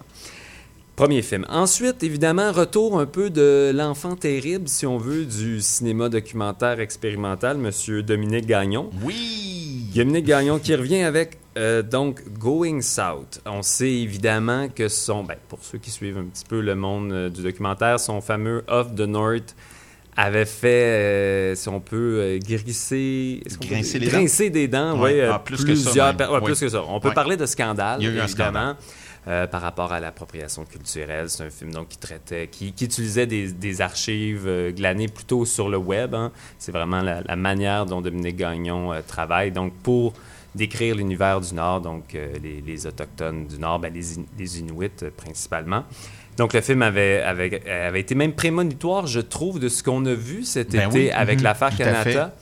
Premier 0.95 1.21
film. 1.23 1.45
Ensuite, 1.49 2.03
évidemment, 2.03 2.53
retour 2.53 2.97
un 2.97 3.05
peu 3.05 3.29
de 3.29 3.71
l'enfant 3.75 4.15
terrible, 4.15 4.69
si 4.69 4.85
on 4.85 4.97
veut, 4.97 5.25
du 5.25 5.59
cinéma 5.59 6.07
documentaire 6.07 6.79
expérimental, 6.79 7.57
Monsieur 7.57 8.01
Dominique 8.01 8.45
Gagnon. 8.45 8.89
Oui! 9.03 9.89
Dominique 9.93 10.25
Gagnon 10.25 10.57
qui 10.57 10.73
revient 10.73 11.01
avec 11.03 11.37
euh, 11.57 11.81
donc 11.81 12.21
Going 12.39 12.79
South. 12.81 13.41
On 13.45 13.61
sait 13.61 13.91
évidemment 13.91 14.69
que 14.69 14.87
son, 14.87 15.25
ben, 15.25 15.35
pour 15.49 15.59
ceux 15.63 15.79
qui 15.79 15.91
suivent 15.91 16.17
un 16.17 16.25
petit 16.25 16.45
peu 16.45 16.61
le 16.61 16.75
monde 16.75 17.11
euh, 17.11 17.29
du 17.29 17.43
documentaire, 17.43 17.99
son 17.99 18.21
fameux 18.21 18.63
Off 18.69 18.95
the 18.95 19.01
North 19.01 19.53
avait 20.15 20.45
fait, 20.45 20.67
euh, 20.69 21.55
si 21.55 21.67
on 21.67 21.81
peut, 21.81 22.19
euh, 22.21 22.39
Grincer 22.39 23.41
les 23.99 24.05
dents? 24.07 24.11
grincer 24.11 24.49
des 24.49 24.67
dents, 24.69 25.01
oui, 25.01 25.19
ah, 25.19 25.41
plus 25.43 25.65
que 25.65 25.75
ça 25.75 25.89
plusieurs 25.89 26.15
ouais, 26.15 26.25
Oui. 26.39 26.41
plus 26.45 26.59
que 26.59 26.69
ça. 26.69 26.83
On 26.87 27.01
peut 27.01 27.11
parler 27.13 27.35
de 27.35 27.45
scandale, 27.45 27.97
Il 27.99 28.05
y 28.05 28.09
a 28.09 28.13
eu 28.13 28.19
un 28.21 28.23
évidemment. 28.23 28.75
Euh, 29.27 29.47
par 29.47 29.61
rapport 29.61 29.91
à 29.91 29.99
l'appropriation 29.99 30.65
culturelle, 30.65 31.29
c'est 31.29 31.43
un 31.43 31.49
film 31.49 31.71
donc 31.71 31.87
qui 31.89 31.97
traitait, 31.97 32.47
qui, 32.47 32.73
qui 32.73 32.85
utilisait 32.85 33.25
des, 33.25 33.51
des 33.51 33.81
archives 33.81 34.45
euh, 34.47 34.71
glanées 34.71 35.07
plutôt 35.07 35.45
sur 35.45 35.67
le 35.69 35.77
web. 35.77 36.13
hein. 36.13 36.31
C'est 36.59 36.71
vraiment 36.71 37.01
la, 37.01 37.21
la 37.21 37.35
manière 37.35 37.85
dont 37.85 38.01
Dominique 38.01 38.37
Gagnon 38.37 38.93
euh, 38.93 39.01
travaille. 39.05 39.51
Donc 39.51 39.73
pour 39.81 40.13
décrire 40.53 40.95
l'univers 40.95 41.41
du 41.41 41.53
Nord, 41.53 41.81
donc 41.81 42.13
les, 42.13 42.61
les 42.61 42.87
autochtones 42.87 43.45
du 43.45 43.57
Nord, 43.59 43.79
ben, 43.79 43.93
les, 43.93 44.17
In- 44.19 44.25
les 44.37 44.59
Inuits 44.59 44.89
principalement. 45.17 45.83
Donc 46.37 46.53
le 46.53 46.61
film 46.61 46.81
avait, 46.81 47.21
avait, 47.21 47.69
avait 47.69 47.99
été 48.01 48.13
même 48.15 48.33
prémonitoire, 48.33 49.07
je 49.07 49.21
trouve, 49.21 49.59
de 49.59 49.69
ce 49.69 49.83
qu'on 49.83 50.05
a 50.05 50.13
vu 50.13 50.43
cet 50.43 50.71
Ben 50.71 50.89
été 50.89 50.97
oui, 50.97 51.09
avec 51.11 51.39
mhm, 51.39 51.43
l'affaire. 51.43 51.75
Kanata. 51.75 52.35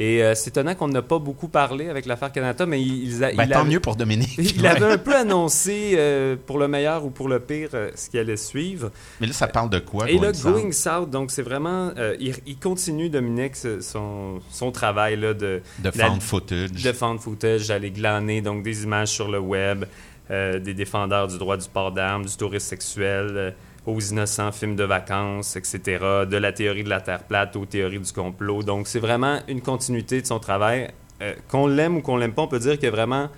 Et 0.00 0.22
euh, 0.22 0.34
c'est 0.36 0.50
étonnant 0.50 0.76
qu'on 0.76 0.86
n'a 0.86 1.02
pas 1.02 1.18
beaucoup 1.18 1.48
parlé 1.48 1.88
avec 1.88 2.06
l'affaire 2.06 2.30
Kanata, 2.30 2.66
mais 2.66 2.80
il, 2.80 3.16
il 3.16 3.24
a- 3.24 3.32
Ben, 3.32 3.44
il 3.44 3.50
tant 3.50 3.60
avait- 3.62 3.70
mieux 3.70 3.80
pour 3.80 3.96
Dominique. 3.96 4.32
il 4.38 4.62
Ouais. 4.62 4.68
avait 4.68 4.92
un 4.92 4.96
peu 4.98 5.16
annoncé, 5.16 5.94
euh, 5.96 6.36
pour 6.46 6.58
le 6.58 6.68
meilleur 6.68 7.04
ou 7.04 7.10
pour 7.10 7.28
le 7.28 7.40
pire, 7.40 7.70
euh, 7.74 7.90
ce 7.96 8.08
qui 8.08 8.16
allait 8.16 8.36
suivre. 8.36 8.92
Mais 9.20 9.26
là, 9.26 9.32
ça 9.32 9.48
parle 9.48 9.70
de 9.70 9.80
quoi? 9.80 10.08
Et 10.08 10.16
là, 10.18 10.32
South? 10.32 10.52
Going 10.52 10.70
South, 10.70 11.10
donc 11.10 11.32
c'est 11.32 11.42
vraiment... 11.42 11.90
il, 12.20 12.32
il 12.46 12.56
continue, 12.58 13.08
Dominique, 13.10 13.56
son, 13.56 14.38
son 14.50 14.70
travail 14.70 15.16
là, 15.16 15.34
de, 15.34 15.60
De 15.80 15.90
la- 15.98 16.06
found 16.06 16.22
footage. 16.22 16.70
de 16.70 16.92
found 16.92 17.18
footage, 17.18 17.66
d'aller 17.66 17.90
glaner 17.90 18.40
donc, 18.40 18.62
des 18.62 18.84
images 18.84 19.08
sur 19.08 19.28
le 19.28 19.40
web, 19.40 19.84
des 20.30 20.74
défendeurs 20.74 21.26
du 21.26 21.38
droit 21.38 21.56
du 21.56 21.68
port 21.68 21.90
d'armes, 21.90 22.24
du 22.24 22.36
tourisme 22.36 22.68
sexuel, 22.68 23.54
aux 23.88 24.00
innocents 24.00 24.52
films 24.52 24.76
de 24.76 24.84
vacances, 24.84 25.56
etc., 25.56 25.80
de 26.28 26.36
la 26.36 26.52
théorie 26.52 26.84
de 26.84 26.90
la 26.90 27.00
Terre 27.00 27.22
plate 27.24 27.56
aux 27.56 27.64
théories 27.64 27.98
du 28.00 28.12
complot. 28.12 28.62
Donc, 28.62 28.86
c'est 28.86 28.98
vraiment 29.00 29.40
une 29.48 29.62
continuité 29.62 30.20
de 30.20 30.26
son 30.26 30.38
travail. 30.38 30.90
Euh, 31.22 31.34
qu'on 31.48 31.66
l'aime 31.66 31.96
ou 31.96 32.00
qu'on 32.02 32.16
l'aime 32.16 32.32
pas, 32.34 32.42
on 32.42 32.48
peut 32.48 32.58
dire 32.58 32.78
que 32.78 32.86
vraiment, 32.86 33.28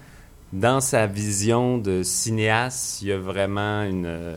dans 0.52 0.80
sa 0.80 1.06
vision 1.06 1.78
de 1.78 2.02
cinéaste, 2.02 3.00
il 3.02 3.08
y 3.08 3.12
a 3.12 3.18
vraiment 3.18 3.82
une... 3.84 4.06
euh, 4.06 4.36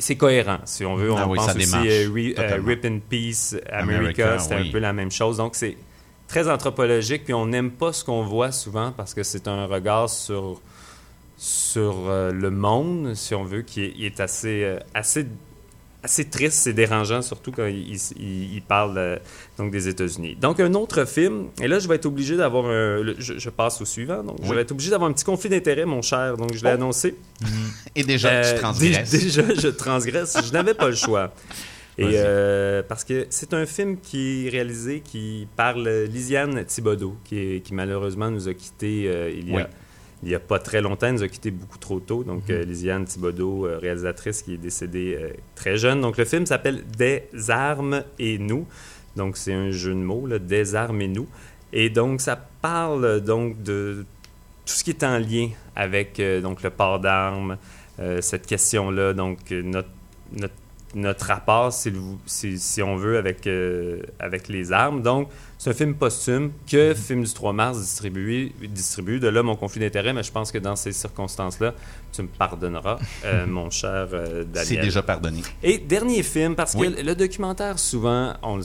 c'est 0.00 0.16
cohérent, 0.16 0.58
si 0.64 0.84
on 0.86 0.94
veut. 0.96 1.12
On 1.12 1.16
Ah 1.18 1.28
oui, 1.28 1.36
pense 1.36 1.52
ça 1.52 1.54
aussi 1.56 1.88
euh, 1.88 2.10
Ri- 2.12 2.34
euh. 2.38 2.58
Rip 2.64 2.84
in 2.86 2.98
Peace, 3.06 3.54
America, 3.70 4.24
America, 4.24 4.38
c'était 4.38 4.56
oui. 4.56 4.68
un 4.68 4.72
peu 4.72 4.78
la 4.78 4.94
même 4.94 5.10
chose. 5.10 5.36
Donc, 5.36 5.54
c'est 5.54 5.76
très 6.26 6.48
anthropologique, 6.48 7.24
puis 7.24 7.34
on 7.34 7.46
n'aime 7.46 7.70
pas 7.70 7.92
ce 7.92 8.02
qu'on 8.02 8.22
voit 8.22 8.50
souvent 8.52 8.92
parce 8.96 9.12
que 9.12 9.22
c'est 9.22 9.46
un 9.46 9.66
regard 9.66 10.08
sur, 10.08 10.62
sur 11.36 12.08
euh, 12.08 12.30
le 12.32 12.50
monde, 12.50 13.14
si 13.14 13.34
on 13.34 13.44
veut, 13.44 13.62
qui 13.62 13.84
est, 14.00 14.20
assez, 14.20 14.62
euh, 14.64 14.78
assez, 14.94 15.26
assez 16.02 16.24
triste, 16.26 16.58
c'est 16.58 16.72
dérangeant, 16.72 17.22
surtout 17.22 17.50
quand 17.50 17.66
il, 17.66 17.88
il- 17.94 18.00
il- 18.20 18.54
il 18.56 18.62
parle 18.62 18.98
euh, 18.98 19.16
donc 19.58 19.70
des 19.72 19.88
États-Unis. 19.88 20.36
Donc, 20.40 20.60
un 20.60 20.72
autre 20.74 21.04
film, 21.06 21.48
et 21.60 21.66
là, 21.66 21.78
je 21.78 21.88
vais 21.88 21.96
être 21.96 22.06
obligé 22.06 22.36
d'avoir 22.36 22.66
un. 22.66 23.00
le- 23.02 23.16
je, 23.18 23.38
je 23.38 23.50
passe 23.50 23.80
au 23.80 23.84
suivant, 23.84 24.22
donc 24.22 24.36
je 24.42 24.52
vais 24.54 24.60
être 24.60 24.72
obligé 24.72 24.90
d'avoir 24.90 25.10
un 25.10 25.12
petit 25.12 25.24
conflit 25.24 25.48
d'intérêt, 25.50 25.84
mon 25.86 26.02
cher, 26.02 26.36
donc 26.36 26.52
je 26.54 26.62
l'ai 26.62 26.70
Oh. 26.70 26.74
annoncé. 26.74 27.16
Et 27.96 28.04
déjà, 28.04 28.42
tu 28.54 28.60
transgresses. 28.60 29.10
dé- 29.10 29.18
Déjà, 29.18 29.42
je 29.54 29.68
transgresse. 29.68 30.36
je 30.46 30.52
n'avais 30.52 30.74
pas 30.74 30.88
le 30.88 30.94
choix. 30.96 31.32
Et 31.96 32.06
euh, 32.14 32.82
parce 32.82 33.04
que 33.04 33.26
c'est 33.30 33.54
un 33.54 33.66
film 33.66 33.98
qui 34.00 34.46
est 34.46 34.50
réalisé, 34.50 35.00
qui 35.00 35.46
parle 35.56 35.88
Lisiane 36.10 36.64
Thibodeau, 36.64 37.16
qui, 37.24 37.38
est- 37.38 37.60
qui 37.60 37.72
malheureusement 37.72 38.30
nous 38.32 38.48
a 38.48 38.54
quittés 38.54 39.04
euh, 39.06 39.30
il 39.30 39.48
y 39.48 39.52
a, 39.52 39.56
Oui. 39.58 39.62
Il 40.24 40.30
y 40.30 40.34
a 40.34 40.40
pas 40.40 40.58
très 40.58 40.80
longtemps, 40.80 41.06
elle 41.08 41.14
nous 41.14 41.22
a 41.22 41.28
quittés 41.28 41.50
beaucoup 41.50 41.78
trop 41.78 42.00
tôt. 42.00 42.24
Donc, 42.24 42.48
Mhm. 42.48 42.54
euh, 42.54 42.64
Lisiane 42.64 43.04
Thibodeau, 43.04 43.66
euh, 43.66 43.78
réalisatrice 43.78 44.42
qui 44.42 44.54
est 44.54 44.58
décédée 44.58 45.18
euh, 45.20 45.30
très 45.54 45.76
jeune. 45.76 46.00
Donc, 46.00 46.16
le 46.16 46.24
film 46.24 46.46
s'appelle 46.46 46.82
Des 46.96 47.24
armes 47.50 48.02
et 48.18 48.38
nous. 48.38 48.66
Donc, 49.16 49.36
c'est 49.36 49.52
un 49.52 49.70
jeu 49.70 49.90
de 49.92 49.98
mots, 49.98 50.26
là, 50.26 50.38
Des 50.38 50.74
armes 50.74 51.00
et 51.02 51.08
nous. 51.08 51.26
Et 51.72 51.90
donc, 51.90 52.20
ça 52.20 52.36
parle 52.62 53.20
donc 53.20 53.62
de 53.62 54.04
tout 54.66 54.72
ce 54.74 54.82
qui 54.84 54.90
est 54.90 55.04
en 55.04 55.18
lien 55.18 55.50
avec 55.76 56.20
donc 56.42 56.62
le 56.62 56.70
port 56.70 56.98
d'armes, 57.00 57.58
cette 58.20 58.46
question-là, 58.46 59.12
donc 59.12 59.50
notre, 59.50 59.88
notre, 60.32 60.54
notre 60.94 61.26
rapport, 61.26 61.72
si, 61.72 61.90
le- 61.90 62.00
si, 62.26 62.58
si 62.58 62.82
on 62.82 62.96
veut, 62.96 63.16
avec, 63.18 63.46
euh, 63.46 64.00
avec 64.18 64.48
les 64.48 64.72
armes. 64.72 65.02
Donc, 65.02 65.28
c'est 65.58 65.70
un 65.70 65.74
film 65.74 65.94
posthume 65.94 66.52
que 66.70 66.94
Film 66.94 67.24
du 67.24 67.32
3 67.32 67.52
mars 67.52 67.78
distribue, 67.80 68.52
distribue. 68.68 69.18
De 69.20 69.28
là, 69.28 69.42
mon 69.42 69.56
conflit 69.56 69.80
d'intérêt, 69.80 70.12
mais 70.12 70.22
je 70.22 70.30
pense 70.32 70.52
que 70.52 70.58
dans 70.58 70.76
ces 70.76 70.92
circonstances-là, 70.92 71.74
tu 72.12 72.22
me 72.22 72.28
pardonneras, 72.28 72.98
euh, 73.24 73.46
mon 73.48 73.70
cher 73.70 74.08
euh, 74.12 74.44
C'est 74.54 74.66
Daniel. 74.66 74.84
déjà 74.84 75.02
pardonné. 75.02 75.42
Et 75.62 75.78
dernier 75.78 76.22
film, 76.22 76.54
parce 76.54 76.74
que 76.74 77.02
le 77.02 77.14
documentaire, 77.14 77.78
souvent, 77.78 78.34
on 78.42 78.60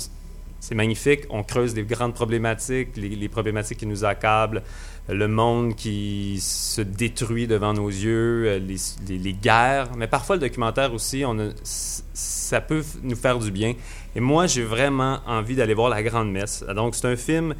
c'est 0.61 0.75
magnifique, 0.75 1.21
on 1.29 1.41
creuse 1.41 1.73
des 1.73 1.83
grandes 1.83 2.13
problématiques, 2.13 2.89
les, 2.97 3.09
les 3.15 3.29
problématiques 3.29 3.77
qui 3.77 3.85
nous 3.85 4.03
accablent, 4.03 4.61
le 5.09 5.27
monde 5.27 5.75
qui 5.75 6.39
se 6.39 6.81
détruit 6.81 7.47
devant 7.47 7.73
nos 7.73 7.89
yeux, 7.89 8.45
euh, 8.47 8.59
les, 9.07 9.33
guerres. 9.33 9.89
Mais 9.97 10.07
parfois, 10.07 10.35
le 10.35 10.41
documentaire 10.41 10.93
aussi, 10.93 11.23
ça 12.13 12.61
peut 12.61 12.83
nous 13.01 13.15
faire 13.15 13.39
du 13.39 13.51
bien. 13.51 13.73
Et 14.15 14.19
moi, 14.19 14.47
j'ai 14.47 14.63
vraiment 14.63 15.19
envie 15.25 15.55
d'aller 15.55 15.73
voir 15.73 15.89
La 15.89 16.03
Grande 16.03 16.31
Messe. 16.31 16.63
Donc, 16.75 16.95
c'est 16.95 17.07
un 17.07 17.15
film 17.15 17.55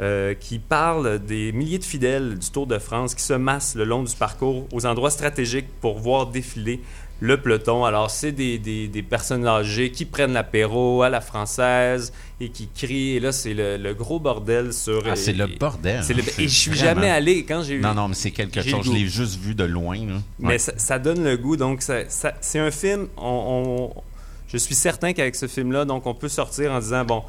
euh, 0.00 0.34
qui 0.34 0.58
parle 0.58 1.20
des 1.20 1.52
milliers 1.52 1.78
de 1.78 1.84
fidèles 1.84 2.38
du 2.38 2.50
Tour 2.50 2.66
de 2.66 2.78
France 2.78 3.14
qui 3.14 3.22
se 3.22 3.34
massent 3.34 3.74
le 3.74 3.84
long 3.84 4.02
du 4.02 4.14
parcours 4.16 4.66
aux 4.72 4.86
endroits 4.86 5.10
stratégiques 5.10 5.68
pour 5.80 5.98
voir 5.98 6.26
défiler 6.26 6.80
le 7.20 7.40
peloton. 7.40 7.84
Alors, 7.84 8.10
c'est 8.10 8.32
des, 8.32 8.58
des- 8.58 8.88
des 8.88 9.02
personnes 9.02 9.46
âgées 9.46 9.90
qui 9.90 10.04
prennent 10.04 10.32
l'apéro 10.32 11.02
à 11.02 11.08
la 11.08 11.20
française 11.20 12.12
et 12.40 12.48
qui 12.50 12.68
crient. 12.74 13.16
Et 13.16 13.20
là, 13.20 13.32
c'est 13.32 13.54
le, 13.54 13.76
le 13.76 13.94
gros 13.94 14.18
bordel 14.20 14.72
sur... 14.72 15.02
Ah, 15.08 15.16
c'est 15.16 15.32
le 15.32 15.46
bordel. 15.46 16.02
le- 16.08 16.20
hein, 16.22 16.26
et 16.38 16.48
je 16.48 16.54
suis 16.54 16.70
vraiment- 16.72 17.00
jamais 17.00 17.10
allé. 17.10 17.44
Quand 17.44 17.62
j'ai 17.62 17.74
eu 17.74 17.80
Non, 17.80 17.94
non, 17.94 18.08
mais 18.08 18.14
c'est 18.14 18.30
quelque 18.32 18.60
chose. 18.62 18.84
Je 18.86 18.92
l'ai 18.92 19.06
juste 19.06 19.38
vu 19.40 19.54
de 19.54 19.64
loin. 19.64 19.96
là. 19.96 20.14
mais 20.38 20.48
Ouais. 20.48 20.58
ça, 20.58 20.72
ça 20.76 20.98
donne 20.98 21.22
le 21.24 21.36
goût. 21.36 21.56
Donc, 21.56 21.82
ça- 21.82 22.08
ça- 22.08 22.34
c'est 22.40 22.58
un 22.58 22.70
film. 22.70 23.06
On, 23.16 23.92
on- 23.96 24.02
je 24.48 24.56
suis 24.58 24.74
certain 24.74 25.12
qu'avec 25.12 25.34
ce 25.34 25.46
film-là, 25.46 25.84
donc, 25.84 26.06
on 26.06 26.14
peut 26.14 26.28
sortir 26.28 26.72
en 26.72 26.78
disant 26.80 27.04
bon, 27.04 27.22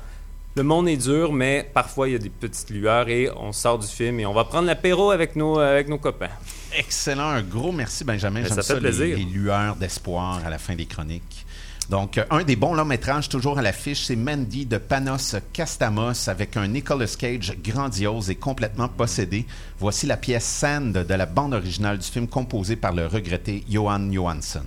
le 0.55 0.63
monde 0.63 0.87
est 0.87 0.97
dur, 0.97 1.33
mais 1.33 1.69
parfois 1.73 2.07
il 2.07 2.13
y 2.13 2.15
a 2.15 2.19
des 2.19 2.29
petites 2.29 2.69
lueurs 2.69 3.09
et 3.09 3.29
on 3.35 3.51
sort 3.51 3.77
du 3.77 3.87
film 3.87 4.19
et 4.19 4.25
on 4.25 4.33
va 4.33 4.45
prendre 4.45 4.67
l'apéro 4.67 5.11
avec 5.11 5.35
nos, 5.35 5.59
avec 5.59 5.89
nos 5.89 5.97
copains. 5.97 6.29
Excellent. 6.77 7.29
Un 7.29 7.41
gros 7.41 7.71
merci, 7.71 8.03
Benjamin. 8.03 8.41
Ben, 8.41 8.49
ça 8.49 8.55
fait 8.55 8.73
ça, 8.73 8.75
plaisir. 8.75 9.17
les 9.17 9.25
lueurs 9.25 9.75
d'espoir 9.75 10.41
à 10.45 10.49
la 10.49 10.57
fin 10.57 10.75
des 10.75 10.85
chroniques. 10.85 11.45
Donc, 11.89 12.17
euh, 12.17 12.23
un 12.31 12.43
des 12.43 12.55
bons 12.55 12.73
longs 12.73 12.85
métrages 12.85 13.29
toujours 13.29 13.59
à 13.59 13.61
l'affiche, 13.61 14.05
c'est 14.05 14.15
Mandy 14.15 14.65
de 14.65 14.77
Panos 14.77 15.35
Castamos 15.53 16.27
avec 16.27 16.57
un 16.57 16.67
Nicolas 16.67 17.15
Cage 17.17 17.55
grandiose 17.63 18.29
et 18.29 18.35
complètement 18.35 18.87
possédé. 18.87 19.45
Voici 19.79 20.07
la 20.07 20.17
pièce 20.17 20.45
Sand 20.45 20.93
de 20.93 21.13
la 21.13 21.25
bande 21.25 21.53
originale 21.53 21.99
du 21.99 22.07
film 22.07 22.27
composée 22.27 22.75
par 22.75 22.93
le 22.93 23.05
regretté 23.05 23.63
Johan 23.69 24.11
Johansson. 24.11 24.63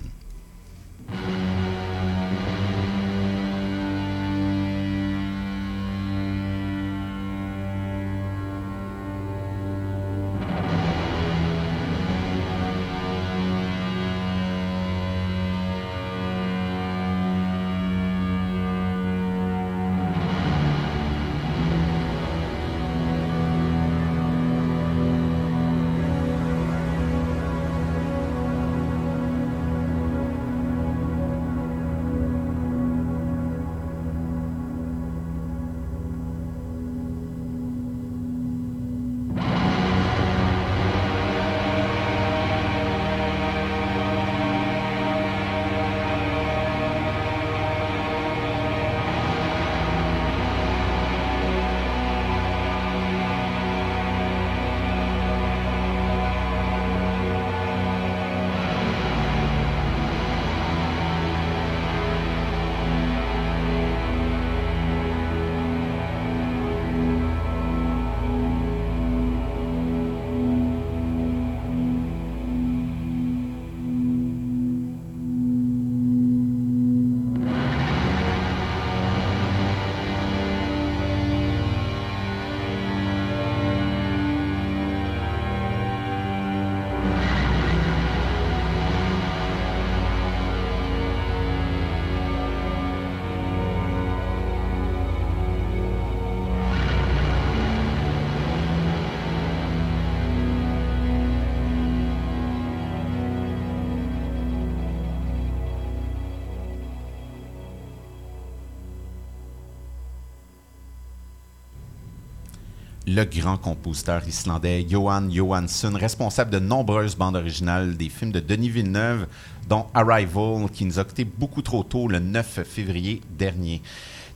Le 113.15 113.23
grand 113.23 113.57
compositeur 113.57 114.21
islandais 114.27 114.85
Johan 114.87 115.29
Johansson, 115.31 115.93
responsable 115.95 116.51
de 116.51 116.59
nombreuses 116.59 117.15
bandes 117.15 117.35
originales 117.35 117.97
des 117.97 118.07
films 118.07 118.31
de 118.31 118.39
Denis 118.39 118.69
Villeneuve, 118.69 119.25
dont 119.67 119.87
Arrival, 119.95 120.69
qui 120.71 120.85
nous 120.85 120.99
a 120.99 121.03
coûté 121.03 121.25
beaucoup 121.25 121.63
trop 121.63 121.81
tôt 121.81 122.07
le 122.07 122.19
9 122.19 122.63
février 122.63 123.21
dernier. 123.31 123.81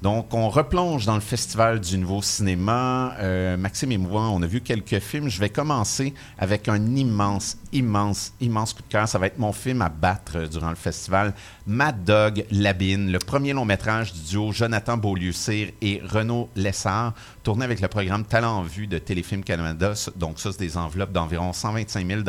Donc, 0.03 0.33
on 0.33 0.49
replonge 0.49 1.05
dans 1.05 1.15
le 1.15 1.21
Festival 1.21 1.79
du 1.79 1.97
Nouveau 1.97 2.21
Cinéma. 2.21 3.15
Euh, 3.19 3.55
Maxime 3.55 3.93
et 3.93 3.97
moi, 3.97 4.23
on 4.23 4.41
a 4.41 4.47
vu 4.47 4.59
quelques 4.59 4.99
films. 4.99 5.29
Je 5.29 5.39
vais 5.39 5.47
commencer 5.47 6.13
avec 6.37 6.67
un 6.67 6.97
immense, 6.97 7.57
immense, 7.71 8.33
immense 8.41 8.73
coup 8.73 8.81
de 8.81 8.89
cœur. 8.89 9.07
Ça 9.07 9.17
va 9.17 9.27
être 9.27 9.39
mon 9.39 9.53
film 9.53 9.81
à 9.81 9.87
battre 9.87 10.39
euh, 10.39 10.47
durant 10.47 10.71
le 10.71 10.75
festival. 10.75 11.33
Mad 11.65 12.03
Dog 12.03 12.43
Labine, 12.51 13.13
le 13.13 13.19
premier 13.19 13.53
long 13.53 13.63
métrage 13.63 14.11
du 14.11 14.19
duo 14.31 14.51
Jonathan 14.51 14.97
Beaulieu-Cyr 14.97 15.69
et 15.81 16.01
Renaud 16.05 16.49
Lessard, 16.57 17.13
tourné 17.43 17.65
avec 17.65 17.81
le 17.81 17.87
programme 17.89 18.23
Talent 18.23 18.59
en 18.59 18.61
vue 18.63 18.87
de 18.87 18.97
Téléfilm 18.97 19.43
Canada. 19.43 19.93
Donc, 20.15 20.39
ça, 20.39 20.51
c'est 20.51 20.59
des 20.59 20.77
enveloppes 20.77 21.11
d'environ 21.11 21.51
125 21.51 22.07
000 22.07 22.21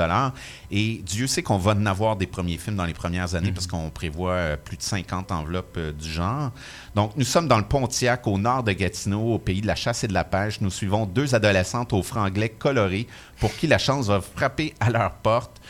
Et 0.70 1.00
Dieu 1.06 1.26
sait 1.26 1.42
qu'on 1.42 1.56
va 1.56 1.72
en 1.72 1.86
avoir 1.86 2.16
des 2.16 2.26
premiers 2.26 2.58
films 2.58 2.76
dans 2.76 2.84
les 2.84 2.94
premières 2.94 3.34
années 3.34 3.52
parce 3.52 3.68
qu'on 3.68 3.90
prévoit 3.90 4.32
euh, 4.32 4.56
plus 4.56 4.76
de 4.76 4.82
50 4.82 5.30
enveloppes 5.30 5.76
euh, 5.76 5.92
du 5.92 6.10
genre. 6.10 6.50
Donc, 6.94 7.12
nous 7.16 7.24
sommes 7.24 7.46
dans 7.46 7.58
le 7.58 7.64
Pontiac, 7.64 8.26
au 8.26 8.38
nord 8.38 8.64
de 8.64 8.72
Gatineau, 8.72 9.34
au 9.34 9.38
pays 9.38 9.60
de 9.60 9.66
la 9.66 9.76
chasse 9.76 10.04
et 10.04 10.08
de 10.08 10.14
la 10.14 10.24
pêche. 10.24 10.60
Nous 10.60 10.70
suivons 10.70 11.06
deux 11.06 11.34
adolescentes 11.34 11.92
aux 11.92 12.02
franglais 12.02 12.48
colorés 12.48 13.06
pour 13.38 13.54
qui 13.54 13.68
la 13.68 13.78
chance 13.78 14.08
va 14.08 14.20
frapper 14.20 14.74
à 14.80 14.90
leur 14.90 15.12
porte 15.12 15.60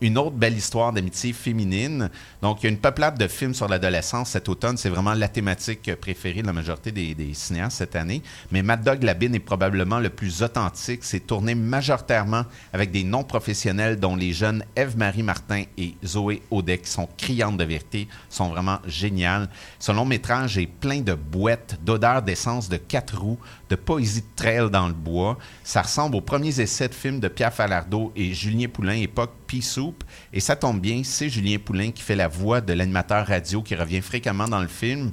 une 0.00 0.18
autre 0.18 0.36
belle 0.36 0.56
histoire 0.56 0.92
d'amitié 0.92 1.32
féminine. 1.32 2.10
Donc, 2.42 2.62
il 2.62 2.64
y 2.64 2.66
a 2.68 2.70
une 2.70 2.78
peuplade 2.78 3.18
de 3.18 3.26
films 3.26 3.54
sur 3.54 3.68
l'adolescence 3.68 4.30
cet 4.30 4.48
automne. 4.48 4.76
C'est 4.76 4.88
vraiment 4.88 5.14
la 5.14 5.28
thématique 5.28 5.94
préférée 5.96 6.42
de 6.42 6.46
la 6.46 6.52
majorité 6.52 6.92
des, 6.92 7.34
cinéastes 7.34 7.78
cette 7.78 7.96
année. 7.96 8.22
Mais 8.52 8.62
Mad 8.62 8.82
Dog 8.82 9.02
Labine 9.02 9.34
est 9.34 9.40
probablement 9.40 9.98
le 9.98 10.10
plus 10.10 10.42
authentique. 10.42 11.00
C'est 11.02 11.26
tourné 11.26 11.54
majoritairement 11.54 12.44
avec 12.72 12.90
des 12.90 13.04
non-professionnels, 13.04 13.98
dont 13.98 14.16
les 14.16 14.32
jeunes 14.32 14.64
Eve-Marie 14.76 15.22
Martin 15.22 15.64
et 15.76 15.94
Zoé 16.04 16.42
Audet, 16.50 16.78
qui 16.78 16.90
sont 16.90 17.08
criantes 17.16 17.56
de 17.56 17.64
vérité, 17.64 18.08
sont 18.28 18.48
vraiment 18.48 18.78
géniales. 18.86 19.48
Ce 19.78 19.92
long 19.92 20.04
métrage 20.04 20.58
est 20.58 20.66
plein 20.66 21.00
de 21.00 21.14
boîtes, 21.14 21.78
d'odeurs 21.84 22.22
d'essence 22.22 22.68
de 22.68 22.76
quatre 22.76 23.18
roues, 23.18 23.38
de 23.70 23.76
poésie 23.76 24.22
de 24.22 24.26
trail 24.36 24.70
dans 24.70 24.86
le 24.88 24.94
bois. 24.94 25.38
Ça 25.64 25.82
ressemble 25.82 26.16
aux 26.16 26.20
premiers 26.20 26.60
essais 26.60 26.88
de 26.88 26.94
films 26.94 27.20
de 27.20 27.28
Pierre 27.28 27.52
Falardeau 27.52 28.12
et 28.16 28.32
Julien 28.32 28.68
Poulain, 28.68 28.94
époque 28.94 29.32
Pea 29.46 29.60
Soup. 29.62 30.02
Et 30.32 30.40
ça 30.40 30.56
tombe 30.56 30.80
bien, 30.80 31.02
c'est 31.04 31.28
Julien 31.28 31.58
Poulain 31.62 31.90
qui 31.90 32.02
fait 32.02 32.16
la 32.16 32.28
voix 32.28 32.60
de 32.60 32.72
l'animateur 32.72 33.26
radio 33.26 33.62
qui 33.62 33.74
revient 33.74 34.00
fréquemment 34.00 34.48
dans 34.48 34.60
le 34.60 34.68
film. 34.68 35.12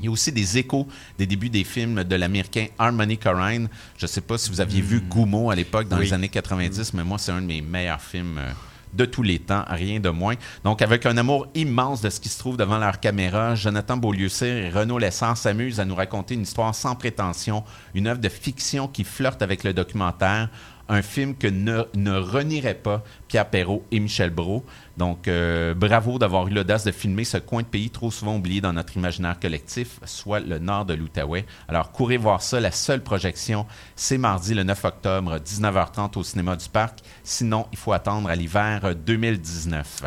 Il 0.00 0.06
y 0.06 0.08
a 0.08 0.10
aussi 0.10 0.32
des 0.32 0.58
échos 0.58 0.88
des 1.18 1.26
débuts 1.26 1.50
des 1.50 1.62
films 1.62 2.02
de 2.02 2.16
l'américain 2.16 2.66
Harmony 2.78 3.16
Korine. 3.16 3.68
Je 3.96 4.04
ne 4.06 4.08
sais 4.08 4.20
pas 4.22 4.38
si 4.38 4.50
vous 4.50 4.60
aviez 4.60 4.80
vu 4.80 5.00
Goumo 5.00 5.50
à 5.50 5.54
l'époque, 5.54 5.86
dans 5.88 5.98
Oui. 5.98 6.06
les 6.06 6.12
années 6.12 6.28
90, 6.28 6.94
mais 6.94 7.04
moi, 7.04 7.16
c'est 7.18 7.30
un 7.30 7.40
de 7.40 7.46
mes 7.46 7.60
meilleurs 7.60 8.00
films 8.00 8.38
euh, 8.38 8.50
de 8.94 9.04
tous 9.04 9.22
les 9.22 9.38
temps, 9.38 9.64
rien 9.68 10.00
de 10.00 10.10
moins. 10.10 10.34
Donc, 10.64 10.82
avec 10.82 11.06
un 11.06 11.16
amour 11.16 11.48
immense 11.54 12.00
de 12.00 12.10
ce 12.10 12.20
qui 12.20 12.28
se 12.28 12.38
trouve 12.38 12.56
devant 12.56 12.78
leur 12.78 13.00
caméra, 13.00 13.54
Jonathan 13.54 13.96
Beaulieu-Cyr 13.96 14.56
et 14.56 14.70
Renaud 14.70 14.98
Lessard 14.98 15.36
s'amusent 15.36 15.80
à 15.80 15.84
nous 15.84 15.94
raconter 15.94 16.34
une 16.34 16.42
histoire 16.42 16.74
sans 16.74 16.94
prétention, 16.94 17.64
une 17.94 18.06
œuvre 18.06 18.20
de 18.20 18.28
fiction 18.28 18.88
qui 18.88 19.04
flirte 19.04 19.42
avec 19.42 19.64
le 19.64 19.72
documentaire, 19.72 20.48
un 20.88 21.02
film 21.02 21.34
que 21.34 21.46
ne, 21.46 21.82
ne 21.94 22.12
renierait 22.12 22.74
pas 22.74 23.02
Pierre 23.28 23.48
Perrault 23.48 23.84
et 23.90 24.00
Michel 24.00 24.30
Brault. 24.30 24.64
Donc, 24.96 25.26
euh, 25.26 25.74
bravo 25.74 26.18
d'avoir 26.18 26.46
eu 26.48 26.50
l'audace 26.50 26.84
de 26.84 26.92
filmer 26.92 27.24
ce 27.24 27.38
coin 27.38 27.62
de 27.62 27.66
pays 27.66 27.90
trop 27.90 28.10
souvent 28.10 28.36
oublié 28.36 28.60
dans 28.60 28.72
notre 28.72 28.96
imaginaire 28.96 29.38
collectif, 29.40 29.98
soit 30.04 30.40
le 30.40 30.58
nord 30.58 30.84
de 30.84 30.94
l'Outaouais. 30.94 31.46
Alors, 31.68 31.90
courez 31.90 32.16
voir 32.16 32.42
ça. 32.42 32.60
La 32.60 32.70
seule 32.70 33.02
projection, 33.02 33.66
c'est 33.96 34.18
mardi 34.18 34.54
le 34.54 34.62
9 34.62 34.84
octobre, 34.84 35.38
19h30 35.38 36.18
au 36.18 36.22
cinéma 36.22 36.56
du 36.56 36.68
Parc. 36.68 37.00
Sinon, 37.24 37.66
il 37.72 37.78
faut 37.78 37.92
attendre 37.92 38.28
à 38.28 38.36
l'hiver 38.36 38.82
euh, 38.84 38.94
2019. 38.94 40.04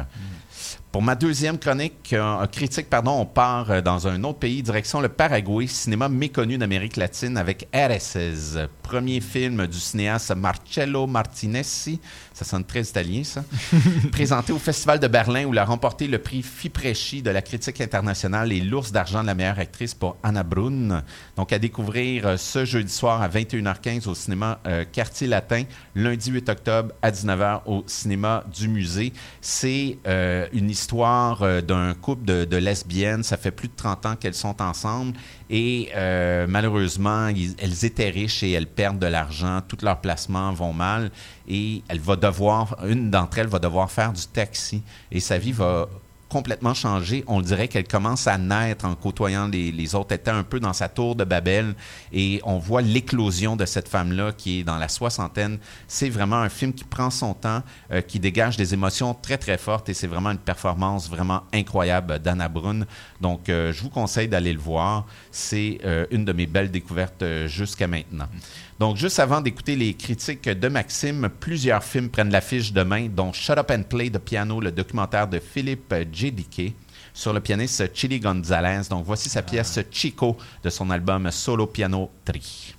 Pour 0.98 1.04
ma 1.04 1.14
deuxième 1.14 1.60
chronique, 1.60 2.12
euh, 2.14 2.48
critique, 2.48 2.89
pardon, 2.89 3.12
on 3.12 3.26
part 3.28 3.70
euh, 3.70 3.82
dans 3.82 4.08
un 4.08 4.24
autre 4.24 4.39
pays, 4.39 4.64
direction 4.64 5.00
le 5.00 5.10
Paraguay, 5.10 5.68
cinéma 5.68 6.10
méconnu 6.10 6.58
d'Amérique 6.58 6.98
latine 6.98 7.38
avec 7.38 7.68
RSS, 7.72 8.58
premier 8.82 9.22
film 9.22 9.68
du 9.68 9.78
cinéaste 9.80 10.36
Marcello 10.36 11.06
Martinezzi. 11.06 12.00
Ça 12.38 12.45
sonne 12.45 12.65
très 12.65 12.83
italien, 12.83 13.23
ça. 13.23 13.43
Présenté 14.11 14.53
au 14.53 14.59
Festival 14.59 14.99
de 14.99 15.07
Berlin 15.07 15.45
où 15.45 15.53
il 15.53 15.57
a 15.57 15.65
remporté 15.65 16.07
le 16.07 16.19
prix 16.19 16.43
Fipresci 16.43 17.23
de 17.23 17.31
la 17.31 17.41
critique 17.41 17.81
internationale 17.81 18.51
et 18.51 18.59
l'ours 18.59 18.91
d'argent 18.91 19.23
de 19.23 19.25
la 19.25 19.33
meilleure 19.33 19.57
actrice 19.57 19.95
pour 19.95 20.17
Anna 20.21 20.43
Brun. 20.43 21.01
Donc, 21.35 21.51
à 21.51 21.57
découvrir 21.57 22.27
euh, 22.27 22.38
ce 22.38 22.63
jeudi 22.63 22.93
soir 22.93 23.23
à 23.23 23.27
21h15 23.27 24.07
au 24.07 24.13
cinéma 24.13 24.59
euh, 24.67 24.85
Quartier 24.85 25.25
Latin, 25.25 25.63
lundi 25.95 26.29
8 26.29 26.49
octobre 26.49 26.93
à 27.01 27.09
19h 27.09 27.61
au 27.65 27.83
cinéma 27.88 28.43
du 28.55 28.67
musée. 28.67 29.13
C'est 29.41 29.97
euh, 30.05 30.45
une 30.53 30.69
histoire 30.69 31.63
d'un 31.63 31.95
couple 31.95 32.23
de, 32.25 32.45
de 32.45 32.57
lesbiennes. 32.57 33.23
Ça 33.23 33.38
fait 33.38 33.49
plus 33.49 33.67
de 33.67 33.75
30 33.75 34.05
ans 34.05 34.15
qu'elles 34.15 34.35
sont 34.35 34.61
ensemble 34.61 35.13
et 35.50 35.89
euh, 35.95 36.45
malheureusement, 36.50 37.28
ils- 37.28 37.56
elles 37.60 37.86
étaient 37.86 38.10
riches 38.10 38.43
et 38.43 38.52
elles 38.52 38.68
perdent 38.68 39.00
de 39.00 39.08
l'argent. 39.08 39.62
Tous 39.68 39.84
leurs 39.84 40.02
placements 40.02 40.52
vont 40.54 40.74
mal 40.74 41.12
et 41.48 41.82
elle 41.88 42.00
va 42.00 42.16
devoir, 42.16 42.76
une 42.86 43.10
d'entre 43.10 43.38
elles 43.39 43.48
va 43.48 43.60
devoir 43.60 43.89
faire 43.91 44.12
du 44.14 44.26
taxi 44.28 44.82
et 45.12 45.20
sa 45.20 45.38
vie 45.38 45.52
va 45.54 45.88
complètement 46.30 46.73
changer. 46.73 47.23
On 47.28 47.41
dirait 47.41 47.67
qu'elle 47.67 47.88
commence 47.88 48.28
à 48.28 48.38
naître 48.38 48.86
en 48.86 48.95
côtoyant 48.95 49.47
les, 49.47 49.95
autres 49.95 50.13
états 50.13 50.36
un 50.36 50.43
peu 50.43 50.59
dans 50.59 50.73
sa 50.73 50.89
tour 50.89 51.15
de 51.15 51.23
Babel 51.23 51.75
et 52.11 52.41
on 52.43 52.57
voit 52.57 52.82
l'éclosion 52.82 53.55
de 53.55 53.65
cette 53.65 53.88
femme-là 53.88 54.32
qui 54.34 54.59
est 54.59 54.63
dans 54.63 54.78
la 54.78 54.89
soixantaine. 54.89 55.59
C'est 55.88 56.09
vraiment 56.09 56.38
un 56.38 56.49
film 56.49 56.73
qui 56.73 56.84
prend 56.84 57.09
son 57.09 57.34
temps, 57.34 57.63
euh, 57.91 58.01
qui 58.01 58.19
dégage 58.19 58.57
des 58.57 58.73
émotions 58.73 59.13
très 59.13 59.38
très 59.38 59.57
fortes 59.57 59.89
et 59.89 59.93
c'est 59.93 60.07
vraiment 60.07 60.32
une 60.32 60.38
performance 60.38 61.09
vraiment 61.09 61.43
incroyable 61.53 62.19
d'Anna 62.19 62.49
Brun. 62.49 62.82
Donc 63.21 63.49
euh, 63.49 63.71
je 63.71 63.82
vous 63.82 63.89
conseille 63.89 64.28
d'aller 64.28 64.53
le 64.53 64.59
voir. 64.59 65.05
C'est 65.32 65.80
euh, 65.86 66.05
une 66.11 66.25
de 66.25 66.34
mes 66.34 66.47
belles 66.47 66.71
découvertes 66.71 67.23
jusqu'à 67.47 67.88
maintenant. 67.88 68.28
Donc, 68.80 68.95
juste 68.95 69.19
avant 69.19 69.41
d'écouter 69.41 69.75
les 69.75 69.95
critiques 69.95 70.47
de 70.47 70.67
Maxime, 70.67 71.30
plusieurs 71.39 71.84
films 71.84 72.09
prennent 72.09 72.30
l'affiche 72.30 72.71
demain, 72.71 73.07
dont 73.09 73.34
Shut 73.34 73.57
Up 73.57 73.71
and 73.71 73.84
Play 73.89 74.11
de 74.11 74.19
piano, 74.19 74.61
le 74.61 74.71
documentaire 74.71 75.28
de 75.28 75.39
Philippe 75.39 75.95
Sur 77.13 77.34
le 77.34 77.39
pianiste 77.39 77.91
Chili 77.93 78.20
Gonzalez. 78.20 78.89
Donc, 78.89 79.05
voici 79.05 79.30
sa 79.30 79.41
pièce 79.41 79.80
Chico 79.91 80.38
de 80.63 80.70
son 80.70 80.89
album 80.89 81.30
Solo 81.32 81.68
Piano 81.68 82.09
Tri. 82.26 82.76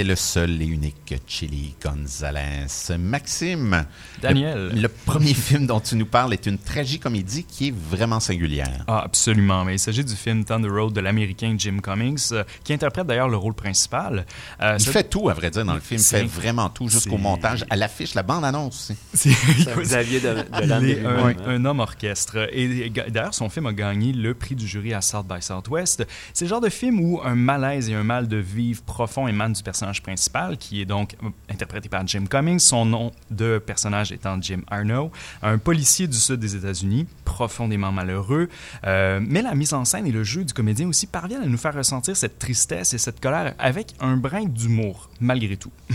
C'était 0.00 0.08
le 0.08 0.16
seul 0.16 0.62
et 0.62 0.64
unique 0.64 1.14
Chili 1.26 1.74
Gonzalez. 1.84 2.96
Maxime, 2.98 3.84
Daniel. 4.22 4.70
le, 4.72 4.80
le 4.80 4.88
premier 5.10 5.34
film 5.48 5.66
dont 5.66 5.80
tu 5.80 5.96
nous 5.96 6.06
parles 6.06 6.32
est 6.32 6.46
une 6.46 6.58
tragicomédie 6.58 7.44
qui 7.44 7.68
est 7.68 7.74
vraiment 7.74 8.20
singulière. 8.20 8.84
Ah, 8.86 9.00
absolument. 9.04 9.64
Mais 9.64 9.74
il 9.74 9.78
s'agit 9.78 10.04
du 10.04 10.14
film 10.14 10.44
Thunder 10.44 10.68
Road 10.68 10.92
de 10.92 11.00
l'américain 11.00 11.54
Jim 11.58 11.78
Cummings, 11.82 12.28
euh, 12.32 12.44
qui 12.64 12.72
interprète 12.72 13.06
d'ailleurs 13.06 13.28
le 13.28 13.36
rôle 13.36 13.54
principal. 13.54 14.24
Euh, 14.62 14.76
Il 14.78 14.86
fait 14.86 15.04
tout, 15.04 15.28
à 15.28 15.34
vrai 15.34 15.50
dire, 15.50 15.64
dans 15.64 15.74
le 15.74 15.80
film. 15.80 16.00
Il 16.00 16.04
fait 16.04 16.24
vraiment 16.24 16.68
tout, 16.68 16.88
jusqu'au 16.88 17.18
montage, 17.18 17.64
à 17.70 17.76
l'affiche, 17.76 18.14
la 18.14 18.22
bande-annonce 18.22 18.92
aussi. 19.14 19.34
c'est- 19.34 19.80
Xavier 19.80 20.20
de, 20.20 20.28
de 20.28 20.44
Il 20.62 20.68
Lande 20.68 20.84
est 20.84 20.94
lui-même, 20.94 21.06
un, 21.18 21.28
hein. 21.28 21.34
un 21.46 21.64
homme 21.64 21.80
orchestre. 21.80 22.48
Et, 22.52 22.90
d'ailleurs, 22.90 23.34
son 23.34 23.48
film 23.48 23.66
a 23.66 23.72
gagné 23.72 24.12
le 24.12 24.34
prix 24.34 24.54
du 24.54 24.66
jury 24.66 24.94
à 24.94 25.00
South 25.00 25.26
by 25.26 25.42
Southwest. 25.42 26.06
C'est 26.34 26.44
le 26.44 26.48
genre 26.48 26.60
de 26.60 26.68
film 26.70 27.00
où 27.00 27.20
un 27.24 27.34
malaise 27.34 27.88
et 27.90 27.94
un 27.94 28.04
mal 28.04 28.28
de 28.28 28.36
vivre 28.36 28.82
profond 28.82 29.26
émanent 29.28 29.52
du 29.54 29.62
personnage 29.62 30.02
principal, 30.02 30.56
qui 30.56 30.80
est 30.82 30.86
donc 30.86 31.16
euh, 31.24 31.28
interprété 31.50 31.88
par 31.88 32.06
Jim 32.06 32.24
Cummings, 32.30 32.58
son 32.60 32.84
nom 32.84 33.10
de 33.30 33.58
personnage 33.58 34.12
étant 34.12 34.40
Jim 34.40 34.60
Un 35.42 35.58
policier 35.58 36.06
du 36.06 36.16
sud 36.16 36.36
des 36.40 36.56
États-Unis, 36.56 37.06
profondément 37.24 37.92
malheureux. 37.92 38.48
Euh, 38.86 39.20
mais 39.22 39.42
la 39.42 39.54
mise 39.54 39.72
en 39.72 39.84
scène 39.84 40.06
et 40.06 40.12
le 40.12 40.24
jeu 40.24 40.44
du 40.44 40.52
comédien 40.52 40.88
aussi 40.88 41.06
parviennent 41.06 41.42
à 41.42 41.46
nous 41.46 41.58
faire 41.58 41.74
ressentir 41.74 42.16
cette 42.16 42.38
tristesse 42.38 42.92
et 42.94 42.98
cette 42.98 43.20
colère 43.20 43.54
avec 43.58 43.94
un 44.00 44.16
brin 44.16 44.44
d'humour, 44.44 45.08
malgré 45.20 45.56
tout. 45.56 45.72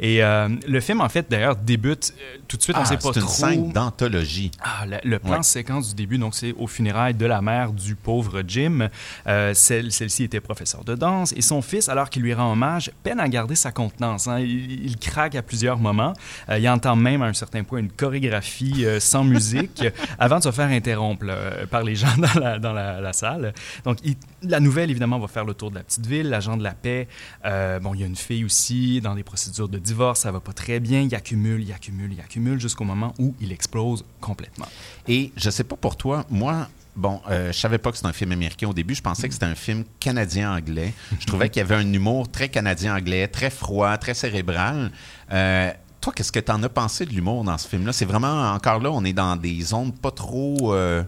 Et 0.00 0.22
euh, 0.22 0.48
le 0.66 0.80
film, 0.80 1.00
en 1.00 1.08
fait, 1.08 1.26
d'ailleurs, 1.30 1.54
débute 1.56 2.12
euh, 2.20 2.38
tout 2.48 2.56
de 2.56 2.62
suite, 2.62 2.76
on 2.76 2.80
Ah, 2.80 2.84
sait 2.84 2.96
pas 2.96 3.10
c'est 3.14 3.20
une 3.20 3.26
trop... 3.26 3.32
scène 3.34 3.72
d'anthologie. 3.72 4.50
Ah, 4.60 4.84
le, 4.86 4.96
le 5.08 5.18
plan 5.18 5.36
Ouais. 5.36 5.42
séquence 5.42 5.90
du 5.90 5.94
début, 5.94 6.18
donc 6.18 6.34
c'est 6.34 6.52
aux 6.58 6.66
funérailles 6.66 7.14
de 7.14 7.24
la 7.26 7.40
mère 7.40 7.72
du 7.72 7.94
pauvre 7.94 8.42
Jim. 8.46 8.88
Euh, 9.26 9.54
celle, 9.54 9.92
celle-ci 9.92 10.24
était 10.24 10.40
professeur 10.40 10.82
de 10.84 10.94
danse 10.94 11.32
et 11.36 11.42
son 11.42 11.62
fils, 11.62 11.88
alors 11.88 12.10
qu'il 12.10 12.22
lui 12.22 12.34
rend 12.34 12.52
hommage, 12.52 12.90
peine 13.04 13.20
à 13.20 13.28
garder 13.28 13.54
sa 13.54 13.70
contenance. 13.70 14.26
hein. 14.28 14.40
Il, 14.40 14.84
il 14.86 14.96
craque 14.98 15.34
à 15.36 15.42
plusieurs 15.42 15.78
moments. 15.78 16.14
Il 16.56 16.68
entend 16.68 16.96
même 16.96 17.22
à 17.22 17.26
un 17.26 17.32
certain 17.34 17.62
point 17.62 17.78
une 17.78 17.90
chorégraphie 17.90 18.35
euh, 18.84 19.00
sans 19.00 19.24
musique 19.24 19.84
avant 20.18 20.38
de 20.38 20.44
se 20.44 20.50
faire 20.50 20.68
interrompre 20.68 21.24
là, 21.26 21.66
par 21.70 21.82
les 21.82 21.94
gens 21.96 22.14
dans 22.18 22.40
la, 22.40 22.58
dans 22.58 22.72
la, 22.72 23.00
la 23.00 23.12
salle. 23.12 23.52
Donc, 23.84 23.98
il- 24.04 24.16
la 24.42 24.60
nouvelle, 24.60 24.90
évidemment, 24.90 25.18
va 25.18 25.28
faire 25.28 25.44
le 25.44 25.54
tour 25.54 25.70
de 25.70 25.76
la 25.76 25.82
petite 25.82 26.06
ville, 26.06 26.28
l'agent 26.28 26.56
de 26.56 26.62
la 26.62 26.72
paix. 26.72 27.08
Euh, 27.44 27.78
bon, 27.80 27.94
il 27.94 28.00
y 28.00 28.04
a 28.04 28.06
une 28.06 28.16
fille 28.16 28.44
aussi 28.44 29.00
dans 29.00 29.14
des 29.14 29.22
procédures 29.24 29.68
de 29.68 29.78
divorce, 29.78 30.20
ça 30.20 30.30
va 30.32 30.40
pas 30.40 30.52
très 30.52 30.78
bien. 30.80 31.00
Il 31.02 31.14
accumule, 31.14 31.62
il 31.62 31.72
accumule, 31.72 32.12
il 32.12 32.20
accumule 32.20 32.60
jusqu'au 32.60 32.84
moment 32.84 33.12
où 33.18 33.34
il 33.40 33.50
explose 33.52 34.04
complètement. 34.20 34.66
Et 35.08 35.32
je 35.36 35.50
sais 35.50 35.64
pas 35.64 35.76
pour 35.76 35.96
toi, 35.96 36.24
moi, 36.30 36.68
bon, 36.94 37.20
euh, 37.30 37.52
je 37.52 37.58
savais 37.58 37.78
pas 37.78 37.90
que 37.90 37.96
c'était 37.96 38.08
un 38.08 38.12
film 38.12 38.32
américain 38.32 38.68
au 38.68 38.72
début. 38.74 38.94
Je 38.94 39.02
pensais 39.02 39.26
que 39.28 39.34
c'était 39.34 39.46
un 39.46 39.54
film 39.54 39.84
canadien-anglais. 40.00 40.92
Je 41.20 41.26
trouvais 41.26 41.48
qu'il 41.50 41.60
y 41.60 41.64
avait 41.64 41.74
un 41.76 41.92
humour 41.92 42.30
très 42.30 42.48
canadien-anglais, 42.48 43.28
très 43.28 43.50
froid, 43.50 43.96
très 43.98 44.14
cérébral. 44.14 44.90
Euh, 45.32 45.70
toi, 46.06 46.12
qu'est-ce 46.14 46.30
que 46.30 46.38
tu 46.38 46.52
en 46.52 46.62
as 46.62 46.68
pensé 46.68 47.04
de 47.04 47.10
l'humour 47.10 47.42
dans 47.42 47.58
ce 47.58 47.66
film-là? 47.66 47.92
C'est 47.92 48.04
vraiment, 48.04 48.52
encore 48.52 48.78
là, 48.78 48.92
on 48.92 49.04
est 49.04 49.12
dans 49.12 49.34
des 49.34 49.60
zones 49.62 49.90
pas 49.90 50.12
trop... 50.12 50.72
euh, 50.72 51.02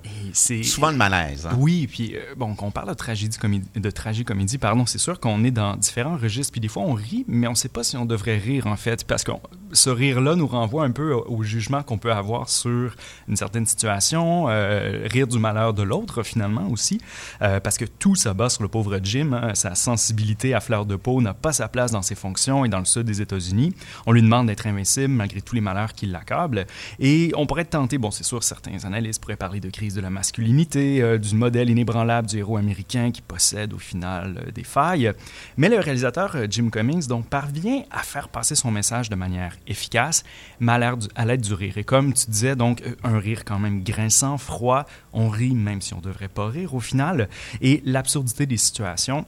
souvent 0.65 0.91
le 0.91 0.97
malaise. 0.97 1.47
hein? 1.47 1.57
Oui, 1.57 1.87
puis 1.87 2.17
euh, 2.17 2.35
bon, 2.37 2.57
quand 2.57 2.67
on 2.67 2.73
parle 2.73 2.89
de 2.89 2.95
tragédie 2.95 3.39
comédie, 3.39 3.69
de 3.77 3.91
tragicomédie, 3.91 4.59
pardon, 4.59 4.87
c'est 4.87 4.99
sûr 4.99 5.21
qu'on 5.21 5.45
est 5.45 5.53
dans 5.53 5.77
différents 5.77 6.17
registres, 6.17 6.51
puis 6.51 6.61
des 6.61 6.67
fois 6.67 6.83
on 6.83 6.95
rit, 6.95 7.25
mais 7.29 7.47
on 7.47 7.53
ne 7.53 7.57
sait 7.57 7.69
pas 7.69 7.85
si 7.85 7.97
on 7.97 8.07
devrait 8.07 8.39
rire 8.39 8.67
en 8.67 8.75
fait, 8.75 9.05
parce 9.05 9.23
que 9.23 9.31
ce 9.73 9.89
rire-là 9.89 10.35
nous 10.35 10.49
renvoie 10.49 10.83
un 10.83 10.91
peu 10.91 11.13
au, 11.13 11.25
au 11.29 11.43
jugement 11.45 11.85
qu'on 11.85 11.99
peut 11.99 12.13
avoir 12.13 12.49
sur 12.49 12.97
une 13.29 13.37
certaine 13.37 13.67
situation, 13.67 14.47
euh, 14.49 15.07
rire 15.09 15.29
du 15.29 15.39
malheur 15.39 15.75
de 15.75 15.85
l'autre 15.85 16.25
finalement 16.25 16.69
aussi, 16.73 17.01
euh, 17.43 17.61
parce 17.61 17.79
que 17.79 17.85
tout 17.85 18.17
s'abat 18.17 18.49
sur 18.49 18.65
le 18.65 18.69
pauvre 18.69 18.99
Jim, 19.01 19.33
hein, 19.33 19.55
sa 19.55 19.77
sensibilité 19.77 20.55
à 20.55 20.61
fleur 20.61 20.87
de 20.87 20.97
peau 20.97 21.21
n'a 21.23 21.35
pas 21.35 21.53
sa 21.53 21.69
place 21.69 21.93
dans 21.93 22.03
ses 22.03 22.17
fonctions 22.17 22.65
et 22.65 22.69
dans 22.69 22.81
le 22.81 22.85
sud 22.85 23.05
des 23.05 23.23
États-Unis. 23.23 23.73
On 24.05 24.11
lui 24.11 24.23
demande 24.23 24.49
d'être 24.49 24.67
invincible 24.67 24.88
malgré 24.97 25.41
tous 25.41 25.55
les 25.55 25.61
malheurs 25.61 25.93
qui 25.93 26.07
l'accablent, 26.07 26.67
et 26.99 27.33
on 27.37 27.47
pourrait 27.47 27.65
tenté, 27.65 27.99
bon 27.99 28.11
c'est 28.11 28.25
sûr, 28.25 28.43
certains 28.43 28.85
analystes 28.85 29.21
pourraient 29.21 29.37
parler 29.37 29.61
de 29.61 29.71
crise 29.71 29.95
de 29.95 30.01
la 30.01 30.11
masculinité, 30.11 31.03
euh, 31.03 31.19
du 31.19 31.35
modèle 31.35 31.71
inébranlable 31.71 32.29
du 32.29 32.39
héros 32.39 32.57
américain 32.57 33.11
qui 33.11 33.23
possède 33.23 33.73
au 33.73 33.79
final 33.79 34.43
euh, 34.47 34.51
des 34.51 34.65
failles. 34.65 35.13
Mais 35.57 35.69
le 35.69 35.79
réalisateur 35.79 36.37
euh, 36.37 36.47
Jim 36.49 36.71
Cummings 36.71 37.07
donc 37.07 37.27
parvient 37.29 37.83
à 37.91 38.03
faire 38.03 38.29
passer 38.29 38.55
son 38.55 38.71
message 38.71 39.11
de 39.11 39.15
manière 39.15 39.57
efficace, 39.67 40.25
mais 40.61 40.73
à 41.15 41.25
l'aide 41.27 41.41
du 41.41 41.55
rire. 41.55 41.77
Et 41.79 41.85
comme 41.85 42.13
tu 42.13 42.31
disais, 42.31 42.57
donc 42.57 42.83
un 43.05 43.19
rire 43.19 43.45
quand 43.45 43.59
même 43.59 43.83
grinçant, 43.83 44.39
froid, 44.39 44.87
on 45.13 45.29
rit 45.29 45.55
même 45.55 45.81
si 45.81 45.95
on 45.95 46.01
devrait 46.01 46.29
pas 46.29 46.49
rire 46.49 46.75
au 46.75 46.81
final, 46.81 47.29
et 47.61 47.83
l'absurdité 47.85 48.47
des 48.47 48.57
situations 48.57 49.25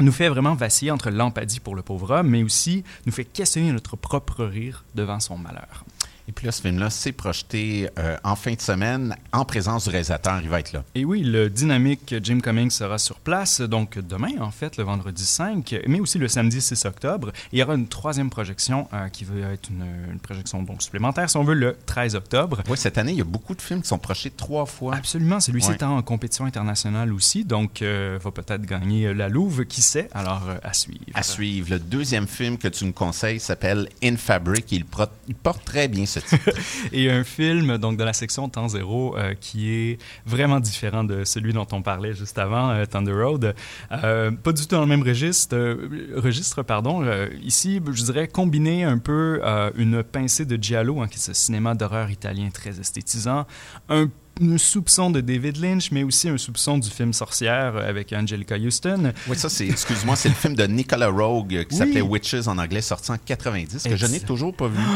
nous 0.00 0.12
fait 0.12 0.28
vraiment 0.28 0.54
vaciller 0.54 0.90
entre 0.90 1.10
l'empathie 1.10 1.60
pour 1.60 1.74
le 1.74 1.82
pauvre 1.82 2.10
homme, 2.10 2.28
mais 2.28 2.42
aussi 2.42 2.84
nous 3.06 3.12
fait 3.12 3.24
questionner 3.24 3.72
notre 3.72 3.96
propre 3.96 4.44
rire 4.44 4.84
devant 4.94 5.20
son 5.20 5.38
malheur. 5.38 5.84
Et 6.26 6.32
puis 6.32 6.46
là, 6.46 6.52
ce 6.52 6.62
film-là 6.62 6.88
s'est 6.88 7.12
projeté 7.12 7.88
euh, 7.98 8.16
en 8.24 8.34
fin 8.34 8.54
de 8.54 8.60
semaine 8.60 9.14
en 9.32 9.44
présence 9.44 9.84
du 9.84 9.90
réalisateur. 9.90 10.40
Il 10.42 10.48
va 10.48 10.60
être 10.60 10.72
là. 10.72 10.82
Et 10.94 11.04
oui, 11.04 11.22
le 11.22 11.50
dynamique 11.50 12.14
Jim 12.22 12.40
Cummings 12.40 12.70
sera 12.70 12.96
sur 12.98 13.16
place, 13.20 13.60
donc 13.60 13.98
demain, 13.98 14.30
en 14.40 14.50
fait, 14.50 14.76
le 14.78 14.84
vendredi 14.84 15.24
5, 15.24 15.82
mais 15.86 16.00
aussi 16.00 16.18
le 16.18 16.28
samedi 16.28 16.62
6 16.62 16.86
octobre. 16.86 17.28
Et 17.28 17.56
il 17.56 17.58
y 17.58 17.62
aura 17.62 17.74
une 17.74 17.88
troisième 17.88 18.30
projection 18.30 18.88
euh, 18.94 19.08
qui 19.08 19.24
va 19.24 19.50
être 19.52 19.68
une, 19.68 19.84
une 20.12 20.18
projection 20.18 20.62
donc 20.62 20.82
supplémentaire, 20.82 21.28
si 21.28 21.36
on 21.36 21.44
veut, 21.44 21.54
le 21.54 21.76
13 21.84 22.14
octobre. 22.14 22.62
Oui, 22.68 22.78
cette 22.78 22.96
année, 22.96 23.12
il 23.12 23.18
y 23.18 23.22
a 23.22 23.24
beaucoup 23.24 23.54
de 23.54 23.60
films 23.62 23.82
qui 23.82 23.88
sont 23.88 23.98
projetés 23.98 24.30
trois 24.30 24.64
fois. 24.66 24.94
Absolument, 24.96 25.40
celui-ci 25.40 25.68
Ouais. 25.68 25.74
est 25.74 25.82
en 25.82 26.00
compétition 26.02 26.46
internationale 26.46 27.12
aussi, 27.12 27.44
donc 27.44 27.82
euh, 27.82 28.18
va 28.22 28.30
peut-être 28.30 28.62
gagner 28.62 29.12
la 29.12 29.28
Louve, 29.28 29.64
qui 29.66 29.82
sait, 29.82 30.08
alors 30.14 30.48
euh, 30.48 30.56
à 30.62 30.72
suivre. 30.72 31.00
À 31.14 31.22
suivre. 31.22 31.68
Le 31.70 31.78
deuxième 31.78 32.26
film 32.26 32.56
que 32.56 32.68
tu 32.68 32.84
nous 32.86 32.92
conseilles 32.92 33.40
s'appelle 33.40 33.88
In 34.02 34.16
Fabric. 34.16 34.72
Il, 34.72 34.84
il 35.28 35.34
porte 35.34 35.64
très 35.64 35.86
bien 35.88 36.06
Et 36.92 37.10
un 37.10 37.24
film 37.24 37.78
donc 37.78 37.96
de 37.96 38.04
la 38.04 38.12
section 38.12 38.48
Temps 38.48 38.68
Zéro 38.68 39.16
euh, 39.16 39.34
qui 39.40 39.70
est 39.70 39.98
vraiment 40.26 40.60
différent 40.60 41.04
de 41.04 41.24
celui 41.24 41.52
dont 41.52 41.66
on 41.72 41.82
parlait 41.82 42.14
juste 42.14 42.38
avant, 42.38 42.70
euh, 42.70 42.84
Thunder 42.86 43.12
Road. 43.12 43.54
Euh, 43.92 44.30
pas 44.30 44.52
du 44.52 44.62
tout 44.62 44.74
dans 44.74 44.80
le 44.80 44.86
même 44.86 45.02
registre, 45.02 45.56
euh, 45.56 46.14
registre 46.16 46.62
pardon. 46.62 47.04
Ici, 47.42 47.80
je 47.92 48.04
dirais 48.04 48.28
combiner 48.28 48.84
un 48.84 48.98
peu 48.98 49.40
une 49.76 50.02
pincée 50.02 50.44
de 50.44 50.60
giallo, 50.60 51.00
hein, 51.00 51.08
qui 51.08 51.16
est 51.16 51.22
ce 51.22 51.32
cinéma 51.32 51.74
d'horreur 51.74 52.10
italien 52.10 52.48
très 52.52 52.80
esthétisant, 52.80 53.46
un 53.88 54.08
un 54.42 54.58
soupçon 54.58 55.10
de 55.10 55.20
David 55.20 55.58
Lynch, 55.58 55.90
mais 55.92 56.02
aussi 56.02 56.28
un 56.28 56.36
soupçon 56.38 56.78
du 56.78 56.90
film 56.90 57.12
Sorcière 57.12 57.76
avec 57.76 58.12
Angelica 58.12 58.56
Houston. 58.56 59.12
Oui, 59.28 59.36
ça, 59.36 59.48
c'est, 59.48 59.66
excuse-moi, 59.68 60.16
c'est 60.16 60.28
le 60.28 60.34
film 60.34 60.54
de 60.54 60.64
Nicolas 60.64 61.08
Rogue 61.08 61.48
qui 61.48 61.66
Oui. 61.70 61.76
s'appelait 61.76 62.00
Witches 62.00 62.46
en 62.48 62.58
anglais, 62.58 62.80
sorti 62.80 63.12
en 63.12 63.16
90, 63.18 63.84
que 63.84 63.96
je 63.96 64.06
n'ai 64.06 64.20
toujours 64.20 64.54
pas 64.54 64.68
vu. 64.68 64.78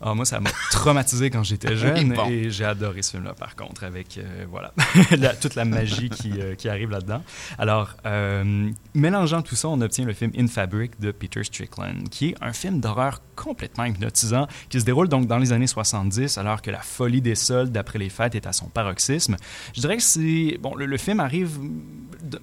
Ah, 0.00 0.14
moi, 0.14 0.24
ça 0.24 0.38
m'a 0.40 0.50
traumatisé 0.70 1.30
quand 1.30 1.42
j'étais 1.42 1.76
jeune 1.76 2.12
bon. 2.12 2.28
et 2.28 2.50
j'ai 2.50 2.64
adoré 2.64 3.00
ce 3.02 3.12
film-là, 3.12 3.32
par 3.34 3.56
contre, 3.56 3.84
avec 3.84 4.18
euh, 4.18 4.44
voilà 4.50 4.72
la- 5.16 5.34
toute 5.34 5.54
la 5.54 5.64
magie 5.64 6.10
qui, 6.10 6.32
euh, 6.40 6.54
qui 6.54 6.68
arrive 6.68 6.90
là-dedans. 6.90 7.22
Alors, 7.58 7.90
euh, 8.06 8.70
mélangeant 8.94 9.40
tout 9.42 9.56
ça, 9.56 9.68
on 9.68 9.80
obtient 9.80 10.04
le 10.04 10.12
film 10.12 10.30
In 10.38 10.46
Fabric 10.46 11.00
de 11.00 11.10
Peter 11.10 11.42
Strickland, 11.42 12.08
qui 12.10 12.30
est 12.30 12.34
un 12.40 12.52
film 12.52 12.80
d'horreur 12.80 13.20
complètement 13.36 13.84
hypnotisant 13.84 14.46
qui 14.68 14.80
se 14.80 14.84
déroule 14.84 15.08
donc 15.08 15.26
dans 15.26 15.38
les 15.38 15.52
années 15.52 15.66
70, 15.66 16.38
alors 16.38 16.60
que 16.62 16.70
la 16.70 16.80
folie 16.80 17.20
des 17.22 17.34
soldes 17.34 17.76
après 17.76 17.98
les 17.98 18.08
fêtes 18.10 18.34
est 18.34 18.46
à 18.46 18.52
son 18.52 18.66
Je 19.74 19.80
dirais 19.80 19.96
que 19.96 20.02
c'est 20.02 20.58
bon, 20.60 20.74
le, 20.74 20.96
film 20.96 21.20
arrive, 21.20 21.58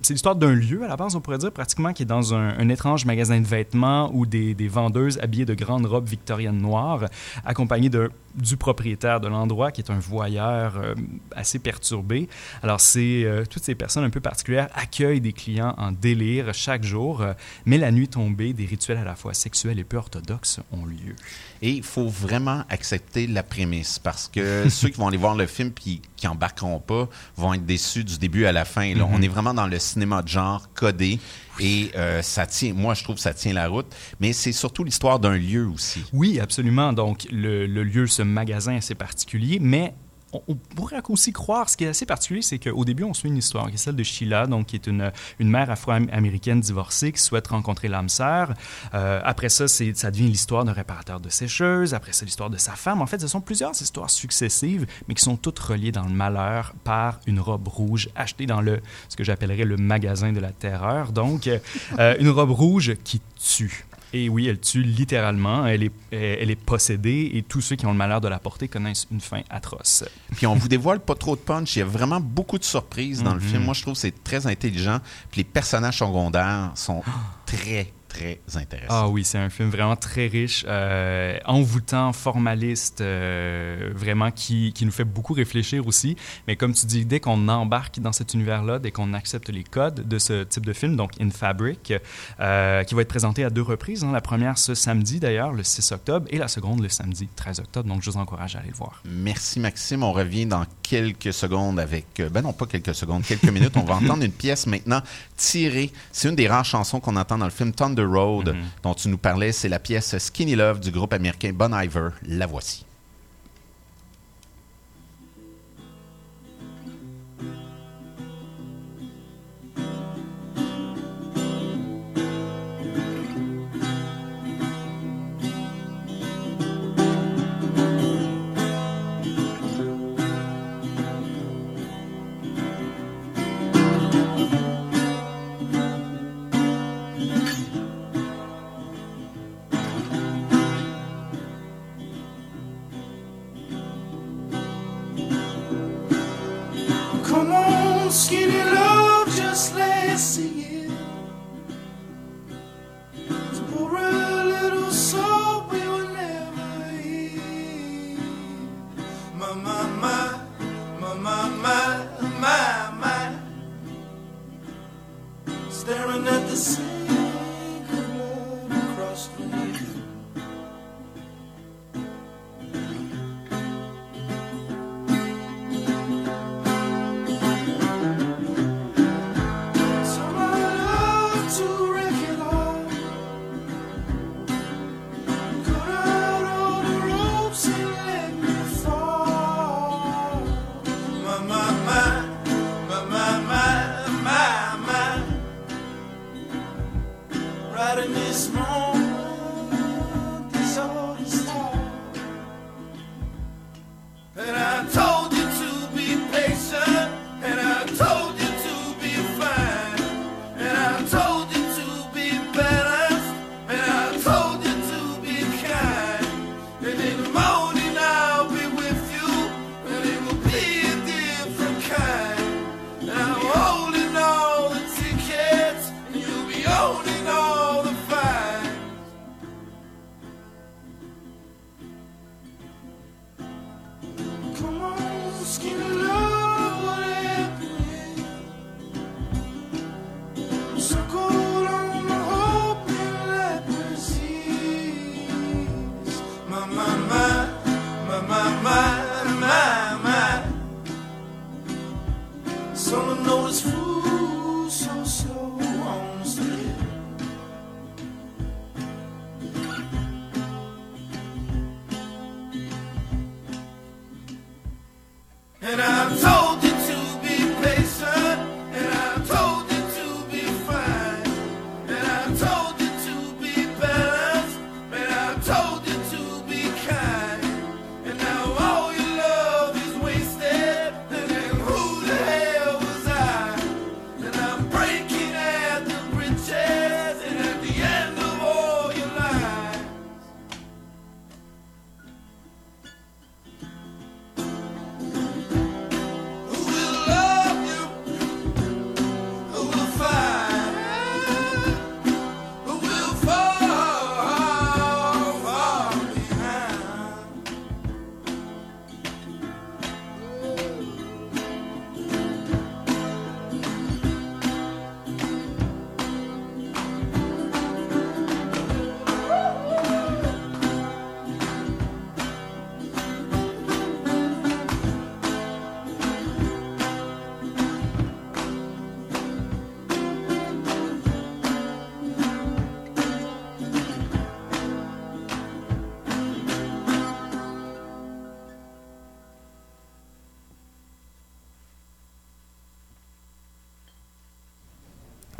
c'est 0.02 0.14
l'histoire 0.14 0.36
d'un 0.36 0.54
lieu 0.54 0.84
à 0.84 0.88
la 0.88 0.96
base, 0.96 1.16
on 1.16 1.22
pourrait 1.22 1.38
dire 1.38 1.52
pratiquement 1.52 1.94
qui 1.94 2.04
est 2.04 2.06
dans 2.06 2.34
un, 2.34 2.58
un 2.58 2.70
étrange 2.70 3.06
magasin 3.06 3.39
de 3.39 3.46
vêtements 3.46 4.12
où 4.14 4.26
des, 4.26 4.54
des 4.54 4.68
vendeuses 4.68 5.20
habillées 5.20 5.46
de 5.46 5.54
grandes 5.54 5.86
robes 5.86 6.08
victoriennes 6.08 6.62
noires, 6.62 7.06
accompagnées 7.46 7.89
de, 7.89 8.10
du 8.36 8.58
propriétaire 8.58 9.20
de 9.20 9.28
l'endroit 9.28 9.72
qui 9.72 9.82
est 9.82 9.92
un 9.92 10.00
voyeur 10.00 10.78
euh, 10.78 10.96
assez 11.36 11.60
perturbé. 11.60 12.30
Alors 12.64 12.80
c'est 12.80 13.24
euh, 13.24 13.44
toutes 13.50 13.64
ces 13.64 13.76
personnes 13.76 14.04
un 14.04 14.10
peu 14.10 14.20
particulières 14.20 14.70
accueillent 14.74 15.22
des 15.22 15.34
clients 15.34 15.76
en 15.78 15.92
délire 15.92 16.54
chaque 16.54 16.84
jour, 16.84 17.22
euh, 17.22 17.34
mais 17.66 17.78
la 17.78 17.92
nuit 17.92 18.08
tombée, 18.08 18.54
des 18.54 18.66
rituels 18.66 18.98
à 18.98 19.04
la 19.04 19.16
fois 19.16 19.34
sexuels 19.34 19.80
et 19.80 19.84
peu 19.84 19.98
orthodoxes 19.98 20.60
ont 20.72 20.86
lieu. 20.86 21.16
Et 21.62 21.72
il 21.72 21.84
faut 21.84 22.08
vraiment 22.08 22.64
accepter 22.70 23.28
la 23.28 23.44
prémisse 23.44 24.00
parce 24.00 24.28
que 24.28 24.66
ceux 24.70 24.90
qui 24.90 25.00
vont 25.00 25.08
aller 25.08 25.18
voir 25.18 25.36
le 25.36 25.46
film 25.46 25.72
puis 25.72 26.02
qui 26.16 26.28
embarqueront 26.28 26.80
pas 26.80 27.10
vont 27.38 27.54
être 27.54 27.66
déçus 27.66 28.04
du 28.04 28.18
début 28.18 28.46
à 28.46 28.52
la 28.52 28.66
fin. 28.66 28.94
là. 28.94 29.08
On 29.12 29.22
est 29.22 29.28
vraiment 29.28 29.54
dans 29.54 29.68
le 29.68 29.80
cinéma 29.80 30.22
de 30.22 30.28
genre 30.28 30.70
codé 30.74 31.20
et 31.62 31.91
euh, 31.95 32.22
ça 32.24 32.47
tient. 32.47 32.74
Moi, 32.74 32.95
je 32.95 33.03
trouve 33.03 33.16
que 33.16 33.22
ça 33.22 33.34
tient 33.34 33.53
la 33.53 33.68
route. 33.68 33.86
Mais 34.20 34.34
c'est 34.34 34.51
surtout 34.51 34.84
l'histoire 34.84 35.20
d'un 35.20 35.38
lieu 35.38 35.68
aussi. 35.68 36.03
Oui, 36.12 36.39
absolument. 36.39 36.91
Donc, 36.91 37.28
le, 37.32 37.66
lieu, 37.66 38.07
ce 38.07 38.24
magasin 38.24 38.76
assez 38.76 38.95
particulier, 38.95 39.59
mais 39.62 39.93
on, 40.34 40.56
pourrait 40.56 41.02
aussi 41.10 41.32
croire, 41.34 41.70
ce 41.70 41.78
qui 41.78 41.84
est 41.84 41.90
assez 41.90 42.06
particulier, 42.06 42.42
c'est 42.42 42.60
qu'au 42.60 42.86
début, 42.86 43.04
on 43.04 43.14
suit 43.14 43.30
une 43.30 43.38
histoire, 43.38 43.68
qui 43.68 43.76
est 43.76 43.78
celle 43.78 43.96
de 43.96 44.04
Sheila, 44.04 44.48
donc, 44.48 44.68
qui 44.68 44.76
est 44.76 44.88
une, 44.88 45.12
une 45.40 45.50
mère 45.50 45.70
afro-américaine 45.70 46.62
divorcée 46.62 47.12
qui 47.12 47.22
souhaite 47.22 47.48
rencontrer 47.48 47.88
l'âme 47.88 48.10
sœur. 48.10 48.54
Euh, 48.94 49.20
après 49.24 49.50
ça, 49.50 49.68
ça 49.68 50.12
devient 50.12 50.28
l'histoire 50.28 50.66
d'un 50.66 50.74
réparateur 50.74 51.20
de 51.20 51.30
sécheuse. 51.30 51.94
Après 51.94 52.14
ça, 52.14 52.26
l'histoire 52.26 52.50
de 52.50 52.58
sa 52.58 52.74
femme. 52.74 53.02
En 53.02 53.06
fait, 53.06 53.20
ce 53.20 53.28
sont 53.28 53.42
plusieurs 53.42 53.80
histoires 53.82 54.10
successives, 54.10 54.86
mais 55.08 55.16
qui 55.16 55.24
sont 55.24 55.38
toutes 55.38 55.60
reliées 55.60 55.92
dans 55.92 56.06
le 56.06 56.14
malheur 56.14 56.74
par 56.84 57.20
une 57.28 57.40
robe 57.40 57.68
rouge 57.68 58.10
achetée 58.16 58.46
dans 58.46 58.62
le, 58.62 58.82
ce 59.10 59.16
que 59.16 59.24
j'appellerais 59.24 59.66
le 59.66 59.78
magasin 59.78 60.32
de 60.32 60.40
la 60.40 60.52
terreur. 60.52 61.12
Donc, 61.12 61.48
euh, 61.48 62.16
une 62.20 62.30
robe 62.30 62.52
rouge 62.52 62.96
qui 63.04 63.22
tue. 63.38 63.86
Et 64.14 64.28
oui, 64.28 64.47
elle 64.47 64.59
tue 64.59 64.84
littéralement, 64.84 65.66
elle 65.66 65.84
est, 65.84 65.91
elle 66.12 66.51
est 66.51 66.55
possédée 66.62 67.32
et 67.34 67.43
tous 67.43 67.62
ceux 67.62 67.76
qui 67.78 67.86
ont 67.86 67.91
le 67.91 67.97
malheur 67.97 68.20
de 68.20 68.28
la 68.28 68.39
porter 68.39 68.68
connaissent 68.68 69.07
une 69.12 69.22
fin 69.22 69.41
atroce. 69.49 70.03
Puis 70.36 70.45
on 70.47 70.55
vous 70.55 70.68
dévoile 70.68 70.99
pas 70.99 71.16
trop 71.16 71.36
de 71.36 71.41
punch. 71.41 71.76
Il 71.76 71.80
y 71.80 71.82
a 71.82 71.86
vraiment 71.86 72.20
beaucoup 72.20 72.57
de 72.57 72.64
surprises 72.66 73.24
dans 73.24 73.34
le 73.34 73.39
Mhm. 73.39 73.47
film. 73.47 73.64
Moi, 73.64 73.74
je 73.74 73.82
trouve 73.84 73.93
que 73.93 73.99
c'est 73.99 74.24
très 74.24 74.47
intelligent. 74.47 74.99
Puis 75.32 75.39
les 75.39 75.43
personnages 75.45 75.99
secondaires 75.99 76.72
sont 76.76 77.03
très, 77.45 77.93
très 78.12 78.39
intéressants. 78.55 78.88
Ah 78.93 79.07
oui, 79.07 79.24
c'est 79.24 79.38
un 79.38 79.49
film 79.49 79.70
vraiment 79.70 79.95
très 79.95 80.28
riche, 80.28 80.66
euh, 80.68 81.38
envoûtant, 81.45 82.12
formaliste, 82.14 83.01
euh, 83.01 83.91
vraiment 83.95 84.32
qui, 84.32 84.74
qui 84.74 84.86
nous 84.86 84.91
fait 84.91 85.05
beaucoup 85.05 85.34
réfléchir 85.34 85.88
aussi. 85.88 86.16
Mais 86.47 86.55
comme 86.55 86.74
tu 86.74 86.86
dis, 86.86 87.05
dès 87.05 87.20
qu'on 87.20 87.47
embarque 87.47 87.99
dans 87.99 88.12
cet 88.12 88.34
univers-là, 88.34 88.80
dès 88.80 88.91
qu'on 88.91 89.14
accepte 89.14 89.49
les 89.49 89.64
codes 89.64 90.07
de 90.07 90.20
ce 90.20 90.43
type 90.43 90.66
de 90.66 90.74
film, 90.74 90.95
donc 90.95 91.12
In 91.22 91.30
Fabric, 91.30 91.93
euh, 92.39 92.84
qui 92.84 92.95
va 92.95 93.01
être 93.01 93.07
présenté 93.07 93.43
à 93.43 93.49
deux 93.49 93.62
reprises. 93.62 94.03
hein. 94.03 94.12
La 94.12 94.22
première 94.22 94.57
ce 94.57 94.76
samedi 94.76 95.20
d'ailleurs, 95.20 95.53
le 95.53 95.64
6 95.64 95.91
octobre, 95.93 96.28
et 96.30 96.38
la 96.38 96.47
seconde 96.47 96.82
le 96.82 96.89
samedi 96.89 97.30
13 97.36 97.59
octobre. 97.59 97.88
Donc 97.88 98.01
je 98.03 98.09
vous 98.12 98.18
encourage 98.18 98.55
à 98.55 98.59
aller 98.59 98.70
le 98.70 98.76
voir. 98.76 99.01
Merci 99.05 99.59
Maxime. 99.59 100.03
On 100.03 100.12
revient 100.12 100.45
dans 100.45 100.66
quelques 100.84 101.34
secondes 101.34 101.80
avec, 101.80 102.22
ben 102.32 102.41
non 102.41 102.51
pas 102.53 102.66
quelques 102.66 102.93
secondes, 102.95 103.24
quelques 103.24 103.43
minutes. 103.51 103.78
On 103.78 103.84
va 103.86 103.95
entendre 103.95 104.24
une 104.24 104.32
pièce 104.32 104.68
maintenant 104.68 105.01
tirée. 105.38 105.91
C'est 106.12 106.28
une 106.30 106.36
des 106.36 106.47
rares 106.47 106.66
chansons 106.66 106.99
qu'on 106.99 107.16
entend 107.16 107.38
dans 107.38 107.45
le 107.45 107.51
film 107.51 107.72
Thunder 107.72 108.01
Road 108.06 108.49
Mhm. 108.49 108.64
dont 108.84 108.93
tu 108.93 109.08
nous 109.10 109.18
parlais. 109.18 109.52
C'est 109.52 109.70
la 109.70 109.80
pièce 109.80 110.18
Skinny 110.18 110.56
Love 110.56 110.80
du 110.80 110.91
groupe 110.91 111.14
américain 111.14 111.52
Bon 111.54 111.74
Iver. 111.74 112.10
La 112.28 112.45
voici. 112.47 112.86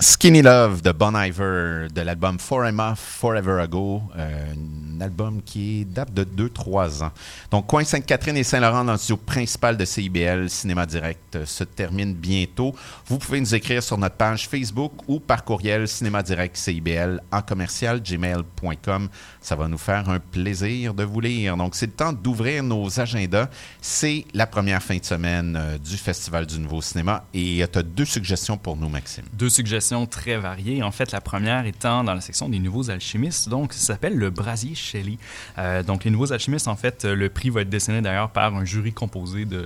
Skinny 0.02 0.42
Love 0.42 0.82
de 0.82 0.92
Bon 0.92 1.16
Iver 1.16 1.88
de 1.94 2.02
l'album 2.02 2.40
Forever, 2.40 2.94
Forever 2.96 3.62
Ago, 3.62 4.02
euh, 4.18 4.46
un 4.98 5.00
album 5.00 5.44
qui 5.44 5.86
date 5.86 6.12
de 6.12 6.24
2-3 6.24 7.04
ans. 7.04 7.12
Donc, 7.52 7.68
Coin 7.68 7.84
Sainte-Catherine 7.84 8.36
et 8.36 8.44
Saint-Laurent 8.44 8.84
dans 8.84 8.94
le 8.94 8.98
studio 8.98 9.18
principal 9.18 9.78
de 9.78 9.86
CIBL 9.86 10.50
Cinéma 10.50 10.88
Direct 10.88 11.36
euh, 11.36 11.46
se 11.46 11.64
termine 11.64 12.16
bientôt. 12.16 12.74
Vous 13.06 13.20
pouvez 13.20 13.40
nous 13.40 13.54
écrire 13.54 13.84
sur 13.84 13.96
notre 14.00 14.16
page 14.16 14.50
Facebook 14.50 14.92
ou 15.08 15.20
par 15.20 15.44
courriel 15.44 15.88
cinéma 15.88 16.24
direct 16.24 16.58
CIBL 16.58 17.22
en 17.32 17.42
commercial 17.44 18.02
gmail.com. 18.02 19.08
Ça 19.40 19.56
va 19.56 19.68
nous 19.68 19.78
faire 19.78 20.10
un 20.10 20.20
plaisir 20.20 20.96
de 20.96 21.04
vous 21.04 21.20
lire. 21.20 21.56
Donc, 21.58 21.76
c'est 21.76 21.86
le 21.86 21.92
temps 21.92 22.12
d'ouvrir 22.12 22.64
nos 22.64 23.00
agendas. 23.00 23.50
C'est 23.82 24.26
la 24.34 24.48
première 24.48 24.82
fin 24.82 24.98
de 24.98 25.06
semaine 25.06 25.56
euh, 25.56 25.78
du 25.78 25.96
Festival 25.98 26.48
du 26.48 26.58
Nouveau 26.58 26.82
Cinéma 26.82 27.24
et 27.36 27.64
tu 27.72 27.78
as 27.78 27.84
deux 27.84 28.06
suggestions 28.06 28.58
pour 28.58 28.76
nous, 28.76 28.90
Maxime. 28.90 29.26
Deux 29.34 29.50
suggestions 29.50 29.91
très 30.10 30.38
variées. 30.38 30.84
En 30.84 30.92
fait, 30.92 31.12
la 31.12 31.22
première 31.22 31.66
étant 31.66 32.04
dans 32.04 32.14
la 32.14 32.22
section 32.22 32.50
des 32.50 32.60
nouveaux 32.60 32.90
alchimistes. 32.90 33.50
Donc, 33.50 33.74
ça 33.74 33.94
s'appelle 33.94 34.16
le 34.16 34.30
Brasier 34.30 34.76
Shelley. 34.76 35.18
Euh, 35.58 35.84
donc, 35.84 36.04
les 36.04 36.12
nouveaux 36.12 36.32
alchimistes, 36.32 36.68
en 36.68 36.76
fait, 36.76 37.06
euh, 37.06 37.16
le 37.16 37.30
prix 37.30 37.50
va 37.50 37.62
être 37.62 37.70
décerné 37.70 38.02
d'ailleurs 38.02 38.30
par 38.30 38.56
un 38.56 38.66
jury 38.66 38.94
composé 38.94 39.46
de, 39.46 39.66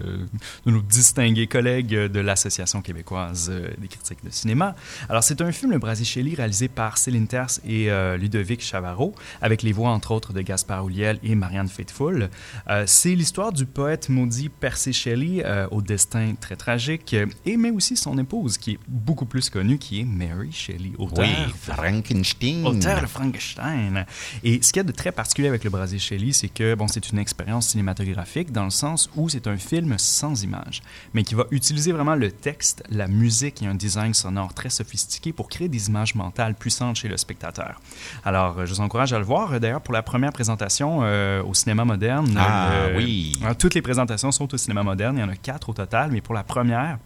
nos 0.65 0.81
distingués 0.81 1.47
collègues 1.47 1.93
de 1.93 2.19
l'Association 2.19 2.81
québécoise 2.81 3.49
euh, 3.51 3.69
des 3.77 3.87
critiques 3.87 4.23
de 4.23 4.29
cinéma. 4.29 4.75
Alors, 5.09 5.23
c'est 5.23 5.41
un 5.41 5.51
film, 5.51 5.71
le 5.71 5.79
Brasier 5.79 6.05
Shelley, 6.05 6.33
réalisé 6.35 6.67
par 6.67 6.97
Céline 6.97 7.27
Terce 7.27 7.61
et 7.65 7.89
Ludovic 8.17 8.61
Chavarro, 8.61 9.13
avec 9.41 9.63
les 9.63 9.71
voix, 9.71 9.89
entre 9.89 10.11
autres, 10.11 10.33
de 10.33 10.41
Gaspard 10.41 10.85
Ouliel 10.85 11.19
et 11.23 11.35
Marianne 11.35 11.67
Faithfull. 11.67 12.29
C'est 12.85 13.15
l'histoire 13.15 13.51
du 13.51 13.65
poète 13.65 14.09
maudit 14.09 14.49
Percy 14.49 14.93
Shelley, 14.93 15.43
au 15.71 15.81
destin 15.81 16.33
très 16.39 16.55
tragique, 16.55 17.15
et 17.45 17.57
mais 17.57 17.71
aussi 17.71 17.95
son 17.95 18.17
épouse, 18.17 18.57
qui 18.57 18.71
est 18.71 18.79
beaucoup 18.87 19.25
plus 19.25 19.49
connue, 19.49 19.77
qui 19.77 20.01
est 20.01 20.05
Mary 20.15 20.51
Shelley, 20.51 20.91
auteur 20.97 21.25
Oui, 21.25 21.53
Frankenstein. 21.61 22.65
Auteur 22.65 23.01
de 23.01 23.05
Frankenstein. 23.07 24.05
Et 24.43 24.61
ce 24.61 24.71
qu'il 24.71 24.79
y 24.79 24.81
a 24.81 24.83
de 24.83 24.91
très 24.91 25.11
particulier 25.11 25.47
avec 25.47 25.63
le 25.63 25.69
Brasier 25.69 25.99
Shelley, 25.99 26.31
c'est 26.31 26.47
que 26.49 26.73
bon, 26.75 26.87
c'est 26.87 27.09
une 27.11 27.19
expérience 27.19 27.67
cinématographique 27.69 28.51
dans 28.51 28.63
le 28.63 28.69
sens 28.69 29.09
où 29.15 29.29
c'est 29.29 29.47
un 29.47 29.57
film 29.57 29.95
sans 29.97 30.43
images, 30.43 30.81
mais 31.13 31.23
qui 31.23 31.35
va 31.35 31.45
utiliser 31.51 31.91
vraiment 31.91 32.15
le 32.15 32.31
texte, 32.31 32.83
la 32.89 33.07
musique 33.07 33.61
et 33.61 33.67
un 33.67 33.75
design 33.75 34.13
sonore 34.13 34.53
très 34.53 34.69
sophistiqué 34.69 35.33
pour 35.33 35.49
créer 35.49 35.67
des 35.67 35.87
images 35.89 36.15
mentales 36.15 36.55
puissantes 36.55 36.95
chez 36.95 37.07
le 37.07 37.17
spectateur. 37.17 37.81
Alors, 38.23 38.65
je 38.65 38.73
vous 38.73 38.81
encourage 38.81 39.13
à 39.13 39.19
le 39.19 39.25
voir. 39.25 39.59
D'ailleurs, 39.59 39.81
pour 39.81 39.93
la 39.93 40.03
première 40.03 40.31
présentation 40.33 40.99
euh, 41.03 41.43
au 41.43 41.53
cinéma 41.53 41.85
moderne, 41.85 42.33
Ah, 42.37 42.71
euh, 42.71 42.97
oui. 42.97 43.33
euh, 43.43 43.53
toutes 43.53 43.73
les 43.75 43.81
présentations 43.81 44.31
sont 44.31 44.53
au 44.53 44.57
cinéma 44.57 44.83
moderne. 44.83 45.17
Il 45.17 45.21
y 45.21 45.23
en 45.23 45.29
a 45.29 45.35
quatre 45.35 45.69
au 45.69 45.73
total, 45.73 46.11
mais 46.11 46.21
pour 46.21 46.33
la 46.33 46.43
première, 46.43 46.97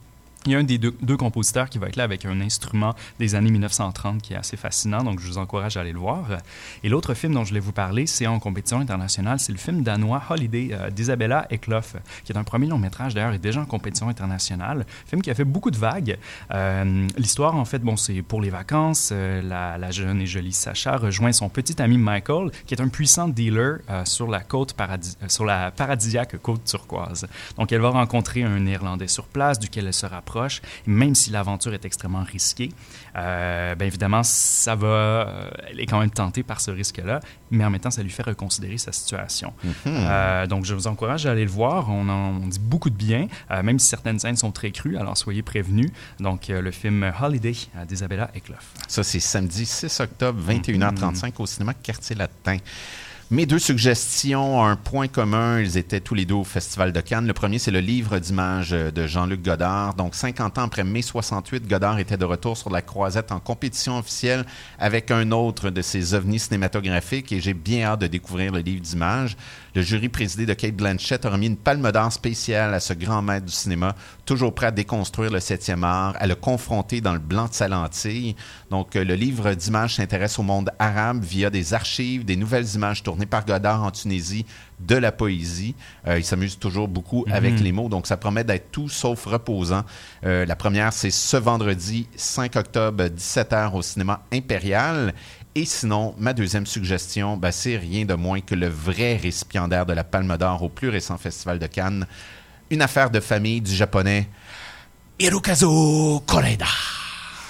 il 0.49 0.53
y 0.53 0.55
a 0.55 0.59
un 0.59 0.63
des 0.63 0.79
deux, 0.79 1.17
compositeurs 1.17 1.69
qui 1.69 1.77
va 1.77 1.87
être 1.87 1.95
là 1.95 2.03
avec 2.03 2.25
un 2.25 2.41
instrument 2.41 2.95
des 3.19 3.35
années 3.35 3.51
1930 3.51 4.21
qui 4.21 4.33
est 4.33 4.35
assez 4.35 4.57
fascinant, 4.57 5.03
donc 5.03 5.19
je 5.19 5.27
vous 5.27 5.37
encourage 5.37 5.77
à 5.77 5.81
aller 5.81 5.91
le 5.91 5.99
voir. 5.99 6.25
Et 6.83 6.89
l'autre 6.89 7.13
film 7.13 7.35
dont 7.35 7.43
je 7.43 7.49
voulais 7.49 7.59
vous 7.59 7.71
parler, 7.71 8.07
c'est 8.07 8.25
en 8.25 8.39
compétition 8.39 8.79
internationale, 8.79 9.39
c'est 9.39 9.51
le 9.51 9.59
film 9.59 9.83
danois 9.83 10.23
Holiday 10.27 10.69
euh, 10.71 10.89
d'Isabella 10.89 11.45
Eklof, 11.51 11.97
qui 12.23 12.31
est 12.31 12.37
un 12.37 12.43
premier 12.43 12.65
long 12.65 12.79
métrage 12.79 13.13
d'ailleurs, 13.13 13.33
est 13.33 13.39
déjà 13.39 13.61
en 13.61 13.65
compétition 13.65 14.09
internationale. 14.09 14.87
Film 15.05 15.21
qui 15.21 15.29
a 15.29 15.35
fait 15.35 15.43
beaucoup 15.43 15.69
de 15.69 15.77
vagues. 15.77 16.17
Euh, 16.51 17.07
L'histoire, 17.17 17.55
en 17.55 17.65
fait, 17.65 17.79
bon, 17.79 17.95
c'est 17.95 18.21
pour 18.23 18.41
les 18.41 18.49
vacances. 18.49 19.11
euh, 19.11 19.41
la, 19.43 19.91
jeune 19.91 20.21
et 20.21 20.25
jolie 20.25 20.53
Sacha 20.53 20.97
rejoint 20.97 21.31
son 21.31 21.49
petit 21.49 21.79
ami 21.79 21.97
Michael, 21.97 22.49
qui 22.65 22.73
est 22.73 22.81
un 22.81 22.89
puissant 22.89 23.27
dealer 23.27 23.79
sur 24.05 24.27
la 24.27 24.39
côte 24.39 24.75
sur 25.27 25.45
la 25.45 25.71
paradisiaque 25.71 26.37
côte 26.41 26.63
turquoise. 26.63 27.27
Donc, 27.57 27.71
elle 27.71 27.81
va 27.81 27.89
rencontrer 27.89 28.43
un 28.43 28.59
Néerlandais 28.59 29.07
sur 29.07 29.25
place, 29.25 29.59
duquel 29.59 29.87
elle 29.87 29.93
se 29.93 30.05
rapproche. 30.05 30.38
Même 30.85 31.15
si 31.15 31.31
l'aventure 31.31 31.73
est 31.73 31.85
extrêmement 31.85 32.23
risquée, 32.23 32.69
euh, 33.15 33.75
bien 33.75 33.87
évidemment, 33.87 34.23
ça 34.23 34.75
va. 34.75 34.87
euh, 34.87 35.49
elle 35.69 35.79
est 35.79 35.85
quand 35.85 35.99
même 35.99 36.09
tentée 36.11 36.43
par 36.43 36.61
ce 36.61 36.71
risque-là, 36.71 37.19
mais 37.51 37.65
en 37.65 37.69
même 37.69 37.81
temps, 37.81 37.91
ça 37.91 38.03
lui 38.03 38.09
fait 38.09 38.23
reconsidérer 38.23 38.77
sa 38.77 38.91
situation. 38.91 39.53
Euh, 39.87 40.47
donc, 40.47 40.65
je 40.65 40.73
vous 40.73 40.87
encourage 40.87 41.25
à 41.25 41.31
aller 41.31 41.45
le 41.45 41.51
voir. 41.51 41.89
On 41.89 42.07
en 42.09 42.29
on 42.41 42.47
dit 42.47 42.59
beaucoup 42.59 42.89
de 42.89 42.95
bien, 42.95 43.27
euh, 43.51 43.63
même 43.63 43.79
si 43.79 43.87
certaines 43.87 44.19
scènes 44.19 44.37
sont 44.37 44.51
très 44.51 44.71
crues, 44.71 44.97
alors 44.97 45.17
soyez 45.17 45.41
prévenus. 45.41 45.89
Donc, 46.19 46.47
le 46.49 46.71
film 46.71 47.11
Holiday 47.21 47.53
d'Isabella 47.87 48.29
Eklof. 48.35 48.65
Ça, 48.87 49.03
c'est 49.03 49.19
samedi 49.19 49.65
6 49.65 49.99
octobre, 49.99 50.39
21h35 50.51 51.33
au 51.39 51.45
cinéma 51.45 51.73
Quartier 51.73 52.15
Latin. 52.15 52.57
Mes 53.31 53.45
deux 53.45 53.59
suggestions 53.59 54.57
ont 54.57 54.65
un 54.65 54.75
point 54.75 55.07
commun. 55.07 55.59
Ils 55.59 55.77
étaient 55.77 55.99
tous 55.99 56.15
les 56.15 56.25
deux 56.25 56.33
au 56.33 56.43
Festival 56.43 56.91
de 56.91 56.99
Cannes. 56.99 57.27
Le 57.27 57.33
premier, 57.33 57.59
c'est 57.59 57.69
le 57.69 57.79
livre 57.79 58.17
d'images 58.17 58.71
de 58.71 59.05
Jean-Luc 59.05 59.43
Godard. 59.43 59.93
Donc, 59.93 60.15
50 60.15 60.57
ans 60.57 60.63
après 60.63 60.83
mai 60.83 61.03
68, 61.03 61.67
Godard 61.67 61.99
était 61.99 62.17
de 62.17 62.25
retour 62.25 62.57
sur 62.57 62.71
la 62.71 62.81
croisette 62.81 63.31
en 63.31 63.39
compétition 63.39 63.99
officielle 63.99 64.45
avec 64.79 65.11
un 65.11 65.29
autre 65.29 65.69
de 65.69 65.83
ses 65.83 66.15
ovnis 66.15 66.39
cinématographiques 66.39 67.31
et 67.31 67.39
j'ai 67.39 67.53
bien 67.53 67.83
hâte 67.83 68.01
de 68.01 68.07
découvrir 68.07 68.51
le 68.51 68.61
livre 68.61 68.81
d'images. 68.81 69.37
Le 69.75 69.83
jury 69.83 70.09
présidé 70.09 70.47
de 70.47 70.53
Kate 70.55 70.75
Blanchett 70.75 71.23
a 71.23 71.29
remis 71.29 71.45
une 71.45 71.57
palme 71.57 71.91
d'or 71.91 72.11
spéciale 72.11 72.73
à 72.73 72.79
ce 72.79 72.93
grand 72.93 73.21
maître 73.21 73.45
du 73.45 73.53
cinéma, 73.53 73.95
toujours 74.29 74.53
prêt 74.53 74.67
à 74.67 74.71
déconstruire 74.71 75.31
le 75.31 75.39
7e 75.39 75.81
art, 75.81 76.13
à 76.19 76.27
le 76.27 76.35
confronter 76.35 77.01
dans 77.01 77.13
le 77.13 77.19
blanc 77.19 77.47
de 77.47 77.53
sa 77.55 77.67
lentille. 77.67 78.35
Donc, 78.69 78.95
euh, 78.95 79.03
le 79.03 79.15
livre 79.15 79.55
d'images 79.55 79.95
s'intéresse 79.95 80.37
au 80.37 80.43
monde 80.43 80.69
arabe 80.77 81.23
via 81.23 81.49
des 81.49 81.73
archives, 81.73 82.25
des 82.25 82.35
nouvelles 82.35 82.75
images 82.75 83.01
tournées 83.01 83.25
par 83.25 83.43
Godard 83.43 83.81
en 83.81 83.89
Tunisie, 83.89 84.45
de 84.81 84.95
la 84.95 85.11
poésie. 85.11 85.73
Euh, 86.07 86.19
il 86.19 86.23
s'amuse 86.23 86.59
toujours 86.59 86.87
beaucoup 86.87 87.25
avec 87.31 87.59
les 87.59 87.71
mots, 87.71 87.89
donc 87.89 88.05
ça 88.05 88.17
promet 88.17 88.43
d'être 88.43 88.69
tout 88.69 88.87
sauf 88.87 89.25
reposant. 89.25 89.83
Euh, 90.23 90.45
la 90.45 90.55
première, 90.55 90.93
c'est 90.93 91.09
ce 91.09 91.35
vendredi 91.35 92.07
5 92.15 92.55
octobre, 92.55 93.05
17h 93.05 93.73
au 93.73 93.81
cinéma 93.81 94.21
impérial. 94.31 95.15
Et 95.55 95.65
sinon, 95.65 96.13
ma 96.19 96.33
deuxième 96.33 96.67
suggestion, 96.67 97.35
ben, 97.35 97.51
c'est 97.51 97.77
rien 97.77 98.05
de 98.05 98.13
moins 98.13 98.41
que 98.41 98.53
le 98.53 98.67
vrai 98.67 99.17
récipiendaire 99.17 99.87
de 99.87 99.93
la 99.93 100.03
Palme 100.03 100.37
d'Or 100.37 100.61
au 100.61 100.69
plus 100.69 100.89
récent 100.89 101.17
Festival 101.17 101.57
de 101.57 101.65
Cannes, 101.65 102.05
une 102.69 102.81
affaire 102.81 103.09
de 103.09 103.19
famille 103.19 103.61
du 103.61 103.73
japonais 103.73 104.27
Hirokazu 105.19 106.19
Koreda. 106.25 106.65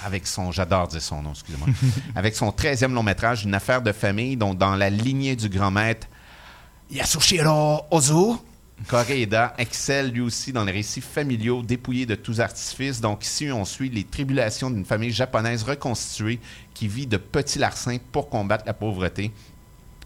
Avec 0.06 0.26
son, 0.26 0.52
j'adore 0.52 0.88
dire 0.88 1.02
son 1.02 1.22
nom, 1.22 1.32
excusez-moi, 1.32 1.68
avec 2.16 2.36
son 2.36 2.50
13e 2.50 2.94
long 2.94 3.04
métrage, 3.04 3.44
une 3.44 3.54
affaire 3.54 3.82
de 3.82 3.92
famille, 3.92 4.38
donc 4.38 4.58
dans 4.58 4.76
la 4.76 4.90
lignée 4.90 5.36
du 5.36 5.50
grand 5.50 5.72
maître 5.72 6.08
Yasushiro 6.90 7.82
Ozu. 7.92 8.38
Koreeda 8.88 9.54
excelle 9.58 10.12
lui 10.12 10.22
aussi 10.22 10.54
dans 10.54 10.64
les 10.64 10.72
récits 10.72 11.02
familiaux 11.02 11.62
dépouillés 11.62 12.06
de 12.06 12.16
tous 12.16 12.40
artifices. 12.40 13.02
Donc 13.02 13.26
ici, 13.26 13.52
on 13.52 13.66
suit 13.66 13.90
les 13.90 14.06
tribulations 14.06 14.70
d'une 14.70 14.86
famille 14.86 15.12
japonaise 15.12 15.64
reconstituée 15.64 16.40
qui 16.74 16.88
vit 16.88 17.06
de 17.06 17.18
petits 17.18 17.60
larcins 17.60 17.98
pour 18.12 18.30
combattre 18.30 18.64
la 18.66 18.74
pauvreté. 18.74 19.32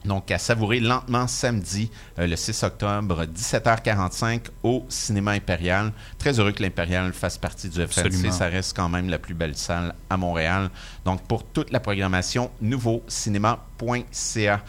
Donc, 0.06 0.32
à 0.32 0.38
savourer 0.38 0.80
lentement 0.80 1.28
samedi, 1.28 1.90
euh, 2.20 2.28
le 2.28 2.36
6 2.36 2.64
octobre, 2.64 3.26
17h45 3.26 4.48
au 4.64 4.86
Cinéma 4.90 5.32
Impérial. 5.32 5.92
Très 6.18 6.40
heureux 6.40 6.52
que 6.52 6.62
l'Impérial 6.62 7.14
fasse 7.14 7.38
partie 7.38 7.70
du. 7.70 7.82
Absolument. 7.82 8.32
Ça 8.32 8.48
reste 8.48 8.76
quand 8.76 8.90
même 8.90 9.10
la 9.10 9.20
plus 9.20 9.34
belle 9.34 9.56
salle 9.56 9.96
à 10.10 10.18
Montréal. 10.18 10.70
Donc, 11.06 11.22
pour 11.28 11.46
toute 11.46 11.72
la 11.72 11.80
programmation, 11.80 12.52
nouveaucinéma.ca. 12.62 14.62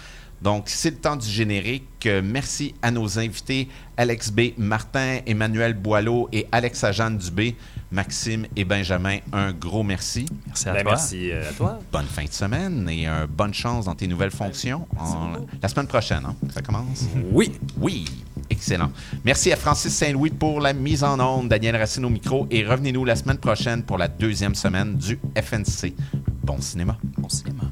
Donc, 0.45 0.65
c'est 0.67 0.91
le 0.91 0.97
temps 0.97 1.17
du 1.17 1.27
générique. 1.27 1.85
Euh, 2.05 2.21
Merci 2.23 2.75
à 2.83 2.91
nos 2.91 3.19
invités, 3.19 3.67
Alex 3.97 4.31
B. 4.31 4.51
Martin, 4.59 5.21
Emmanuel 5.27 5.73
Boileau 5.73 6.29
et 6.33 6.47
Alexa 6.53 6.93
Jeanne 6.93 7.17
Dubé. 7.17 7.57
Maxime 7.91 8.47
et 8.55 8.65
Benjamin, 8.65 9.19
un 9.33 9.53
gros 9.53 9.83
merci. 9.83 10.27
Merci 10.47 10.69
à 10.69 10.73
Ben, 10.75 10.83
toi. 10.83 10.93
merci 10.93 11.31
euh, 11.31 11.49
à 11.49 11.53
toi. 11.55 11.79
Bonne 11.93 12.05
fin 12.07 12.25
de 12.25 12.33
semaine 12.33 12.89
et 12.91 13.09
euh, 13.09 13.27
bonne 13.29 13.55
chance 13.55 13.85
dans 13.87 13.95
tes 13.95 14.07
nouvelles 14.09 14.33
fonctions. 14.33 14.87
En- 14.99 15.47
la 15.63 15.69
semaine 15.69 15.87
prochaine, 15.87 16.25
hein, 16.27 16.35
ça 16.53 16.61
commence? 16.61 17.07
Oui. 17.33 17.53
Oui, 17.79 18.05
excellent. 18.51 18.91
Merci 19.25 19.51
à 19.53 19.57
Francis 19.57 19.95
Saint-Louis 19.95 20.31
pour 20.31 20.61
la 20.61 20.73
mise 20.75 21.05
en 21.05 21.19
onde, 21.21 21.49
Daniel 21.49 21.77
Racine 21.77 22.05
au 22.05 22.11
micro 22.11 22.47
et 22.51 22.65
revenez-nous 22.67 23.05
la 23.05 23.15
semaine 23.17 23.39
prochaine 23.39 23.83
pour 23.85 23.97
la 23.97 24.09
deuxième 24.09 24.55
semaine 24.57 24.97
du 24.97 25.19
FNC. 25.41 25.95
Bon 26.43 26.61
cinéma. 26.61 26.99
Bon 27.17 27.29
cinéma. 27.29 27.63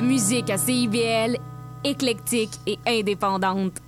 La 0.00 0.06
musique 0.06 0.48
à 0.48 0.56
CIBL, 0.56 1.36
éclectique 1.84 2.58
et 2.66 2.78
indépendante. 2.86 3.82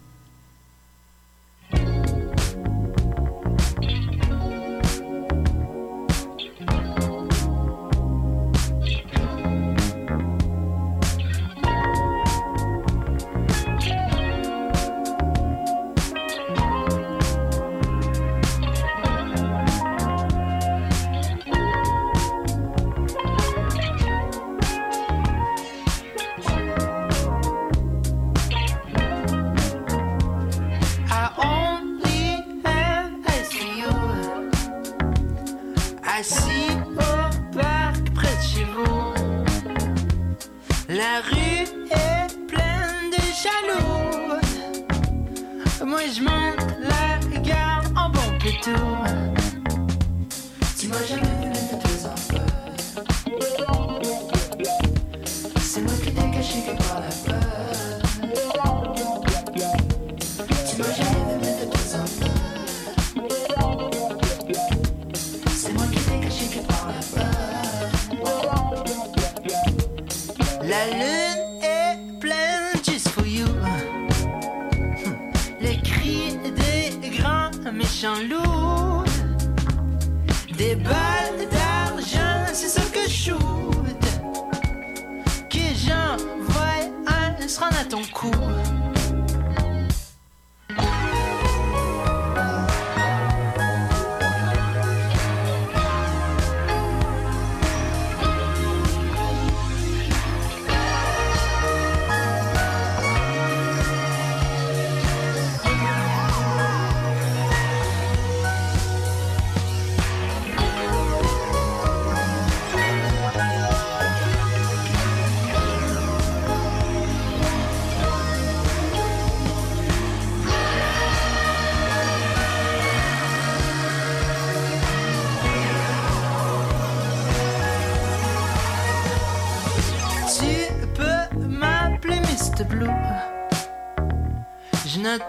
Je 134.95 134.99
note 134.99 135.22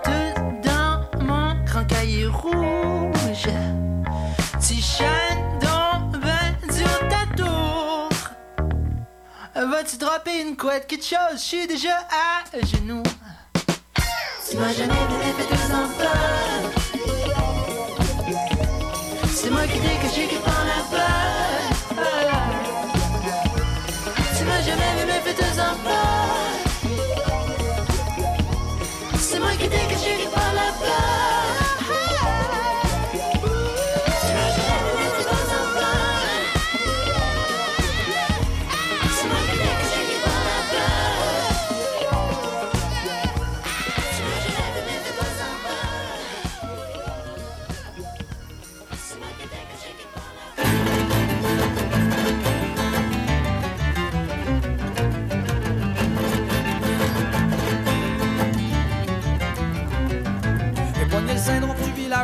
dans 0.61 1.23
mon 1.23 1.53
grand 1.63 1.85
cahier 1.85 2.25
rouge. 2.25 3.47
Tu 4.59 4.73
shines 4.73 5.59
donc 5.61 6.19
ben 6.19 6.53
sur 6.69 6.99
ta 7.07 7.25
tour. 7.37 8.09
Vas-tu 9.55 9.95
dropper 9.95 10.41
une 10.41 10.57
couette, 10.57 10.85
quelque 10.87 11.05
chose? 11.05 11.35
Je 11.35 11.37
suis 11.37 11.65
déjà 11.65 11.95
à 12.11 12.43
genoux. 12.65 13.03
Tu 14.49 14.57
m'as 14.57 14.73
jamais 14.73 14.93
vu 14.93 15.31
fait 15.37 15.55
tes 15.55 15.73
enfants. 15.73 16.69
C'est 19.33 19.49
moi 19.49 19.63
qui 19.63 19.79
t'ai 19.79 19.95
caché 20.01 20.27
quelque 20.27 20.43
part 20.43 20.65
là-bas. 20.65 22.03
Tu 24.37 24.43
m'as 24.43 24.61
jamais 24.61 24.93
vu 24.99 25.05
mais 25.07 25.21
fait 25.21 25.33
tes 25.35 25.61
enfants 25.61 26.22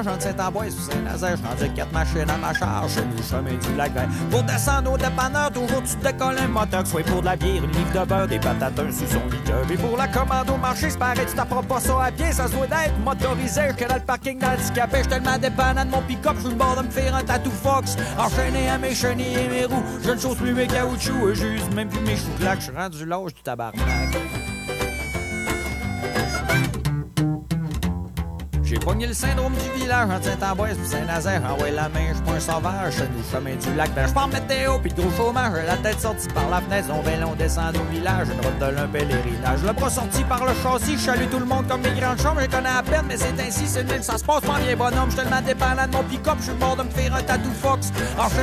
entre 0.10 0.24
Saint-Amboise 0.24 0.76
ou 0.76 0.92
Saint-Nazaire. 0.92 1.38
Je 1.38 1.48
rendais 1.48 1.70
quatre 1.70 1.92
machines 1.92 2.30
à 2.30 2.38
ma 2.38 2.54
charge, 2.54 2.94
chez 2.94 3.02
nous, 3.02 3.24
chemin 3.24 3.58
du 3.58 3.76
lac 3.78 3.94
vert. 3.94 4.08
Pour 4.30 4.44
descendre 4.44 4.94
au 4.94 4.98
dépanneur, 4.98 5.52
toujours 5.52 5.84
tu 5.84 5.96
décolles 5.98 6.38
un 6.38 6.48
moteur. 6.48 6.86
Soit 6.86 7.04
pour 7.04 7.22
de 7.22 7.26
la 7.26 7.36
bière, 7.36 7.64
une 7.64 7.72
livre 7.72 8.02
de 8.02 8.06
beurre, 8.06 8.28
des 8.28 8.40
patates, 8.40 8.80
un 8.80 8.92
sous 8.92 9.08
son 9.08 9.26
liqueur. 9.30 9.70
Et 9.70 9.78
pour 9.78 9.98
la 9.98 10.08
commande 10.08 10.50
au 10.50 10.58
marché, 10.58 10.90
c'est 10.90 10.98
pareil, 10.98 11.26
tu 11.28 11.36
t'apprends 11.36 11.64
pas 11.64 11.80
ça 11.80 12.04
à 12.04 12.12
pied, 12.12 12.32
ça 12.32 12.48
se 12.48 12.54
doit 12.54 12.68
d'être 12.68 12.98
motorisé. 13.04 13.62
J'étais 13.70 13.86
dans 13.86 13.96
le 13.96 14.02
parking 14.02 14.40
d'handicapé, 14.40 14.98
j'étais 14.98 15.10
tellement 15.10 15.38
dépendant 15.38 15.86
de 15.86 15.92
mon 15.92 16.02
pick-up, 16.02 16.34
je 16.38 16.42
suis 16.42 16.50
le 16.50 16.56
bord 16.56 16.76
de 16.76 16.84
me 16.84 16.92
faire 16.92 17.16
un 17.16 17.24
tatou 17.24 17.52
fox. 17.52 17.96
Enchaîné 18.18 18.70
à 18.70 18.78
mes 18.78 18.96
chenilles 18.96 19.38
et 19.38 19.48
mes 19.48 19.66
roues, 19.66 19.84
je 20.04 20.12
ne 20.12 20.20
chose 20.20 20.36
plus 20.38 20.54
mes 20.54 20.68
caoutchoucs, 20.68 21.32
et 21.32 21.36
j'use 21.36 21.70
même 21.76 21.90
plus 21.90 22.02
mes 22.02 22.16
choux 22.16 22.32
claques, 22.40 22.60
je 22.60 22.66
suis 22.66 22.76
rendu 22.76 23.06
l'âge 23.06 23.34
du 23.34 23.42
tabarnak. 23.42 24.39
J'ai 28.80 28.86
pogné 28.86 29.08
le 29.08 29.14
syndrome 29.14 29.54
du 29.54 29.82
village 29.82 30.10
entre 30.10 30.24
Saint-Amboise 30.24 30.78
et 30.80 30.88
Saint-Nazaire. 30.88 31.42
Envoyé 31.52 31.74
la 31.74 31.90
main, 31.90 32.14
j'suis 32.14 32.24
pas 32.24 32.32
un 32.32 32.40
sauvage, 32.40 32.94
nous, 33.14 33.24
chemin 33.30 33.56
du 33.56 33.76
lac. 33.76 33.94
Ben, 33.94 34.08
j'pars 34.08 34.30
météo, 34.30 34.80
pis 34.80 34.94
gros 34.94 35.12
chômage. 35.18 35.52
La 35.68 35.76
tête 35.76 36.00
sortie 36.00 36.30
par 36.30 36.50
la 36.50 36.62
fenêtre, 36.62 36.88
son 36.88 37.02
vélo 37.02 37.36
descend 37.38 37.76
au 37.76 37.84
village. 37.92 38.28
Une 38.30 38.40
route 38.40 38.58
de 38.58 38.76
l'un 38.76 38.88
pèlerinage. 38.88 39.64
Le 39.66 39.74
bras 39.74 39.90
sorti 39.90 40.24
par 40.24 40.46
le 40.46 40.54
châssis, 40.64 40.98
j'salue 40.98 41.28
tout 41.30 41.40
le 41.40 41.46
monde 41.46 41.68
comme 41.68 41.82
mes 41.82 42.00
grandes 42.00 42.22
chambres. 42.22 42.40
Je 42.42 42.46
connais 42.46 42.70
à 42.70 42.82
peine, 42.82 43.04
mais 43.08 43.18
c'est 43.18 43.38
ainsi, 43.46 43.68
c'est 43.68 43.84
même, 43.84 44.02
ça 44.02 44.18
se 44.18 44.24
passe 44.24 44.42
pas 44.42 44.60
bien 44.60 44.78
bonhomme. 44.78 45.12
J'suis 45.12 45.24
tellement 45.24 45.42
dépendant 45.42 45.88
de 45.88 45.92
mon 45.92 46.04
pick-up, 46.04 46.38
j'suis 46.40 46.54
mort 46.54 46.78
de 46.78 46.84
me 46.84 46.90
faire 46.90 47.14
un 47.14 47.22
tatou 47.22 47.52
fox. 47.62 47.92